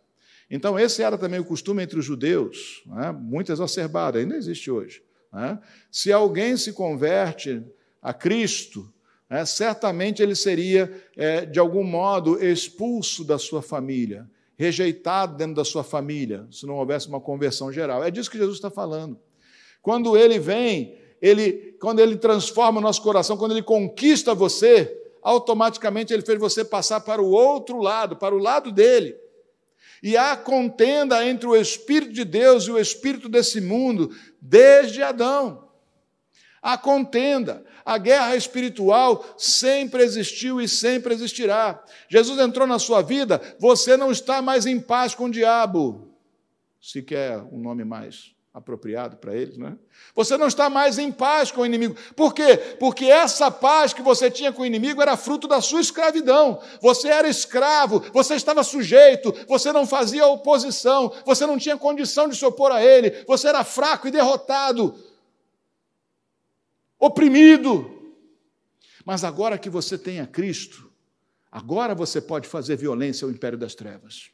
Então, 0.48 0.78
esse 0.78 1.02
era 1.02 1.18
também 1.18 1.40
o 1.40 1.44
costume 1.44 1.82
entre 1.82 1.98
os 1.98 2.04
judeus, 2.04 2.84
é? 3.02 3.10
muito 3.10 3.50
exacerbado, 3.50 4.16
ainda 4.16 4.36
existe 4.36 4.70
hoje. 4.70 5.02
É? 5.34 5.58
Se 5.90 6.12
alguém 6.12 6.56
se 6.56 6.72
converte 6.72 7.60
a 8.00 8.14
Cristo, 8.14 8.88
certamente 9.44 10.22
ele 10.22 10.36
seria, 10.36 11.04
é, 11.16 11.44
de 11.44 11.58
algum 11.58 11.82
modo, 11.82 12.40
expulso 12.40 13.24
da 13.24 13.36
sua 13.36 13.62
família 13.62 14.30
rejeitado 14.60 15.38
dentro 15.38 15.54
da 15.54 15.64
sua 15.64 15.82
família, 15.82 16.46
se 16.50 16.66
não 16.66 16.74
houvesse 16.74 17.08
uma 17.08 17.18
conversão 17.18 17.72
geral. 17.72 18.04
É 18.04 18.10
disso 18.10 18.30
que 18.30 18.36
Jesus 18.36 18.58
está 18.58 18.70
falando. 18.70 19.18
Quando 19.80 20.18
ele 20.18 20.38
vem, 20.38 20.98
ele, 21.18 21.78
quando 21.80 22.00
ele 22.00 22.14
transforma 22.18 22.78
o 22.78 22.82
nosso 22.82 23.00
coração, 23.00 23.38
quando 23.38 23.52
ele 23.52 23.62
conquista 23.62 24.34
você, 24.34 24.94
automaticamente 25.22 26.12
ele 26.12 26.20
fez 26.20 26.38
você 26.38 26.62
passar 26.62 27.00
para 27.00 27.22
o 27.22 27.30
outro 27.30 27.78
lado, 27.78 28.16
para 28.16 28.34
o 28.34 28.38
lado 28.38 28.70
dele. 28.70 29.16
E 30.02 30.14
há 30.14 30.36
contenda 30.36 31.24
entre 31.24 31.46
o 31.46 31.56
Espírito 31.56 32.12
de 32.12 32.24
Deus 32.24 32.64
e 32.64 32.70
o 32.70 32.78
Espírito 32.78 33.30
desse 33.30 33.62
mundo 33.62 34.14
desde 34.42 35.02
Adão. 35.02 35.70
Há 36.60 36.76
contenda, 36.76 37.64
a 37.90 37.98
guerra 37.98 38.36
espiritual 38.36 39.34
sempre 39.36 40.04
existiu 40.04 40.60
e 40.60 40.68
sempre 40.68 41.12
existirá. 41.12 41.82
Jesus 42.08 42.38
entrou 42.38 42.64
na 42.64 42.78
sua 42.78 43.02
vida, 43.02 43.40
você 43.58 43.96
não 43.96 44.12
está 44.12 44.40
mais 44.40 44.64
em 44.64 44.78
paz 44.78 45.12
com 45.12 45.24
o 45.24 45.30
diabo, 45.30 46.14
se 46.80 47.02
quer 47.02 47.38
um 47.50 47.58
nome 47.58 47.84
mais 47.84 48.30
apropriado 48.54 49.16
para 49.16 49.34
eles, 49.34 49.58
né? 49.58 49.76
Você 50.14 50.36
não 50.36 50.46
está 50.46 50.70
mais 50.70 50.98
em 50.98 51.10
paz 51.10 51.50
com 51.50 51.62
o 51.62 51.66
inimigo. 51.66 51.96
Por 52.14 52.32
quê? 52.32 52.56
Porque 52.78 53.06
essa 53.06 53.50
paz 53.50 53.92
que 53.92 54.02
você 54.02 54.30
tinha 54.30 54.52
com 54.52 54.62
o 54.62 54.66
inimigo 54.66 55.02
era 55.02 55.16
fruto 55.16 55.48
da 55.48 55.60
sua 55.60 55.80
escravidão. 55.80 56.60
Você 56.80 57.08
era 57.08 57.28
escravo, 57.28 58.04
você 58.12 58.34
estava 58.34 58.62
sujeito, 58.62 59.34
você 59.48 59.72
não 59.72 59.84
fazia 59.84 60.28
oposição, 60.28 61.12
você 61.26 61.44
não 61.44 61.58
tinha 61.58 61.76
condição 61.76 62.28
de 62.28 62.36
se 62.36 62.44
opor 62.44 62.70
a 62.70 62.84
ele, 62.84 63.24
você 63.26 63.48
era 63.48 63.64
fraco 63.64 64.06
e 64.06 64.12
derrotado 64.12 65.09
oprimido. 67.00 68.14
Mas 69.04 69.24
agora 69.24 69.58
que 69.58 69.70
você 69.70 69.96
tem 69.96 70.20
a 70.20 70.26
Cristo, 70.26 70.92
agora 71.50 71.94
você 71.94 72.20
pode 72.20 72.46
fazer 72.46 72.76
violência 72.76 73.24
ao 73.24 73.30
império 73.30 73.58
das 73.58 73.74
trevas. 73.74 74.30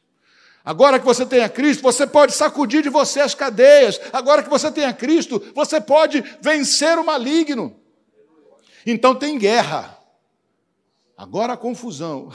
Agora 0.63 0.99
que 0.99 1.05
você 1.05 1.25
tem 1.25 1.41
a 1.41 1.49
Cristo, 1.49 1.81
você 1.81 2.05
pode 2.05 2.33
sacudir 2.33 2.83
de 2.83 2.89
você 2.89 3.21
as 3.21 3.33
cadeias. 3.33 4.01
Agora 4.11 4.43
que 4.43 4.49
você 4.49 4.69
tem 4.69 4.83
a 4.83 4.91
Cristo, 4.91 5.41
você 5.55 5.79
pode 5.79 6.21
vencer 6.41 6.99
o 6.99 7.05
maligno. 7.05 7.79
Então 8.85 9.15
tem 9.15 9.39
guerra. 9.39 9.97
Agora 11.15 11.53
a 11.53 11.57
confusão 11.57 12.29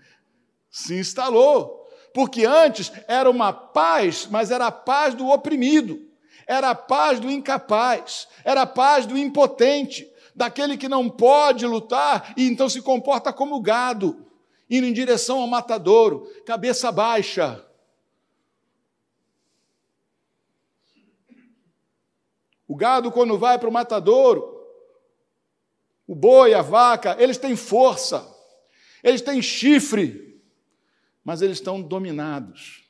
se 0.70 0.94
instalou. 0.94 1.86
Porque 2.14 2.46
antes 2.46 2.90
era 3.06 3.30
uma 3.30 3.52
paz, 3.52 4.26
mas 4.30 4.50
era 4.50 4.66
a 4.66 4.72
paz 4.72 5.14
do 5.14 5.28
oprimido 5.28 6.07
era 6.48 6.70
a 6.70 6.74
paz 6.74 7.20
do 7.20 7.30
incapaz, 7.30 8.26
era 8.42 8.62
a 8.62 8.66
paz 8.66 9.04
do 9.04 9.18
impotente, 9.18 10.10
daquele 10.34 10.78
que 10.78 10.88
não 10.88 11.10
pode 11.10 11.66
lutar 11.66 12.32
e 12.36 12.48
então 12.48 12.70
se 12.70 12.80
comporta 12.80 13.32
como 13.34 13.60
gado, 13.60 14.26
indo 14.70 14.86
em 14.86 14.92
direção 14.92 15.40
ao 15.40 15.46
matadouro, 15.46 16.26
cabeça 16.46 16.90
baixa. 16.90 17.62
O 22.66 22.74
gado, 22.74 23.12
quando 23.12 23.38
vai 23.38 23.58
para 23.58 23.68
o 23.68 23.72
matadouro, 23.72 24.56
o 26.06 26.14
boi, 26.14 26.54
a 26.54 26.62
vaca, 26.62 27.16
eles 27.18 27.36
têm 27.36 27.56
força, 27.56 28.26
eles 29.02 29.20
têm 29.20 29.42
chifre, 29.42 30.40
mas 31.22 31.42
eles 31.42 31.58
estão 31.58 31.82
dominados. 31.82 32.84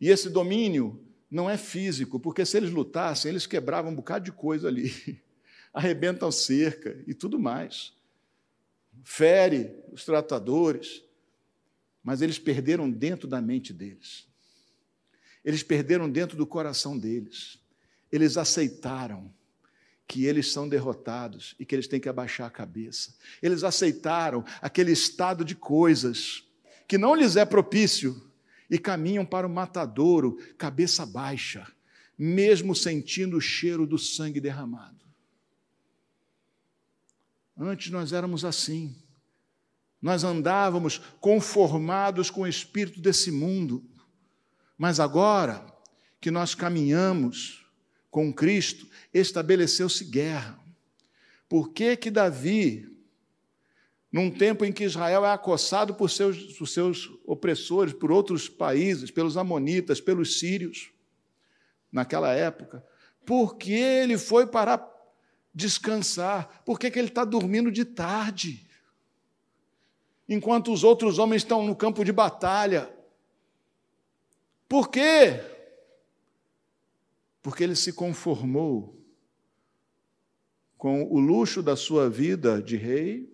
E 0.00 0.08
esse 0.08 0.28
domínio 0.28 1.11
não 1.32 1.48
é 1.48 1.56
físico, 1.56 2.20
porque 2.20 2.44
se 2.44 2.58
eles 2.58 2.70
lutassem, 2.70 3.30
eles 3.30 3.46
quebravam 3.46 3.90
um 3.90 3.94
bocado 3.94 4.26
de 4.26 4.32
coisa 4.32 4.68
ali, 4.68 5.18
arrebentam 5.72 6.30
cerca 6.30 7.02
e 7.06 7.14
tudo 7.14 7.40
mais. 7.40 7.94
Fere 9.02 9.74
os 9.90 10.04
tratadores, 10.04 11.02
mas 12.04 12.20
eles 12.20 12.38
perderam 12.38 12.90
dentro 12.90 13.26
da 13.26 13.40
mente 13.40 13.72
deles. 13.72 14.28
Eles 15.42 15.62
perderam 15.62 16.08
dentro 16.08 16.36
do 16.36 16.46
coração 16.46 16.98
deles. 16.98 17.58
Eles 18.12 18.36
aceitaram 18.36 19.32
que 20.06 20.26
eles 20.26 20.52
são 20.52 20.68
derrotados 20.68 21.54
e 21.58 21.64
que 21.64 21.74
eles 21.74 21.88
têm 21.88 21.98
que 21.98 22.10
abaixar 22.10 22.46
a 22.46 22.50
cabeça. 22.50 23.14
Eles 23.40 23.64
aceitaram 23.64 24.44
aquele 24.60 24.92
estado 24.92 25.46
de 25.46 25.54
coisas 25.54 26.44
que 26.86 26.98
não 26.98 27.14
lhes 27.14 27.36
é 27.36 27.46
propício 27.46 28.30
e 28.72 28.78
caminham 28.78 29.22
para 29.22 29.46
o 29.46 29.50
matadouro, 29.50 30.38
cabeça 30.56 31.04
baixa, 31.04 31.70
mesmo 32.18 32.74
sentindo 32.74 33.36
o 33.36 33.40
cheiro 33.40 33.86
do 33.86 33.98
sangue 33.98 34.40
derramado. 34.40 35.04
Antes 37.54 37.92
nós 37.92 38.14
éramos 38.14 38.46
assim. 38.46 38.96
Nós 40.00 40.24
andávamos 40.24 40.96
conformados 41.20 42.30
com 42.30 42.40
o 42.40 42.46
espírito 42.46 42.98
desse 42.98 43.30
mundo. 43.30 43.84
Mas 44.78 44.98
agora 44.98 45.66
que 46.18 46.30
nós 46.30 46.54
caminhamos 46.54 47.66
com 48.10 48.32
Cristo, 48.32 48.88
estabeleceu-se 49.12 50.02
guerra. 50.06 50.58
Por 51.46 51.74
que 51.74 51.94
que 51.94 52.10
Davi, 52.10 52.91
num 54.12 54.30
tempo 54.30 54.62
em 54.62 54.70
que 54.70 54.84
Israel 54.84 55.24
é 55.24 55.32
acossado 55.32 55.94
por 55.94 56.10
seus, 56.10 56.52
por 56.52 56.68
seus 56.68 57.10
opressores, 57.24 57.94
por 57.94 58.12
outros 58.12 58.46
países, 58.46 59.10
pelos 59.10 59.38
amonitas, 59.38 60.02
pelos 60.02 60.38
sírios, 60.38 60.92
naquela 61.90 62.32
época, 62.34 62.84
por 63.24 63.56
que 63.56 63.72
ele 63.72 64.18
foi 64.18 64.46
para 64.46 64.86
descansar? 65.54 66.62
Por 66.64 66.78
que, 66.78 66.90
que 66.90 66.98
ele 66.98 67.08
está 67.08 67.24
dormindo 67.24 67.70
de 67.70 67.86
tarde? 67.86 68.66
Enquanto 70.28 70.72
os 70.72 70.84
outros 70.84 71.18
homens 71.18 71.42
estão 71.42 71.64
no 71.64 71.74
campo 71.74 72.04
de 72.04 72.12
batalha. 72.12 72.92
Por 74.68 74.90
quê? 74.90 75.40
Porque 77.40 77.64
ele 77.64 77.76
se 77.76 77.92
conformou 77.92 78.98
com 80.76 81.04
o 81.04 81.18
luxo 81.18 81.62
da 81.62 81.76
sua 81.76 82.10
vida 82.10 82.60
de 82.60 82.76
rei, 82.76 83.31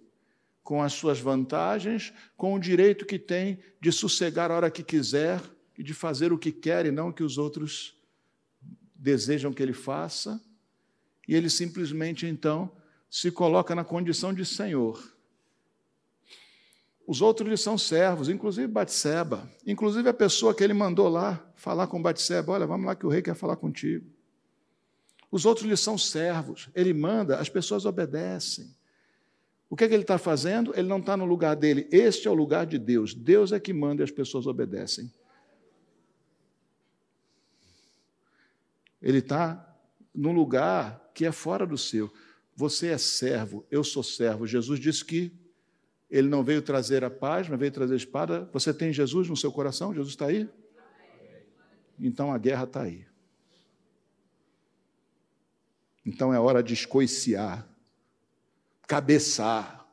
com 0.69 0.83
as 0.83 0.93
suas 0.93 1.19
vantagens, 1.19 2.13
com 2.37 2.53
o 2.53 2.59
direito 2.59 3.07
que 3.07 3.19
tem 3.19 3.59
de 3.81 3.91
sossegar 3.91 4.51
a 4.51 4.55
hora 4.55 4.71
que 4.71 4.83
quiser 4.83 5.41
e 5.79 5.83
de 5.83 5.95
fazer 5.95 6.31
o 6.31 6.37
que 6.37 6.53
quer 6.53 6.85
e 6.85 6.91
não 6.91 7.09
o 7.09 7.13
que 7.13 7.23
os 7.23 7.39
outros 7.39 7.97
desejam 8.95 9.51
que 9.51 9.63
ele 9.63 9.73
faça, 9.73 10.39
e 11.27 11.35
ele 11.35 11.49
simplesmente 11.49 12.27
então 12.27 12.71
se 13.09 13.31
coloca 13.31 13.75
na 13.75 13.83
condição 13.83 14.31
de 14.31 14.45
senhor. 14.45 15.17
Os 17.07 17.23
outros 17.23 17.49
lhe 17.49 17.57
são 17.57 17.79
servos, 17.79 18.29
inclusive 18.29 18.67
Batseba, 18.69 19.51
inclusive 19.67 20.07
a 20.07 20.13
pessoa 20.13 20.55
que 20.55 20.63
ele 20.63 20.75
mandou 20.75 21.09
lá 21.09 21.51
falar 21.57 21.87
com 21.87 22.03
Batseba, 22.03 22.53
olha, 22.53 22.67
vamos 22.67 22.85
lá 22.85 22.95
que 22.95 23.07
o 23.07 23.09
rei 23.09 23.23
quer 23.23 23.35
falar 23.35 23.57
contigo. 23.57 24.05
Os 25.31 25.47
outros 25.47 25.67
lhe 25.67 25.79
são 25.79 25.97
servos, 25.97 26.69
ele 26.75 26.93
manda, 26.93 27.39
as 27.39 27.49
pessoas 27.49 27.87
obedecem. 27.87 28.77
O 29.71 29.77
que, 29.77 29.85
é 29.85 29.89
que 29.89 29.95
ele 29.95 30.03
está 30.03 30.17
fazendo? 30.17 30.73
Ele 30.75 30.89
não 30.89 30.99
está 30.99 31.17
no 31.17 31.25
lugar 31.25 31.55
dele, 31.55 31.87
este 31.91 32.27
é 32.27 32.31
o 32.31 32.35
lugar 32.35 32.67
de 32.67 32.79
Deus. 32.79 33.15
Deus 33.15 33.53
é 33.53 33.61
que 33.61 33.73
manda 33.73 34.03
e 34.03 34.05
as 34.05 34.11
pessoas 34.11 34.47
obedecem. 34.47 35.13
Ele 39.01 39.19
está 39.19 39.65
num 40.15 40.33
lugar 40.33 41.11
que 41.15 41.25
é 41.25 41.33
fora 41.33 41.67
do 41.67 41.77
seu. 41.77 42.13
Você 42.57 42.89
é 42.89 42.99
servo, 42.99 43.65
eu 43.71 43.85
sou 43.85 44.03
servo. 44.03 44.47
Jesus 44.47 44.81
disse 44.81 45.05
que 45.05 45.33
ele 46.11 46.29
não 46.29 46.43
veio 46.43 46.63
trazer 46.63 47.05
a 47.05 47.11
paz, 47.11 47.49
mas 47.49 47.59
veio 47.59 47.71
trazer 47.71 47.93
a 47.93 47.97
espada. 47.97 48.49
Você 48.53 48.73
tem 48.73 48.93
Jesus 48.93 49.29
no 49.29 49.37
seu 49.37 49.53
coração? 49.53 49.93
Jesus 49.93 50.15
está 50.15 50.27
aí? 50.27 50.49
Então 52.01 52.33
a 52.33 52.39
guerra 52.39 52.65
está 52.65 52.83
aí. 52.83 53.07
Então 56.05 56.33
é 56.33 56.41
hora 56.41 56.63
de 56.63 56.73
escoiciar, 56.73 57.68
cabeçar, 58.89 59.87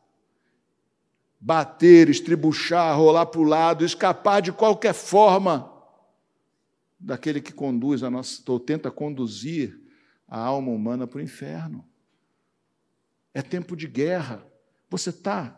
bater, 1.39 2.09
estribuchar, 2.09 2.97
rolar 2.97 3.25
para 3.25 3.41
o 3.41 3.43
lado, 3.43 3.85
escapar 3.85 4.41
de 4.41 4.53
qualquer 4.53 4.93
forma 4.93 5.71
daquele 6.97 7.41
que 7.41 7.53
conduz 7.53 8.01
a 8.01 8.09
nossa, 8.09 8.41
ou 8.47 8.59
tenta 8.59 8.89
conduzir 8.89 9.79
a 10.27 10.39
alma 10.39 10.71
humana 10.71 11.05
para 11.05 11.19
o 11.19 11.21
inferno. 11.21 11.85
É 13.33 13.41
tempo 13.41 13.75
de 13.75 13.85
guerra. 13.85 14.43
Você 14.89 15.09
está 15.09 15.55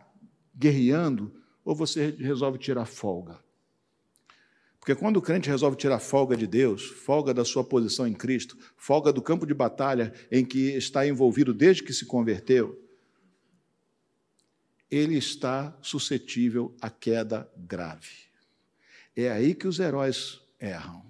guerreando 0.54 1.32
ou 1.64 1.76
você 1.76 2.10
resolve 2.10 2.58
tirar 2.58 2.86
folga? 2.86 3.40
Porque 4.80 4.96
quando 4.96 5.18
o 5.18 5.22
crente 5.22 5.50
resolve 5.50 5.78
tirar 5.78 6.00
folga 6.00 6.36
de 6.36 6.48
Deus, 6.48 6.88
folga 6.88 7.34
da 7.34 7.46
sua 7.46 7.64
posição 7.64 8.08
em 8.08 8.14
Cristo, 8.14 8.58
folga 8.76 9.14
do 9.14 9.22
campo 9.22 9.46
de 9.46 9.54
batalha 9.54 10.12
em 10.32 10.44
que 10.44 10.72
está 10.72 11.06
envolvido 11.06 11.54
desde 11.54 11.84
que 11.84 11.94
se 11.94 12.06
converteu, 12.06 12.87
ele 14.90 15.18
está 15.18 15.76
suscetível 15.82 16.76
à 16.82 16.90
queda 16.90 17.50
grave. 17.58 18.28
É 19.16 19.32
aí 19.32 19.54
que 19.54 19.68
os 19.68 19.80
heróis 19.80 20.42
erram 20.60 21.08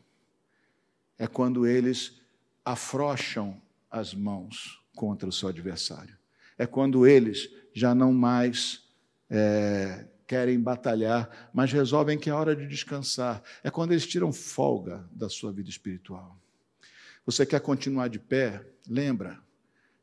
é 1.18 1.26
quando 1.26 1.66
eles 1.66 2.22
afrouxam 2.64 3.60
as 3.90 4.14
mãos 4.14 4.82
contra 4.96 5.28
o 5.28 5.32
seu 5.32 5.50
adversário. 5.50 6.16
É 6.58 6.66
quando 6.66 7.08
eles 7.08 7.50
já 7.74 7.96
não 7.96 8.14
mais 8.14 8.84
é, 9.30 10.06
querem 10.26 10.60
batalhar, 10.60 11.50
mas 11.54 11.72
resolvem 11.72 12.18
que 12.18 12.30
é 12.30 12.34
hora 12.34 12.56
de 12.56 12.68
descansar. 12.68 13.42
É 13.64 13.72
quando 13.72 13.92
eles 13.92 14.06
tiram 14.06 14.32
folga 14.32 15.08
da 15.12 15.30
sua 15.30 15.52
vida 15.52 15.70
espiritual. 15.70 16.38
Você 17.26 17.46
quer 17.46 17.60
continuar 17.62 18.08
de 18.08 18.20
pé? 18.20 18.66
Lembra, 18.88 19.40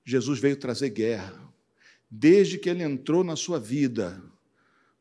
Jesus 0.04 0.38
veio 0.40 0.56
trazer 0.56 0.90
guerra. 0.90 1.40
Desde 2.16 2.58
que 2.58 2.70
ele 2.70 2.84
entrou 2.84 3.24
na 3.24 3.34
sua 3.34 3.58
vida, 3.58 4.22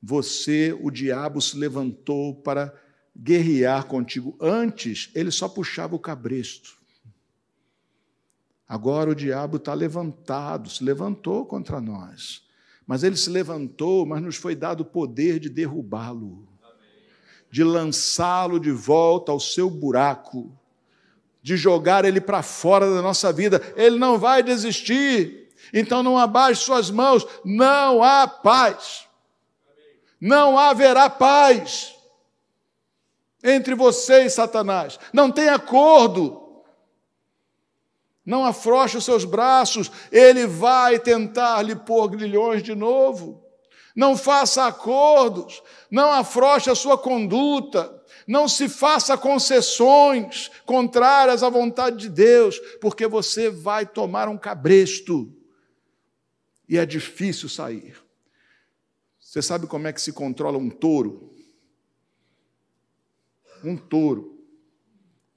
você, 0.01 0.75
o 0.81 0.89
diabo, 0.89 1.39
se 1.39 1.55
levantou 1.55 2.33
para 2.33 2.73
guerrear 3.15 3.85
contigo. 3.85 4.35
Antes, 4.41 5.11
ele 5.13 5.29
só 5.29 5.47
puxava 5.47 5.95
o 5.95 5.99
cabresto. 5.99 6.75
Agora 8.67 9.11
o 9.11 9.15
diabo 9.15 9.57
está 9.57 9.75
levantado, 9.75 10.71
se 10.71 10.83
levantou 10.83 11.45
contra 11.45 11.79
nós. 11.79 12.47
Mas 12.87 13.03
ele 13.03 13.15
se 13.15 13.29
levantou, 13.29 14.07
mas 14.07 14.19
nos 14.19 14.35
foi 14.35 14.55
dado 14.55 14.81
o 14.81 14.85
poder 14.85 15.39
de 15.39 15.49
derrubá-lo, 15.49 16.47
de 17.51 17.63
lançá-lo 17.63 18.59
de 18.59 18.71
volta 18.71 19.31
ao 19.31 19.39
seu 19.39 19.69
buraco, 19.69 20.51
de 21.43 21.55
jogar 21.55 22.05
ele 22.05 22.19
para 22.19 22.41
fora 22.41 22.89
da 22.91 23.03
nossa 23.03 23.31
vida. 23.31 23.61
Ele 23.75 23.99
não 23.99 24.17
vai 24.17 24.41
desistir. 24.41 25.42
Então 25.71 26.01
não 26.03 26.17
abaixe 26.17 26.61
suas 26.63 26.89
mãos, 26.89 27.25
não 27.45 28.03
há 28.03 28.27
paz. 28.27 29.07
Não 30.19 30.57
haverá 30.57 31.09
paz 31.09 31.93
entre 33.43 33.75
você 33.75 34.25
e 34.25 34.29
Satanás. 34.29 34.97
Não 35.11 35.29
tem 35.29 35.49
acordo. 35.49 36.41
Não 38.25 38.45
afrouxe 38.45 38.95
os 38.95 39.03
seus 39.03 39.25
braços, 39.25 39.91
ele 40.09 40.47
vai 40.47 40.97
tentar 40.97 41.61
lhe 41.61 41.75
pôr 41.75 42.07
grilhões 42.07 42.63
de 42.63 42.73
novo. 42.73 43.43
Não 43.93 44.15
faça 44.15 44.65
acordos, 44.65 45.61
não 45.91 46.09
afrouxe 46.09 46.69
a 46.69 46.75
sua 46.75 46.97
conduta, 46.97 48.01
não 48.25 48.47
se 48.47 48.69
faça 48.69 49.17
concessões 49.17 50.49
contrárias 50.65 51.43
à 51.43 51.49
vontade 51.49 51.97
de 51.97 52.09
Deus, 52.09 52.57
porque 52.79 53.05
você 53.07 53.49
vai 53.49 53.85
tomar 53.85 54.29
um 54.29 54.37
cabresto 54.37 55.29
e 56.73 56.77
é 56.79 56.87
difícil 56.87 57.47
sair. 57.47 57.95
Você 59.19 59.43
sabe 59.43 59.67
como 59.67 59.85
é 59.85 59.93
que 59.93 60.01
se 60.01 60.11
controla 60.11 60.57
um 60.57 60.71
touro? 60.71 61.31
um 63.63 63.77
touro, 63.77 64.43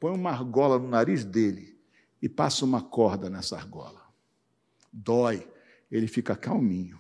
põe 0.00 0.12
uma 0.12 0.30
argola 0.30 0.78
no 0.78 0.88
nariz 0.88 1.24
dele 1.24 1.78
e 2.20 2.28
passa 2.28 2.64
uma 2.64 2.82
corda 2.82 3.28
nessa 3.28 3.54
argola. 3.54 4.02
Dói, 4.90 5.46
ele 5.90 6.08
fica 6.08 6.34
calminho. 6.34 6.98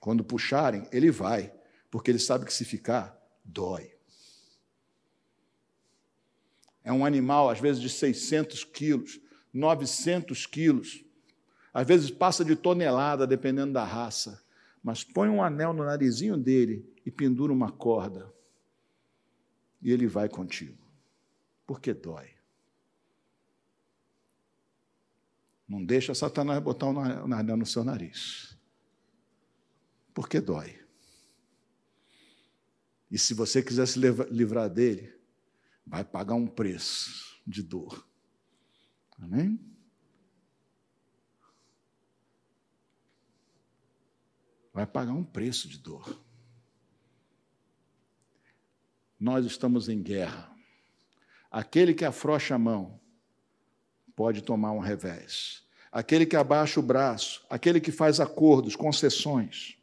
Quando 0.00 0.22
puxarem, 0.22 0.86
ele 0.92 1.10
vai, 1.10 1.52
porque 1.90 2.10
ele 2.10 2.18
sabe 2.18 2.44
que 2.44 2.52
se 2.52 2.64
ficar, 2.64 3.18
dói. 3.42 3.96
É 6.84 6.92
um 6.92 7.04
animal, 7.04 7.48
às 7.48 7.58
vezes, 7.58 7.80
de 7.80 7.88
600 7.88 8.64
quilos, 8.64 9.18
900 9.52 10.46
quilos, 10.46 11.04
às 11.72 11.86
vezes 11.86 12.10
passa 12.10 12.44
de 12.44 12.54
tonelada, 12.54 13.26
dependendo 13.26 13.72
da 13.72 13.84
raça. 13.84 14.42
Mas 14.82 15.04
põe 15.04 15.28
um 15.28 15.42
anel 15.42 15.72
no 15.72 15.84
narizinho 15.84 16.36
dele 16.36 16.92
e 17.06 17.10
pendura 17.10 17.52
uma 17.52 17.70
corda, 17.70 18.32
e 19.80 19.90
ele 19.90 20.06
vai 20.06 20.28
contigo, 20.28 20.84
porque 21.66 21.92
dói. 21.94 22.30
Não 25.68 25.84
deixa 25.84 26.14
Satanás 26.14 26.62
botar 26.62 26.86
um 26.86 27.00
anel 27.32 27.56
no 27.56 27.64
seu 27.64 27.82
nariz, 27.82 28.56
porque 30.12 30.40
dói. 30.40 30.80
E 33.10 33.18
se 33.18 33.34
você 33.34 33.62
quiser 33.62 33.86
se 33.86 33.98
livrar 33.98 34.68
dele, 34.68 35.14
vai 35.86 36.04
pagar 36.04 36.34
um 36.34 36.46
preço 36.46 37.40
de 37.46 37.62
dor. 37.62 38.06
Amém? 39.18 39.71
Vai 44.72 44.86
pagar 44.86 45.12
um 45.12 45.24
preço 45.24 45.68
de 45.68 45.78
dor 45.78 46.22
nós 49.22 49.46
estamos 49.46 49.88
em 49.88 50.02
guerra. 50.02 50.52
Aquele 51.48 51.94
que 51.94 52.04
afrouxa 52.04 52.56
a 52.56 52.58
mão 52.58 53.00
pode 54.16 54.42
tomar 54.42 54.72
um 54.72 54.80
revés. 54.80 55.62
Aquele 55.92 56.26
que 56.26 56.34
abaixa 56.34 56.80
o 56.80 56.82
braço, 56.82 57.46
aquele 57.48 57.80
que 57.80 57.92
faz 57.92 58.18
acordos, 58.18 58.74
concessões, 58.74 59.78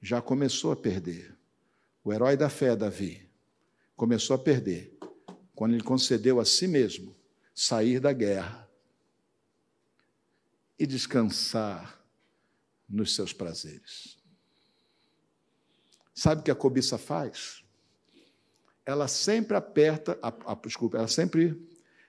já 0.00 0.22
começou 0.22 0.70
a 0.70 0.76
perder. 0.76 1.36
O 2.04 2.12
herói 2.12 2.36
da 2.36 2.48
fé, 2.48 2.76
Davi, 2.76 3.28
começou 3.96 4.36
a 4.36 4.38
perder 4.38 4.96
quando 5.52 5.74
ele 5.74 5.82
concedeu 5.82 6.38
a 6.38 6.44
si 6.44 6.68
mesmo 6.68 7.16
sair 7.52 7.98
da 7.98 8.12
guerra 8.12 8.70
e 10.78 10.86
descansar 10.86 11.99
nos 12.90 13.14
seus 13.14 13.32
prazeres. 13.32 14.18
Sabe 16.12 16.40
o 16.40 16.44
que 16.44 16.50
a 16.50 16.54
cobiça 16.54 16.98
faz? 16.98 17.62
Ela 18.84 19.06
sempre 19.06 19.56
aperta, 19.56 20.18
a, 20.20 20.28
a, 20.52 20.54
desculpa, 20.54 20.98
ela 20.98 21.08
sempre 21.08 21.58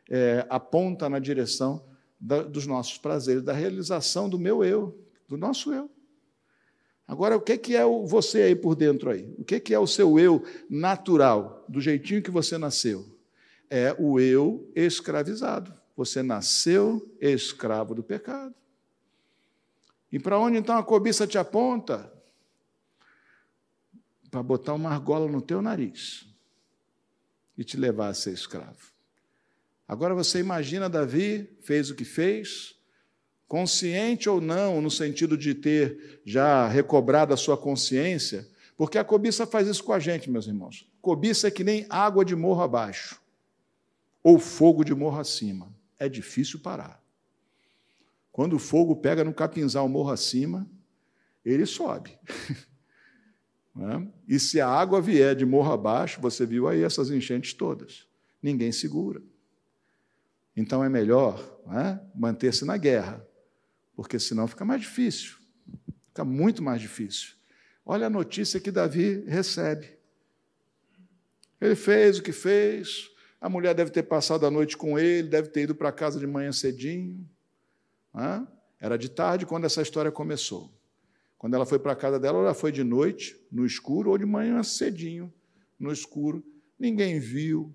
é, 0.09 0.45
aponta 0.49 1.07
na 1.07 1.19
direção 1.19 1.86
da, 2.19 2.41
dos 2.41 2.65
nossos 2.65 2.97
prazeres, 2.97 3.43
da 3.43 3.53
realização 3.53 4.27
do 4.27 4.39
meu 4.39 4.63
eu, 4.63 4.99
do 5.27 5.38
nosso 5.38 5.71
eu. 5.73 5.89
Agora, 7.07 7.36
o 7.36 7.41
que 7.41 7.75
é 7.75 7.86
o 7.86 8.05
você 8.05 8.43
aí 8.43 8.55
por 8.55 8.75
dentro 8.75 9.09
aí? 9.09 9.34
O 9.38 9.43
que 9.43 9.73
é 9.73 9.79
o 9.79 9.88
seu 9.88 10.17
eu 10.17 10.43
natural, 10.69 11.65
do 11.67 11.82
jeitinho 11.82 12.21
que 12.21 12.32
você 12.32 12.57
nasceu? 12.57 13.05
É 13.69 13.95
o 13.99 14.19
eu 14.19 14.71
escravizado. 14.75 15.73
Você 15.95 16.23
nasceu 16.23 17.15
escravo 17.19 17.93
do 17.93 18.01
pecado. 18.01 18.55
E 20.12 20.20
para 20.20 20.38
onde 20.38 20.57
então 20.57 20.78
a 20.78 20.84
cobiça 20.84 21.26
te 21.26 21.38
aponta? 21.38 22.12
Para 24.30 24.43
botar 24.43 24.74
uma 24.74 24.89
argola 24.89 25.30
no 25.30 25.41
teu 25.41 25.62
nariz 25.62 26.28
e 27.57 27.64
te 27.64 27.78
levar 27.78 28.09
a 28.09 28.14
ser 28.14 28.34
escravo. 28.34 28.91
Agora 29.88 30.14
você 30.14 30.39
imagina 30.39 30.89
Davi 30.89 31.57
fez 31.62 31.89
o 31.89 31.95
que 31.95 32.05
fez, 32.05 32.76
consciente 33.47 34.30
ou 34.30 34.39
não, 34.39 34.82
no 34.82 34.89
sentido 34.89 35.38
de 35.38 35.53
ter 35.53 36.22
já 36.26 36.68
recobrado 36.68 37.34
a 37.34 37.38
sua 37.38 37.57
consciência, 37.57 38.47
porque 38.78 38.97
a 38.97 39.03
cobiça 39.03 39.45
faz 39.45 39.68
isso 39.68 39.84
com 39.84 39.91
a 39.91 39.99
gente, 39.99 40.30
meus 40.30 40.47
irmãos. 40.47 40.89
Cobiça 41.01 41.47
é 41.47 41.51
que 41.51 41.64
nem 41.64 41.86
água 41.89 42.24
de 42.24 42.36
morro 42.36 42.62
abaixo 42.62 43.22
ou 44.24 44.39
fogo 44.39 44.84
de 44.84 44.95
morro 44.95 45.20
acima. 45.20 45.74
É 45.99 46.07
difícil 46.07 46.59
parar. 46.59 47.01
Quando 48.41 48.53
o 48.53 48.59
fogo 48.59 48.95
pega 48.95 49.23
no 49.23 49.35
capinzal 49.35 49.87
morro 49.87 50.09
acima, 50.09 50.67
ele 51.45 51.63
sobe. 51.67 52.17
É? 53.73 54.05
E 54.27 54.37
se 54.37 54.59
a 54.59 54.67
água 54.67 54.99
vier 54.99 55.33
de 55.33 55.45
morro 55.45 55.71
abaixo, 55.71 56.19
você 56.19 56.45
viu 56.45 56.67
aí 56.67 56.83
essas 56.83 57.09
enchentes 57.09 57.53
todas. 57.53 58.05
Ninguém 58.43 58.69
segura. 58.69 59.21
Então 60.57 60.83
é 60.83 60.89
melhor 60.89 61.39
é? 61.69 61.97
manter-se 62.13 62.65
na 62.65 62.75
guerra, 62.75 63.25
porque 63.95 64.19
senão 64.19 64.45
fica 64.45 64.65
mais 64.65 64.81
difícil. 64.81 65.37
Fica 66.09 66.25
muito 66.25 66.61
mais 66.61 66.81
difícil. 66.81 67.35
Olha 67.85 68.07
a 68.07 68.09
notícia 68.09 68.59
que 68.59 68.71
Davi 68.71 69.23
recebe. 69.25 69.97
Ele 71.61 71.75
fez 71.75 72.19
o 72.19 72.23
que 72.23 72.33
fez, 72.33 73.09
a 73.39 73.47
mulher 73.47 73.73
deve 73.73 73.91
ter 73.91 74.03
passado 74.03 74.45
a 74.45 74.51
noite 74.51 74.75
com 74.75 74.99
ele, 74.99 75.29
deve 75.29 75.47
ter 75.47 75.61
ido 75.61 75.73
para 75.73 75.93
casa 75.93 76.19
de 76.19 76.27
manhã 76.27 76.51
cedinho. 76.51 77.25
Era 78.80 78.97
de 78.97 79.09
tarde 79.09 79.45
quando 79.45 79.66
essa 79.66 79.82
história 79.82 80.12
começou. 80.12 80.72
Quando 81.38 81.53
ela 81.55 81.66
foi 81.66 81.80
para 81.80 81.93
a 81.93 81.95
casa 81.95 82.20
dela, 82.20 82.39
ela 82.39 82.53
foi 82.53 82.72
de 82.72 82.84
noite, 82.84 83.36
no 83.51 83.66
escuro, 83.66 84.12
ou 84.12 84.18
de 84.18 84.26
manhã 84.26 84.62
cedinho, 84.64 85.34
no 85.80 85.91
escuro. 85.91 86.43
Ninguém 86.78 87.20
viu. 87.20 87.74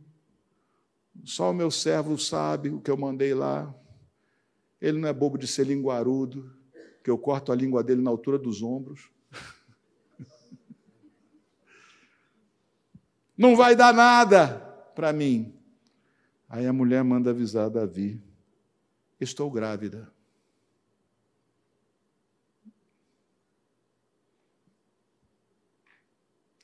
Só 1.24 1.50
o 1.50 1.54
meu 1.54 1.70
servo 1.70 2.18
sabe 2.18 2.70
o 2.70 2.80
que 2.80 2.90
eu 2.90 2.96
mandei 2.96 3.34
lá. 3.34 3.74
Ele 4.80 4.98
não 4.98 5.08
é 5.08 5.12
bobo 5.12 5.38
de 5.38 5.46
ser 5.46 5.66
linguarudo, 5.66 6.52
que 7.02 7.10
eu 7.10 7.16
corto 7.16 7.50
a 7.50 7.56
língua 7.56 7.82
dele 7.82 8.02
na 8.02 8.10
altura 8.10 8.38
dos 8.38 8.62
ombros. 8.62 9.10
Não 13.36 13.54
vai 13.54 13.76
dar 13.76 13.92
nada 13.92 14.58
para 14.94 15.12
mim. 15.12 15.54
Aí 16.48 16.66
a 16.66 16.72
mulher 16.72 17.04
manda 17.04 17.30
avisar 17.30 17.68
Davi: 17.70 18.22
Estou 19.20 19.50
grávida. 19.50 20.15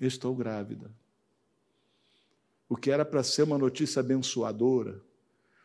Estou 0.07 0.35
grávida. 0.35 0.91
O 2.69 2.77
que 2.77 2.91
era 2.91 3.05
para 3.05 3.23
ser 3.23 3.43
uma 3.43 3.57
notícia 3.57 4.01
abençoadora, 4.01 5.01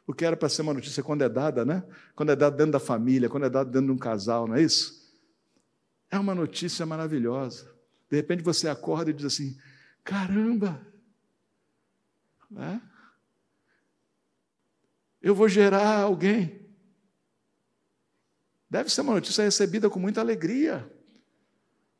o 0.06 0.14
que 0.14 0.24
era 0.24 0.38
para 0.38 0.48
ser 0.48 0.62
uma 0.62 0.74
notícia 0.74 1.02
quando 1.02 1.24
é 1.24 1.30
dada, 1.30 1.66
né? 1.66 1.84
Quando 2.16 2.32
é 2.32 2.36
dada 2.36 2.56
dentro 2.56 2.74
da 2.74 2.80
família, 2.80 3.30
quando 3.30 3.46
é 3.46 3.50
dada 3.50 3.70
dentro 3.70 3.88
de 3.88 3.92
um 3.92 3.98
casal, 3.98 4.48
não 4.48 4.56
é 4.56 4.62
isso? 4.62 5.06
É 6.10 6.18
uma 6.18 6.36
notícia 6.36 6.86
maravilhosa. 6.86 7.70
De 8.10 8.16
repente 8.16 8.44
você 8.44 8.70
acorda 8.70 9.10
e 9.10 9.14
diz 9.14 9.26
assim: 9.26 9.58
caramba, 10.04 10.80
né? 12.50 12.82
eu 15.22 15.36
vou 15.36 15.50
gerar 15.50 16.02
alguém. 16.02 16.66
Deve 18.70 18.90
ser 18.90 19.02
uma 19.02 19.14
notícia 19.14 19.44
recebida 19.44 19.90
com 19.90 20.00
muita 20.00 20.22
alegria. 20.22 20.90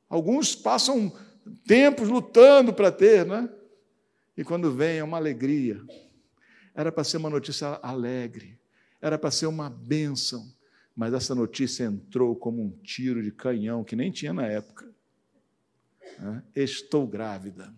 Alguns 0.10 0.56
passam 0.56 1.14
tempos 1.66 2.10
lutando 2.10 2.74
para 2.74 2.92
ter, 2.92 3.26
né? 3.26 3.50
E 4.36 4.44
quando 4.44 4.72
vem 4.72 4.98
é 4.98 5.04
uma 5.04 5.18
alegria. 5.18 5.82
Era 6.74 6.92
para 6.92 7.04
ser 7.04 7.18
uma 7.18 7.30
notícia 7.30 7.80
alegre, 7.82 8.60
era 9.02 9.18
para 9.18 9.32
ser 9.32 9.48
uma 9.48 9.70
bênção, 9.70 10.46
mas 10.96 11.14
essa 11.14 11.34
notícia 11.34 11.86
entrou 11.86 12.36
como 12.36 12.62
um 12.62 12.70
tiro 12.84 13.24
de 13.24 13.32
canhão 13.32 13.84
que 13.84 13.96
nem 13.96 14.12
tinha 14.12 14.32
na 14.32 14.46
época. 14.46 14.88
Estou 16.56 17.08
grávida. 17.08 17.74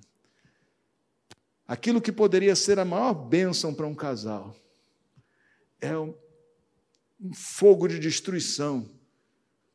Aquilo 1.68 2.02
que 2.02 2.12
poderia 2.12 2.56
ser 2.56 2.80
a 2.80 2.86
maior 2.86 3.14
bênção 3.14 3.74
para 3.74 3.86
um 3.86 3.96
casal 3.96 4.56
é 5.80 5.98
um 5.98 6.14
fogo 7.34 7.88
de 7.88 8.00
destruição 8.00 8.90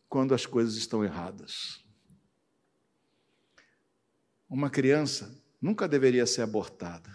quando 0.08 0.34
as 0.34 0.44
coisas 0.44 0.74
estão 0.74 1.04
erradas. 1.04 1.84
Uma 4.48 4.70
criança 4.70 5.42
nunca 5.60 5.88
deveria 5.88 6.26
ser 6.26 6.42
abortada. 6.42 7.10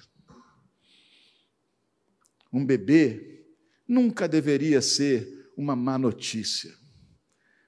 Um 2.51 2.65
bebê 2.65 3.45
nunca 3.87 4.27
deveria 4.27 4.81
ser 4.81 5.51
uma 5.55 5.75
má 5.75 5.97
notícia. 5.97 6.73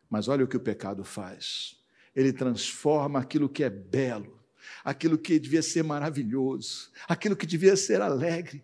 Mas 0.09 0.27
olha 0.27 0.43
o 0.43 0.47
que 0.47 0.57
o 0.57 0.61
pecado 0.61 1.03
faz. 1.03 1.77
Ele 2.15 2.33
transforma 2.33 3.19
aquilo 3.19 3.47
que 3.47 3.63
é 3.63 3.69
belo, 3.69 4.41
aquilo 4.83 5.17
que 5.17 5.39
devia 5.39 5.61
ser 5.61 5.83
maravilhoso, 5.83 6.91
aquilo 7.07 7.35
que 7.35 7.45
devia 7.45 7.75
ser 7.75 8.01
alegre, 8.01 8.63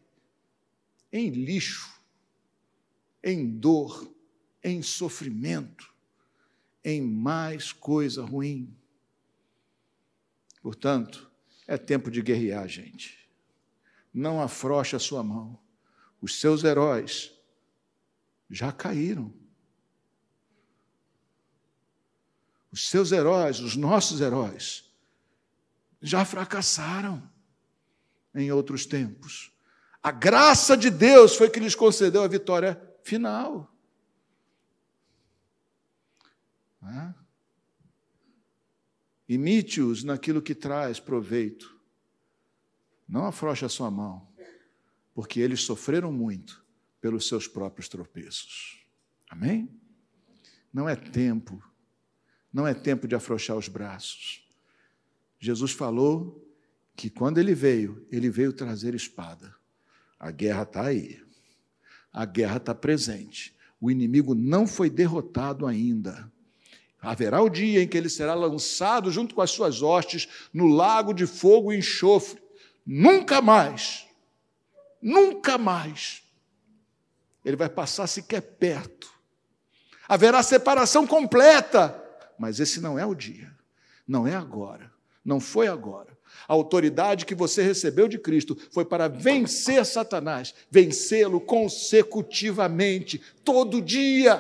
em 1.12 1.30
lixo, 1.30 1.90
em 3.24 3.48
dor, 3.48 4.14
em 4.64 4.82
sofrimento, 4.82 5.94
em 6.84 7.02
mais 7.02 7.72
coisa 7.72 8.24
ruim. 8.24 8.76
Portanto, 10.62 11.30
é 11.68 11.78
tempo 11.78 12.10
de 12.10 12.22
guerrear, 12.22 12.68
gente. 12.68 13.30
Não 14.14 14.42
afroche 14.42 14.96
a 14.96 15.00
sua 15.00 15.24
mão. 15.24 15.60
Os 16.22 16.40
seus 16.40 16.64
heróis 16.64 17.34
já 18.50 18.72
caíram. 18.72 19.34
Os 22.72 22.90
seus 22.90 23.12
heróis, 23.12 23.60
os 23.60 23.76
nossos 23.76 24.22
heróis, 24.22 24.92
já 26.02 26.24
fracassaram 26.26 27.30
em 28.34 28.52
outros 28.52 28.86
tempos. 28.86 29.52
A 30.02 30.12
graça 30.12 30.78
de 30.78 30.90
Deus 30.90 31.36
foi 31.36 31.50
que 31.50 31.60
lhes 31.60 31.76
concedeu 31.76 32.24
a 32.24 32.28
vitória 32.28 32.82
final. 33.04 33.74
É? 36.84 37.27
Imite-os 39.28 40.04
naquilo 40.04 40.42
que 40.42 40.56
traz 40.56 41.00
proveito. 41.00 41.76
Não 43.08 43.26
afroche 43.26 43.66
a 43.66 43.70
sua 43.70 43.90
mão, 43.90 44.28
porque 45.14 45.40
eles 45.40 45.62
sofreram 45.62 46.12
muito 46.12 46.66
pelos 47.00 47.28
seus 47.28 47.48
próprios 47.48 47.88
tropeços. 47.88 48.86
Amém? 49.30 49.70
Não 50.74 50.88
é 50.88 50.96
tempo, 50.96 51.64
não 52.52 52.68
é 52.68 52.74
tempo 52.74 53.08
de 53.08 53.16
afrouxar 53.16 53.58
os 53.58 53.68
braços. 53.68 54.48
Jesus 55.40 55.72
falou 55.72 56.44
que 56.96 57.10
quando 57.10 57.38
ele 57.38 57.54
veio, 57.54 58.06
ele 58.12 58.30
veio 58.30 58.52
trazer 58.52 58.96
espada. 58.96 59.56
A 60.20 60.32
guerra 60.32 60.64
está 60.64 60.86
aí 60.86 61.28
a 62.18 62.26
guerra 62.26 62.58
está 62.58 62.74
presente. 62.74 63.56
O 63.80 63.92
inimigo 63.92 64.34
não 64.34 64.66
foi 64.66 64.90
derrotado 64.90 65.68
ainda. 65.68 66.32
Haverá 67.08 67.42
o 67.42 67.48
dia 67.48 67.82
em 67.82 67.88
que 67.88 67.98
ele 67.98 68.10
será 68.10 68.34
lançado 68.34 69.10
junto 69.10 69.34
com 69.34 69.42
as 69.42 69.50
suas 69.50 69.82
hostes 69.82 70.28
no 70.54 70.68
lago 70.68 71.14
de 71.14 71.26
fogo 71.26 71.72
e 71.72 71.78
enxofre. 71.78 72.38
Nunca 72.86 73.42
mais, 73.42 74.06
nunca 75.02 75.58
mais, 75.58 76.22
ele 77.46 77.56
vai 77.56 77.70
passar 77.70 78.08
sequer 78.08 78.42
perto. 78.42 79.10
Haverá 80.06 80.44
separação 80.44 81.08
completa, 81.08 81.98
mas 82.38 82.60
esse 82.60 82.82
não 82.82 83.00
é 83.00 83.06
o 83.06 83.16
dia, 83.16 83.56
não 84.06 84.28
é 84.28 84.36
agora, 84.36 84.92
não 85.24 85.40
foi 85.40 85.70
agora. 85.70 86.18
A 86.46 86.52
autoridade 86.52 87.26
que 87.26 87.34
você 87.34 87.64
recebeu 87.64 88.10
de 88.10 88.20
Cristo 88.20 88.58
foi 88.70 88.84
para 88.84 89.08
vencer 89.08 89.86
Satanás, 89.86 90.54
vencê-lo 90.70 91.40
consecutivamente, 91.40 93.22
todo 93.46 93.82
dia, 93.82 94.40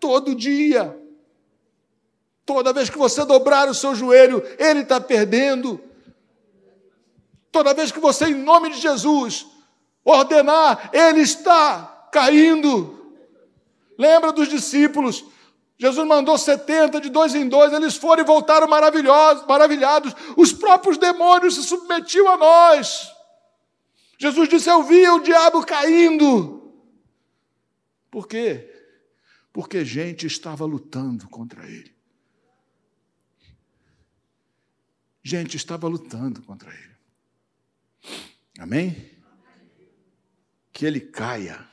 todo 0.00 0.34
dia. 0.34 1.07
Toda 2.48 2.72
vez 2.72 2.88
que 2.88 2.96
você 2.96 3.26
dobrar 3.26 3.68
o 3.68 3.74
seu 3.74 3.94
joelho, 3.94 4.42
ele 4.58 4.80
está 4.80 4.98
perdendo. 4.98 5.78
Toda 7.52 7.74
vez 7.74 7.92
que 7.92 8.00
você, 8.00 8.24
em 8.24 8.34
nome 8.34 8.70
de 8.70 8.80
Jesus, 8.80 9.46
ordenar, 10.02 10.88
ele 10.94 11.20
está 11.20 12.08
caindo. 12.10 13.12
Lembra 13.98 14.32
dos 14.32 14.48
discípulos? 14.48 15.26
Jesus 15.76 16.08
mandou 16.08 16.38
70 16.38 17.02
de 17.02 17.10
dois 17.10 17.34
em 17.34 17.46
dois, 17.46 17.70
eles 17.70 17.96
foram 17.96 18.22
e 18.22 18.26
voltaram 18.26 18.66
maravilhosos, 18.66 19.46
maravilhados. 19.46 20.14
Os 20.34 20.50
próprios 20.50 20.96
demônios 20.96 21.54
se 21.54 21.64
submetiam 21.64 22.28
a 22.28 22.38
nós. 22.38 23.12
Jesus 24.18 24.48
disse: 24.48 24.70
Eu 24.70 24.82
vi 24.84 25.06
o 25.06 25.18
diabo 25.18 25.66
caindo. 25.66 26.72
Por 28.10 28.26
quê? 28.26 28.74
Porque 29.52 29.84
gente 29.84 30.26
estava 30.26 30.64
lutando 30.64 31.28
contra 31.28 31.66
ele. 31.66 31.97
Gente 35.28 35.58
estava 35.58 35.86
lutando 35.86 36.40
contra 36.40 36.70
ele. 36.72 36.96
Amém? 38.58 39.10
Que 40.72 40.86
ele 40.86 41.00
caia 41.00 41.68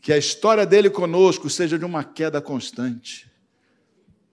que 0.00 0.10
a 0.10 0.16
história 0.16 0.64
dele 0.64 0.88
conosco 0.88 1.50
seja 1.50 1.78
de 1.78 1.84
uma 1.84 2.02
queda 2.02 2.40
constante. 2.40 3.30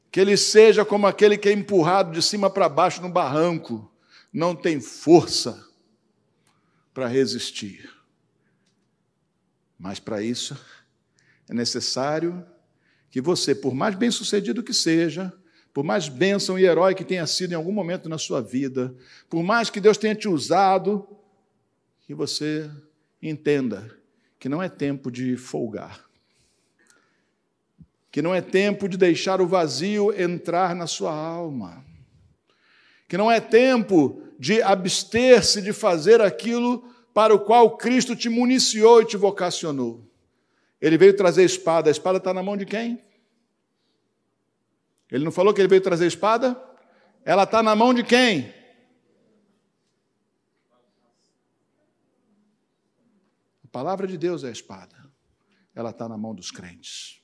Que 0.09 0.21
ele 0.21 0.37
seja 0.37 0.85
como 0.85 1.07
aquele 1.07 1.37
que 1.37 1.49
é 1.49 1.51
empurrado 1.51 2.13
de 2.13 2.21
cima 2.21 2.49
para 2.49 2.69
baixo 2.69 3.01
no 3.01 3.09
barranco, 3.09 3.91
não 4.31 4.55
tem 4.55 4.79
força 4.79 5.67
para 6.93 7.05
resistir. 7.05 7.93
Mas 9.77 9.99
para 9.99 10.23
isso 10.23 10.57
é 11.49 11.53
necessário 11.53 12.47
que 13.09 13.19
você, 13.19 13.53
por 13.53 13.75
mais 13.75 13.93
bem-sucedido 13.93 14.63
que 14.63 14.73
seja, 14.73 15.37
por 15.77 15.83
mais 15.83 16.09
bênção 16.09 16.57
e 16.57 16.65
herói 16.65 16.95
que 16.95 17.05
tenha 17.05 17.27
sido 17.27 17.51
em 17.51 17.55
algum 17.55 17.71
momento 17.71 18.09
na 18.09 18.17
sua 18.17 18.41
vida, 18.41 18.95
por 19.29 19.43
mais 19.43 19.69
que 19.69 19.79
Deus 19.79 19.95
tenha 19.95 20.15
te 20.15 20.27
usado, 20.27 21.07
que 22.01 22.15
você 22.15 22.67
entenda 23.21 23.87
que 24.39 24.49
não 24.49 24.63
é 24.63 24.69
tempo 24.69 25.11
de 25.11 25.37
folgar, 25.37 26.03
que 28.11 28.23
não 28.23 28.33
é 28.33 28.41
tempo 28.41 28.89
de 28.89 28.97
deixar 28.97 29.39
o 29.39 29.45
vazio 29.45 30.11
entrar 30.19 30.75
na 30.75 30.87
sua 30.87 31.13
alma, 31.13 31.85
que 33.07 33.15
não 33.15 33.31
é 33.31 33.39
tempo 33.39 34.19
de 34.39 34.63
abster-se 34.63 35.61
de 35.61 35.73
fazer 35.73 36.21
aquilo 36.23 36.91
para 37.13 37.35
o 37.35 37.39
qual 37.39 37.77
Cristo 37.77 38.15
te 38.15 38.29
municiou 38.29 39.03
e 39.03 39.05
te 39.05 39.15
vocacionou. 39.15 40.03
Ele 40.81 40.97
veio 40.97 41.15
trazer 41.15 41.43
espada, 41.43 41.87
a 41.87 41.91
espada 41.91 42.17
está 42.17 42.33
na 42.33 42.41
mão 42.41 42.57
de 42.57 42.65
quem? 42.65 42.99
Ele 45.11 45.23
não 45.23 45.31
falou 45.31 45.53
que 45.53 45.61
ele 45.61 45.67
veio 45.67 45.81
trazer 45.81 46.07
espada? 46.07 46.61
Ela 47.23 47.43
está 47.43 47.61
na 47.63 47.75
mão 47.75 47.93
de 47.93 48.03
quem? 48.03 48.53
palavra 53.77 54.07
de 54.07 54.17
Deus 54.17 54.43
é 54.43 54.47
a 54.47 54.51
espada. 54.51 54.95
Ela 55.75 55.91
está 55.91 56.09
na 56.09 56.17
mão 56.17 56.33
dos 56.33 56.49
crentes, 56.49 57.21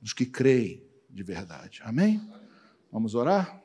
dos 0.00 0.12
que 0.12 0.24
creem 0.24 0.88
de 1.10 1.24
verdade. 1.24 1.80
Amém? 1.82 2.22
Vamos 2.92 3.16
orar? 3.16 3.60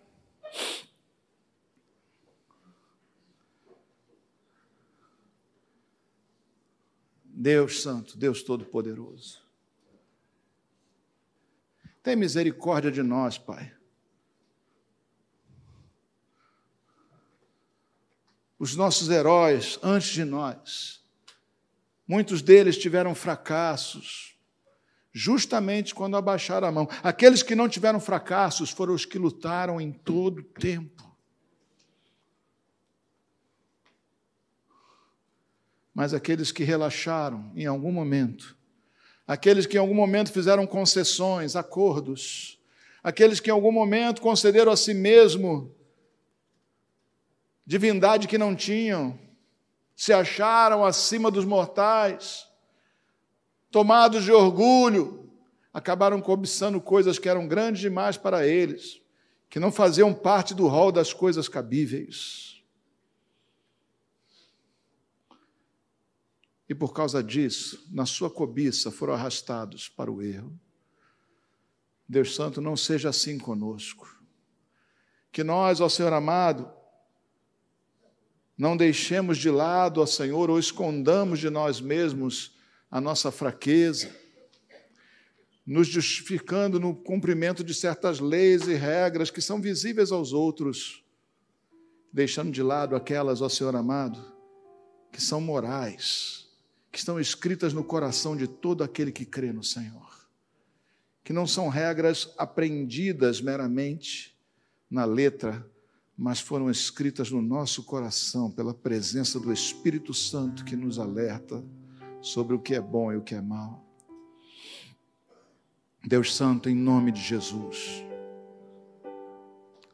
Deus 7.24 7.84
Santo, 7.84 8.18
Deus 8.18 8.41
Todo-Poderoso. 8.41 9.47
Tem 12.08 12.16
misericórdia 12.16 12.89
de 12.89 13.03
nós, 13.03 13.38
Pai. 13.38 13.70
Os 18.58 18.78
nossos 18.78 19.10
heróis 19.10 19.78
antes 19.84 20.12
de 20.12 20.24
nós 20.24 21.03
Muitos 22.08 22.41
deles 22.41 22.78
tiveram 22.78 23.14
fracassos, 23.14 24.38
justamente 25.12 25.93
quando 25.93 26.16
abaixaram 26.16 26.66
a 26.70 26.72
mão. 26.72 26.88
Aqueles 27.03 27.43
que 27.43 27.53
não 27.53 27.68
tiveram 27.68 27.99
fracassos 27.99 28.70
foram 28.70 28.93
os 28.93 29.03
que 29.03 29.18
lutaram 29.18 29.82
em 29.82 29.91
todo 29.91 30.39
o 30.39 30.43
tempo. 30.43 31.14
Mas 35.93 36.14
aqueles 36.14 36.53
que 36.53 36.64
relaxaram 36.64 37.51
em 37.53 37.66
algum 37.66 37.91
momento, 37.91 38.57
aqueles 39.28 39.65
que 39.65 39.75
em 39.75 39.80
algum 39.80 39.93
momento 39.93 40.32
fizeram 40.32 40.65
concessões, 40.65 41.55
acordos, 41.55 42.57
aqueles 43.03 43.39
que 43.41 43.49
em 43.49 43.53
algum 43.53 43.71
momento 43.71 44.21
concederam 44.21 44.71
a 44.71 44.78
si 44.78 44.93
mesmo 44.93 45.75
divindade 47.65 48.28
que 48.28 48.38
não 48.38 48.55
tinham, 48.55 49.19
se 49.93 50.13
acharam 50.13 50.86
acima 50.86 51.30
dos 51.30 51.43
mortais, 51.43 52.47
tomados 53.69 54.23
de 54.23 54.32
orgulho, 54.32 55.30
acabaram 55.73 56.21
cobiçando 56.21 56.80
coisas 56.80 57.19
que 57.19 57.28
eram 57.28 57.47
grandes 57.47 57.82
demais 57.82 58.15
para 58.15 58.47
eles, 58.47 59.01
que 59.49 59.59
não 59.59 59.71
faziam 59.71 60.13
parte 60.13 60.53
do 60.53 60.67
rol 60.67 60.91
das 60.91 61.11
coisas 61.11 61.49
cabíveis. 61.49 62.57
E 66.70 66.76
por 66.76 66.93
causa 66.93 67.24
disso, 67.24 67.88
na 67.91 68.05
sua 68.05 68.30
cobiça, 68.30 68.91
foram 68.91 69.13
arrastados 69.13 69.88
para 69.88 70.11
o 70.11 70.22
erro. 70.22 70.59
Deus 72.07 72.36
Santo, 72.36 72.61
não 72.61 72.76
seja 72.76 73.09
assim 73.09 73.38
conosco. 73.38 74.15
Que 75.32 75.43
nós, 75.43 75.82
ó 75.82 75.88
Senhor 75.89 76.13
amado, 76.13 76.72
não 78.57 78.76
deixemos 78.76 79.38
de 79.38 79.49
lado, 79.49 80.01
ó 80.01 80.05
Senhor, 80.05 80.49
ou 80.49 80.57
escondamos 80.57 81.39
de 81.39 81.49
nós 81.49 81.80
mesmos 81.80 82.57
a 82.89 82.99
nossa 82.99 83.32
fraqueza, 83.32 84.13
nos 85.65 85.88
justificando 85.88 86.80
no 86.80 86.95
cumprimento 86.95 87.63
de 87.63 87.74
certas 87.74 88.20
leis 88.20 88.68
e 88.68 88.74
regras 88.74 89.30
que 89.30 89.41
são 89.41 89.61
visíveis 89.61 90.11
aos 90.11 90.32
outros, 90.32 91.03
deixando 92.11 92.51
de 92.51 92.63
lado 92.63 92.95
aquelas, 92.95 93.41
ó 93.41 93.49
Senhor 93.49 93.76
amado, 93.76 94.34
que 95.11 95.22
são 95.22 95.41
morais, 95.41 96.36
que 96.98 97.02
estão 97.02 97.20
escritas 97.20 97.74
no 97.74 97.84
coração 97.84 98.36
de 98.36 98.48
todo 98.48 98.84
aquele 98.84 99.12
que 99.12 99.24
crê 99.24 99.54
no 99.54 99.64
Senhor, 99.64 100.28
que 101.24 101.32
não 101.32 101.45
são 101.45 101.70
regras 101.70 102.34
aprendidas 102.39 103.39
meramente 103.39 104.36
na 104.89 105.06
letra, 105.06 105.64
mas 106.18 106.39
foram 106.39 106.72
escritas 106.72 107.30
no 107.30 107.39
nosso 107.39 107.84
coração 107.84 108.50
pela 108.50 108.74
presença 108.74 109.39
do 109.39 109.54
Espírito 109.54 110.12
Santo 110.12 110.66
que 110.66 110.76
nos 110.76 110.98
alerta 110.98 111.64
sobre 112.20 112.56
o 112.56 112.60
que 112.60 112.74
é 112.74 112.82
bom 112.82 113.14
e 113.14 113.18
o 113.18 113.22
que 113.22 113.36
é 113.36 113.41
mal. 113.41 113.86
Deus 116.04 116.36
Santo, 116.36 116.68
em 116.68 116.76
nome 116.76 117.12
de 117.12 117.22
Jesus, 117.22 118.04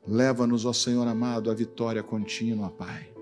leva-nos, 0.07 0.63
ó 0.63 0.71
Senhor 0.71 1.05
amado, 1.05 1.51
à 1.51 1.53
vitória 1.53 2.01
contínua, 2.01 2.69
Pai. 2.69 3.12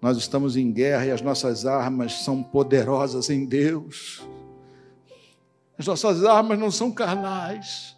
Nós 0.00 0.16
estamos 0.16 0.56
em 0.56 0.70
guerra 0.70 1.06
e 1.06 1.10
as 1.10 1.22
nossas 1.22 1.64
armas 1.64 2.24
são 2.24 2.42
poderosas 2.42 3.30
em 3.30 3.44
Deus. 3.44 4.22
As 5.78 5.86
nossas 5.86 6.24
armas 6.24 6.58
não 6.58 6.70
são 6.70 6.90
carnais, 6.90 7.96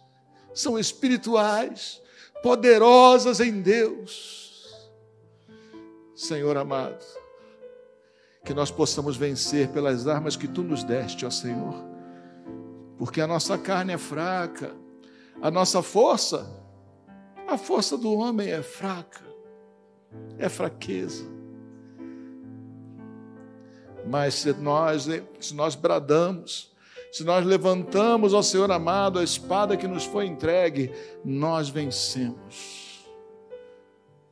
são 0.53 0.77
espirituais 0.77 2.01
poderosas 2.41 3.39
em 3.39 3.61
Deus. 3.61 4.89
Senhor 6.15 6.57
amado, 6.57 7.05
que 8.43 8.53
nós 8.53 8.69
possamos 8.69 9.15
vencer 9.15 9.69
pelas 9.69 10.07
armas 10.07 10.35
que 10.35 10.47
tu 10.47 10.63
nos 10.63 10.83
deste, 10.83 11.25
ó 11.25 11.29
Senhor, 11.29 11.73
porque 12.97 13.21
a 13.21 13.27
nossa 13.27 13.57
carne 13.57 13.93
é 13.93 13.97
fraca, 13.97 14.75
a 15.41 15.49
nossa 15.49 15.81
força, 15.81 16.45
a 17.47 17.57
força 17.57 17.97
do 17.97 18.13
homem 18.13 18.49
é 18.49 18.61
fraca, 18.61 19.23
é 20.37 20.49
fraqueza. 20.49 21.38
Mas 24.05 24.35
se 24.35 24.53
nós, 24.53 25.07
se 25.39 25.53
nós 25.53 25.75
bradamos, 25.75 26.69
se 27.11 27.23
nós 27.23 27.45
levantamos 27.45 28.33
ao 28.33 28.43
Senhor 28.43 28.71
amado 28.71 29.19
a 29.19 29.23
espada 29.23 29.75
que 29.75 29.87
nos 29.87 30.05
foi 30.05 30.27
entregue, 30.27 30.91
nós 31.25 31.67
vencemos, 31.69 33.05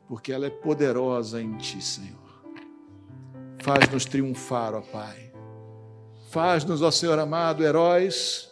porque 0.07 0.31
ela 0.31 0.45
é 0.45 0.49
poderosa 0.49 1.41
em 1.41 1.57
Ti, 1.57 1.81
Senhor. 1.81 2.27
Faz-nos 3.59 4.05
triunfar, 4.05 4.75
ó 4.75 4.81
Pai. 4.81 5.33
Faz-nos, 6.29 6.81
ó 6.81 6.91
Senhor 6.91 7.17
amado, 7.17 7.63
heróis, 7.63 8.51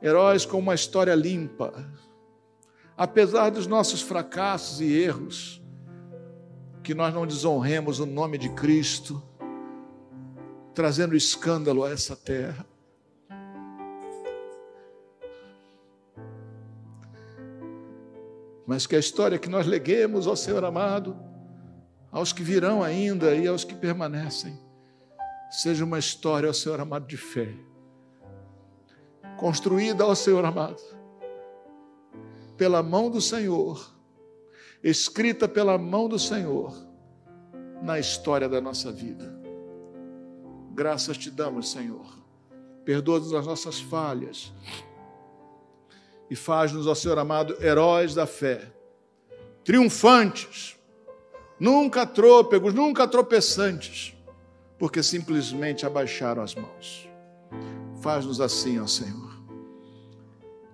heróis 0.00 0.46
com 0.46 0.58
uma 0.58 0.74
história 0.74 1.14
limpa, 1.14 1.72
apesar 2.96 3.50
dos 3.50 3.66
nossos 3.66 4.00
fracassos 4.00 4.80
e 4.80 4.92
erros, 4.92 5.60
que 6.82 6.94
nós 6.94 7.12
não 7.12 7.26
desonremos 7.26 8.00
o 8.00 8.06
nome 8.06 8.38
de 8.38 8.48
Cristo, 8.50 9.22
trazendo 10.74 11.16
escândalo 11.16 11.84
a 11.84 11.90
essa 11.90 12.16
terra. 12.16 12.66
Mas 18.66 18.86
que 18.86 18.94
a 18.94 19.00
história 19.00 19.38
que 19.38 19.48
nós 19.48 19.66
leguemos 19.66 20.26
ao 20.26 20.36
Senhor 20.36 20.64
amado, 20.64 21.16
aos 22.12 22.32
que 22.32 22.42
virão 22.42 22.82
ainda 22.82 23.34
e 23.34 23.46
aos 23.48 23.64
que 23.64 23.74
permanecem, 23.74 24.58
seja 25.50 25.84
uma 25.84 25.98
história, 25.98 26.46
ao 26.46 26.54
Senhor 26.54 26.78
amado, 26.78 27.06
de 27.06 27.16
fé, 27.16 27.52
construída 29.36 30.04
ao 30.04 30.14
Senhor 30.14 30.44
amado, 30.44 30.80
pela 32.56 32.82
mão 32.82 33.10
do 33.10 33.20
Senhor, 33.20 33.92
escrita 34.84 35.48
pela 35.48 35.76
mão 35.76 36.08
do 36.08 36.18
Senhor, 36.18 36.72
na 37.82 37.98
história 37.98 38.48
da 38.48 38.60
nossa 38.60 38.92
vida. 38.92 39.39
Graças 40.80 41.18
te 41.18 41.30
damos, 41.30 41.72
Senhor. 41.72 42.06
Perdoa-nos 42.86 43.34
as 43.34 43.44
nossas 43.44 43.78
falhas 43.78 44.50
e 46.30 46.34
faz-nos, 46.34 46.86
ó 46.86 46.94
Senhor 46.94 47.18
amado, 47.18 47.54
heróis 47.62 48.14
da 48.14 48.26
fé, 48.26 48.72
triunfantes, 49.62 50.78
nunca 51.58 52.06
trôpegos, 52.06 52.72
nunca 52.72 53.06
tropeçantes 53.06 54.14
porque 54.78 55.02
simplesmente 55.02 55.84
abaixaram 55.84 56.42
as 56.42 56.54
mãos. 56.54 57.06
Faz-nos 58.00 58.40
assim, 58.40 58.80
ó 58.80 58.86
Senhor. 58.86 59.38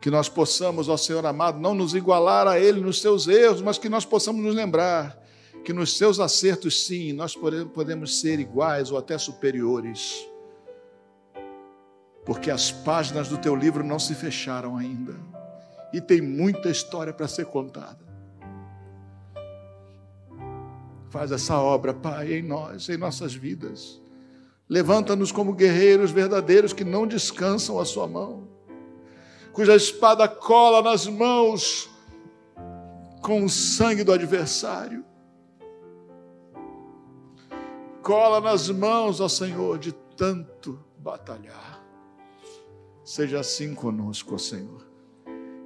Que 0.01 0.09
nós 0.09 0.29
possamos, 0.29 0.89
ó 0.89 0.97
Senhor 0.97 1.27
amado, 1.27 1.59
não 1.59 1.75
nos 1.75 1.97
igualar 1.97 2.47
a 2.47 2.61
Ele 2.61 2.81
nos 2.81 3.01
seus 3.01 3.27
erros, 3.27 3.61
mas 3.61 3.77
que 3.77 3.89
nós 3.89 4.05
possamos 4.05 4.41
nos 4.41 4.55
lembrar 4.55 5.26
que 5.67 5.73
nos 5.73 5.99
seus 5.99 6.21
acertos, 6.21 6.87
sim, 6.87 7.13
nós 7.13 7.35
podemos 7.35 8.21
ser 8.21 8.39
iguais 8.39 8.93
ou 8.93 8.99
até 8.99 9.19
superiores. 9.19 10.25
Porque 12.25 12.53
as 12.53 12.71
páginas 12.71 13.29
do 13.29 13.37
teu 13.37 13.57
livro 13.57 13.83
não 13.83 13.99
se 13.99 14.15
fecharam 14.15 14.77
ainda. 14.77 15.17
E 15.93 16.01
tem 16.01 16.21
muita 16.21 16.71
história 16.71 17.13
para 17.13 17.27
ser 17.27 17.47
contada. 17.47 17.99
Faz 21.11 21.33
essa 21.33 21.59
obra, 21.59 21.93
Pai, 21.93 22.35
em 22.35 22.43
nós, 22.43 22.89
em 22.89 22.97
nossas 22.97 23.35
vidas. 23.35 24.01
Levanta-nos 24.69 25.33
como 25.33 25.53
guerreiros 25.53 26.13
verdadeiros 26.13 26.73
que 26.73 26.85
não 26.85 27.09
descansam 27.09 27.81
a 27.81 27.85
Sua 27.85 28.07
mão, 28.07 28.47
cuja 29.53 29.75
espada 29.75 30.29
cola 30.29 30.81
nas 30.81 31.09
mãos 31.09 31.91
com 33.21 33.45
o 33.45 33.49
sangue 33.49 34.05
do 34.05 34.13
adversário. 34.13 35.05
Cola 38.07 38.41
nas 38.41 38.71
mãos, 38.71 39.21
ó 39.21 39.27
Senhor, 39.27 39.81
de 39.81 39.91
tanto 39.91 40.79
batalhar. 40.97 41.85
Seja 43.05 43.41
assim 43.41 43.75
conosco, 43.75 44.37
ó 44.37 44.39
Senhor. 44.39 44.87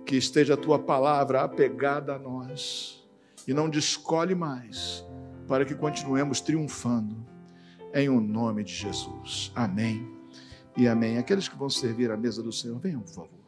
Que 0.07 0.17
esteja 0.17 0.55
a 0.55 0.57
tua 0.57 0.79
palavra 0.79 1.43
apegada 1.43 2.15
a 2.15 2.19
nós 2.19 3.07
e 3.47 3.53
não 3.53 3.69
descolhe 3.69 4.35
mais 4.35 5.05
para 5.47 5.67
que 5.67 5.75
continuemos 5.75 6.41
triunfando 6.41 7.15
em 7.93 8.09
o 8.09 8.15
um 8.15 8.21
nome 8.23 8.65
de 8.65 8.73
Jesus. 8.73 9.53
Amém 9.55 10.11
e 10.75 10.89
amém. 10.89 11.19
Aqueles 11.19 11.47
que 11.47 11.59
vão 11.59 11.69
servir 11.69 12.11
a 12.11 12.17
mesa 12.17 12.43
do 12.43 12.51
Senhor, 12.51 12.79
venham, 12.79 13.03
por 13.03 13.13
favor. 13.13 13.40